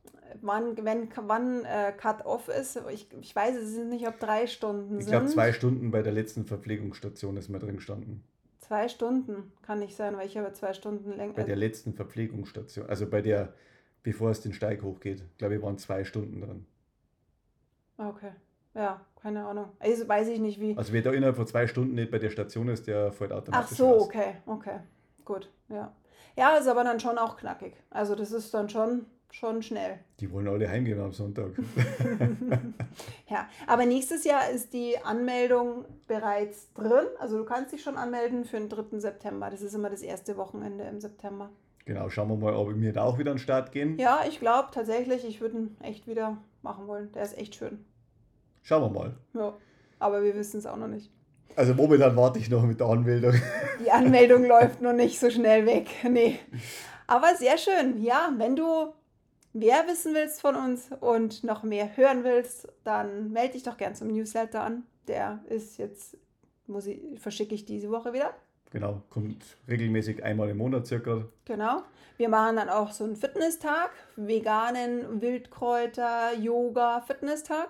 Wann, 0.41 0.77
wenn, 0.85 1.09
wann 1.27 1.65
äh, 1.65 1.93
Cut-Off 1.97 2.49
ist, 2.49 2.81
ich, 2.93 3.09
ich 3.21 3.35
weiß 3.35 3.57
es 3.57 3.77
nicht, 3.77 4.07
ob 4.07 4.21
drei 4.21 4.47
Stunden 4.47 4.99
ich 4.99 5.05
sind. 5.05 5.15
Ich 5.15 5.19
glaube, 5.19 5.27
zwei 5.27 5.53
Stunden 5.53 5.91
bei 5.91 6.03
der 6.03 6.13
letzten 6.13 6.45
Verpflegungsstation 6.45 7.37
ist 7.37 7.49
mir 7.49 7.59
drin 7.59 7.77
gestanden 7.77 8.23
Zwei 8.69 8.87
Stunden 8.89 9.51
kann 9.63 9.79
nicht 9.79 9.97
sein, 9.97 10.15
weil 10.19 10.27
ich 10.27 10.37
habe 10.37 10.53
zwei 10.53 10.75
Stunden 10.75 11.17
länger. 11.17 11.33
Bei 11.33 11.43
der 11.43 11.57
letzten 11.57 11.95
Verpflegungsstation, 11.95 12.87
also 12.87 13.07
bei 13.09 13.23
der, 13.23 13.55
bevor 14.03 14.31
es 14.31 14.43
den 14.43 14.53
Steig 14.53 14.83
hochgeht, 14.83 15.25
glaube 15.39 15.55
ich, 15.55 15.63
waren 15.63 15.79
zwei 15.79 16.05
Stunden 16.05 16.43
dran. 16.43 16.67
Okay. 17.97 18.33
Ja, 18.75 19.01
keine 19.23 19.47
Ahnung. 19.47 19.71
Also 19.79 20.07
weiß 20.07 20.29
ich 20.29 20.39
nicht 20.39 20.61
wie. 20.61 20.77
Also 20.77 20.93
wer 20.93 21.01
da 21.01 21.13
innerhalb 21.13 21.37
von 21.37 21.47
zwei 21.47 21.67
Stunden 21.67 21.95
nicht 21.95 22.11
bei 22.11 22.19
der 22.19 22.29
Station 22.29 22.69
ist, 22.69 22.87
der 22.87 23.11
fällt 23.11 23.33
Ach 23.33 23.39
automatisch 23.39 23.79
so, 23.79 23.91
raus. 23.91 24.03
okay, 24.03 24.35
okay. 24.45 24.81
Gut, 25.25 25.51
ja. 25.71 25.91
Ja, 26.37 26.57
ist 26.59 26.69
aber 26.69 26.85
dann 26.85 27.01
schon 27.01 27.17
auch 27.17 27.39
knackig. 27.39 27.73
Also 27.89 28.15
das 28.15 28.33
ist 28.33 28.53
dann 28.53 28.69
schon, 28.69 29.07
schon 29.31 29.63
schnell. 29.63 29.99
Die 30.21 30.31
wollen 30.33 30.49
alle 30.49 30.69
heimgehen 30.69 31.01
am 31.01 31.13
Sonntag. 31.13 31.51
Ja, 33.29 33.47
aber 33.67 33.85
nächstes 33.85 34.25
Jahr 34.25 34.49
ist 34.51 34.73
die 34.73 34.97
Anmeldung 35.05 35.85
bereits 36.07 36.73
drin. 36.73 37.05
Also 37.21 37.37
du 37.39 37.45
kannst 37.45 37.73
dich 37.73 37.83
schon 37.83 37.97
anmelden 37.97 38.45
für 38.45 38.59
den 38.59 38.69
3. 38.71 38.99
September. 38.99 39.51
Das 39.51 39.61
ist 39.61 39.75
immer 39.75 39.91
das 39.91 40.01
erste 40.03 40.37
Wochenende 40.37 40.85
im 40.85 41.01
September. 41.01 41.51
genau, 41.85 42.09
schauen 42.09 42.29
wir 42.29 42.37
mal, 42.37 42.55
ob 42.55 42.75
wir 42.75 42.93
da 42.93 43.03
auch 43.05 43.19
wieder 43.19 43.31
an 43.33 43.37
den 43.37 43.43
Start 43.43 43.71
gehen. 43.73 43.99
Ja, 43.99 44.21
ich 44.27 44.41
glaube 44.41 44.69
tatsächlich, 44.73 45.27
ich 45.27 45.41
würde 45.41 45.59
ihn 45.59 45.77
echt 45.83 46.07
wieder 46.07 46.39
machen 46.63 46.87
wollen. 46.87 47.13
Der 47.13 47.23
ist 47.23 47.37
echt 47.37 47.55
schön. 47.55 47.85
Schauen 48.63 48.83
wir 48.83 48.99
mal. 48.99 49.15
Ja, 49.35 49.55
aber 49.99 50.23
wir 50.23 50.35
wissen 50.35 50.59
es 50.59 50.67
auch 50.67 50.77
noch 50.77 50.89
nicht. 50.89 51.11
Also 51.55 51.75
momentan 51.75 52.17
warte 52.17 52.39
ich 52.39 52.49
noch 52.51 52.63
mit 52.63 52.81
der 52.81 52.87
Anmeldung. 52.89 53.35
Die 53.85 53.91
Anmeldung 53.91 54.45
läuft 54.49 54.81
noch 54.81 54.93
nicht 54.95 55.19
so 55.21 55.29
schnell 55.31 55.67
weg. 55.67 55.89
Nee. 56.09 56.39
Aber 57.07 57.35
sehr 57.37 57.59
schön. 57.59 58.03
Ja, 58.03 58.33
wenn 58.37 58.55
du 58.57 58.93
mehr 59.53 59.87
wissen 59.87 60.15
willst 60.15 60.41
von 60.41 60.57
uns 60.57 60.91
und 61.01 61.45
noch 61.45 61.63
mehr 61.63 61.97
hören 61.97 62.25
willst, 62.25 62.69
dann 62.85 63.33
melde 63.33 63.55
dich 63.55 63.63
doch 63.63 63.77
gern 63.77 63.95
zum 63.95 64.09
Newsletter 64.09 64.63
an. 64.63 64.85
Der 65.07 65.41
ist 65.49 65.79
jetzt, 65.79 66.17
muss 66.67 66.87
ich, 66.87 67.01
verschicke 67.19 67.55
ich 67.55 67.65
diese 67.65 67.91
Woche 67.91 68.13
wieder. 68.13 68.35
Genau, 68.71 69.03
kommt 69.09 69.43
regelmäßig 69.67 70.23
einmal 70.23 70.51
im 70.51 70.59
Monat 70.59 70.87
circa. 70.87 71.25
Genau. 71.47 71.83
Wir 72.19 72.29
machen 72.29 72.57
dann 72.57 72.69
auch 72.69 72.93
so 72.93 73.05
einen 73.05 73.17
Fitnesstag, 73.17 73.91
veganen 74.17 75.23
Wildkräuter, 75.23 76.35
Yoga, 76.35 77.01
Fitnesstag. 77.01 77.69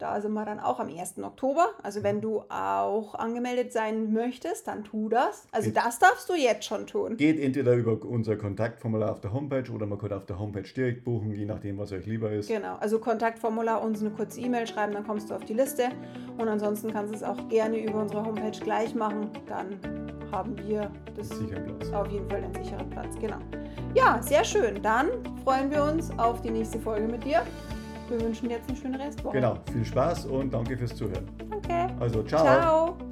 Da 0.00 0.18
sind 0.18 0.32
wir 0.32 0.46
dann 0.46 0.60
auch 0.60 0.80
am 0.80 0.88
1. 0.88 1.18
Oktober. 1.22 1.68
Also 1.82 2.02
wenn 2.02 2.22
du 2.22 2.42
auch 2.48 3.14
angemeldet 3.14 3.70
sein 3.70 4.14
möchtest, 4.14 4.66
dann 4.66 4.82
tu 4.82 5.10
das. 5.10 5.46
Also 5.52 5.70
das 5.70 5.98
darfst 5.98 6.26
du 6.30 6.34
jetzt 6.34 6.64
schon 6.64 6.86
tun. 6.86 7.18
Geht 7.18 7.38
entweder 7.38 7.74
über 7.74 7.98
unser 8.08 8.36
Kontaktformular 8.36 9.12
auf 9.12 9.20
der 9.20 9.34
Homepage 9.34 9.70
oder 9.70 9.84
man 9.84 9.98
kann 9.98 10.14
auf 10.14 10.24
der 10.24 10.38
Homepage 10.38 10.62
direkt 10.62 11.04
buchen, 11.04 11.34
je 11.34 11.44
nachdem, 11.44 11.76
was 11.76 11.92
euch 11.92 12.06
lieber 12.06 12.30
ist. 12.32 12.48
Genau, 12.48 12.76
also 12.80 12.98
Kontaktformular, 12.98 13.82
uns 13.82 14.00
eine 14.00 14.08
kurze 14.08 14.40
E-Mail 14.40 14.66
schreiben, 14.66 14.94
dann 14.94 15.06
kommst 15.06 15.28
du 15.28 15.34
auf 15.34 15.44
die 15.44 15.52
Liste. 15.52 15.90
Und 16.38 16.48
ansonsten 16.48 16.90
kannst 16.90 17.12
du 17.12 17.16
es 17.18 17.22
auch 17.22 17.48
gerne 17.50 17.78
über 17.78 18.00
unsere 18.00 18.24
Homepage 18.24 18.58
gleich 18.58 18.94
machen. 18.94 19.28
Dann 19.46 19.78
haben 20.32 20.56
wir 20.66 20.90
das 21.14 21.30
auf 21.92 22.06
jeden 22.08 22.26
Fall 22.30 22.42
einen 22.42 22.54
sicheren 22.54 22.88
Platz. 22.88 23.14
Genau. 23.20 23.36
Ja, 23.94 24.22
sehr 24.22 24.44
schön. 24.44 24.80
Dann 24.80 25.08
freuen 25.44 25.70
wir 25.70 25.84
uns 25.84 26.10
auf 26.18 26.40
die 26.40 26.50
nächste 26.50 26.78
Folge 26.78 27.06
mit 27.06 27.22
dir. 27.22 27.42
Wir 28.10 28.20
wünschen 28.20 28.48
dir 28.48 28.56
jetzt 28.56 28.68
eine 28.68 28.76
schöne 28.76 28.98
Restwoche. 28.98 29.36
Genau, 29.36 29.56
viel 29.72 29.84
Spaß 29.84 30.26
und 30.26 30.52
danke 30.52 30.76
fürs 30.76 30.96
Zuhören. 30.96 31.28
Danke. 31.48 31.94
Also, 32.00 32.24
ciao. 32.24 32.44
Ciao. 32.44 33.09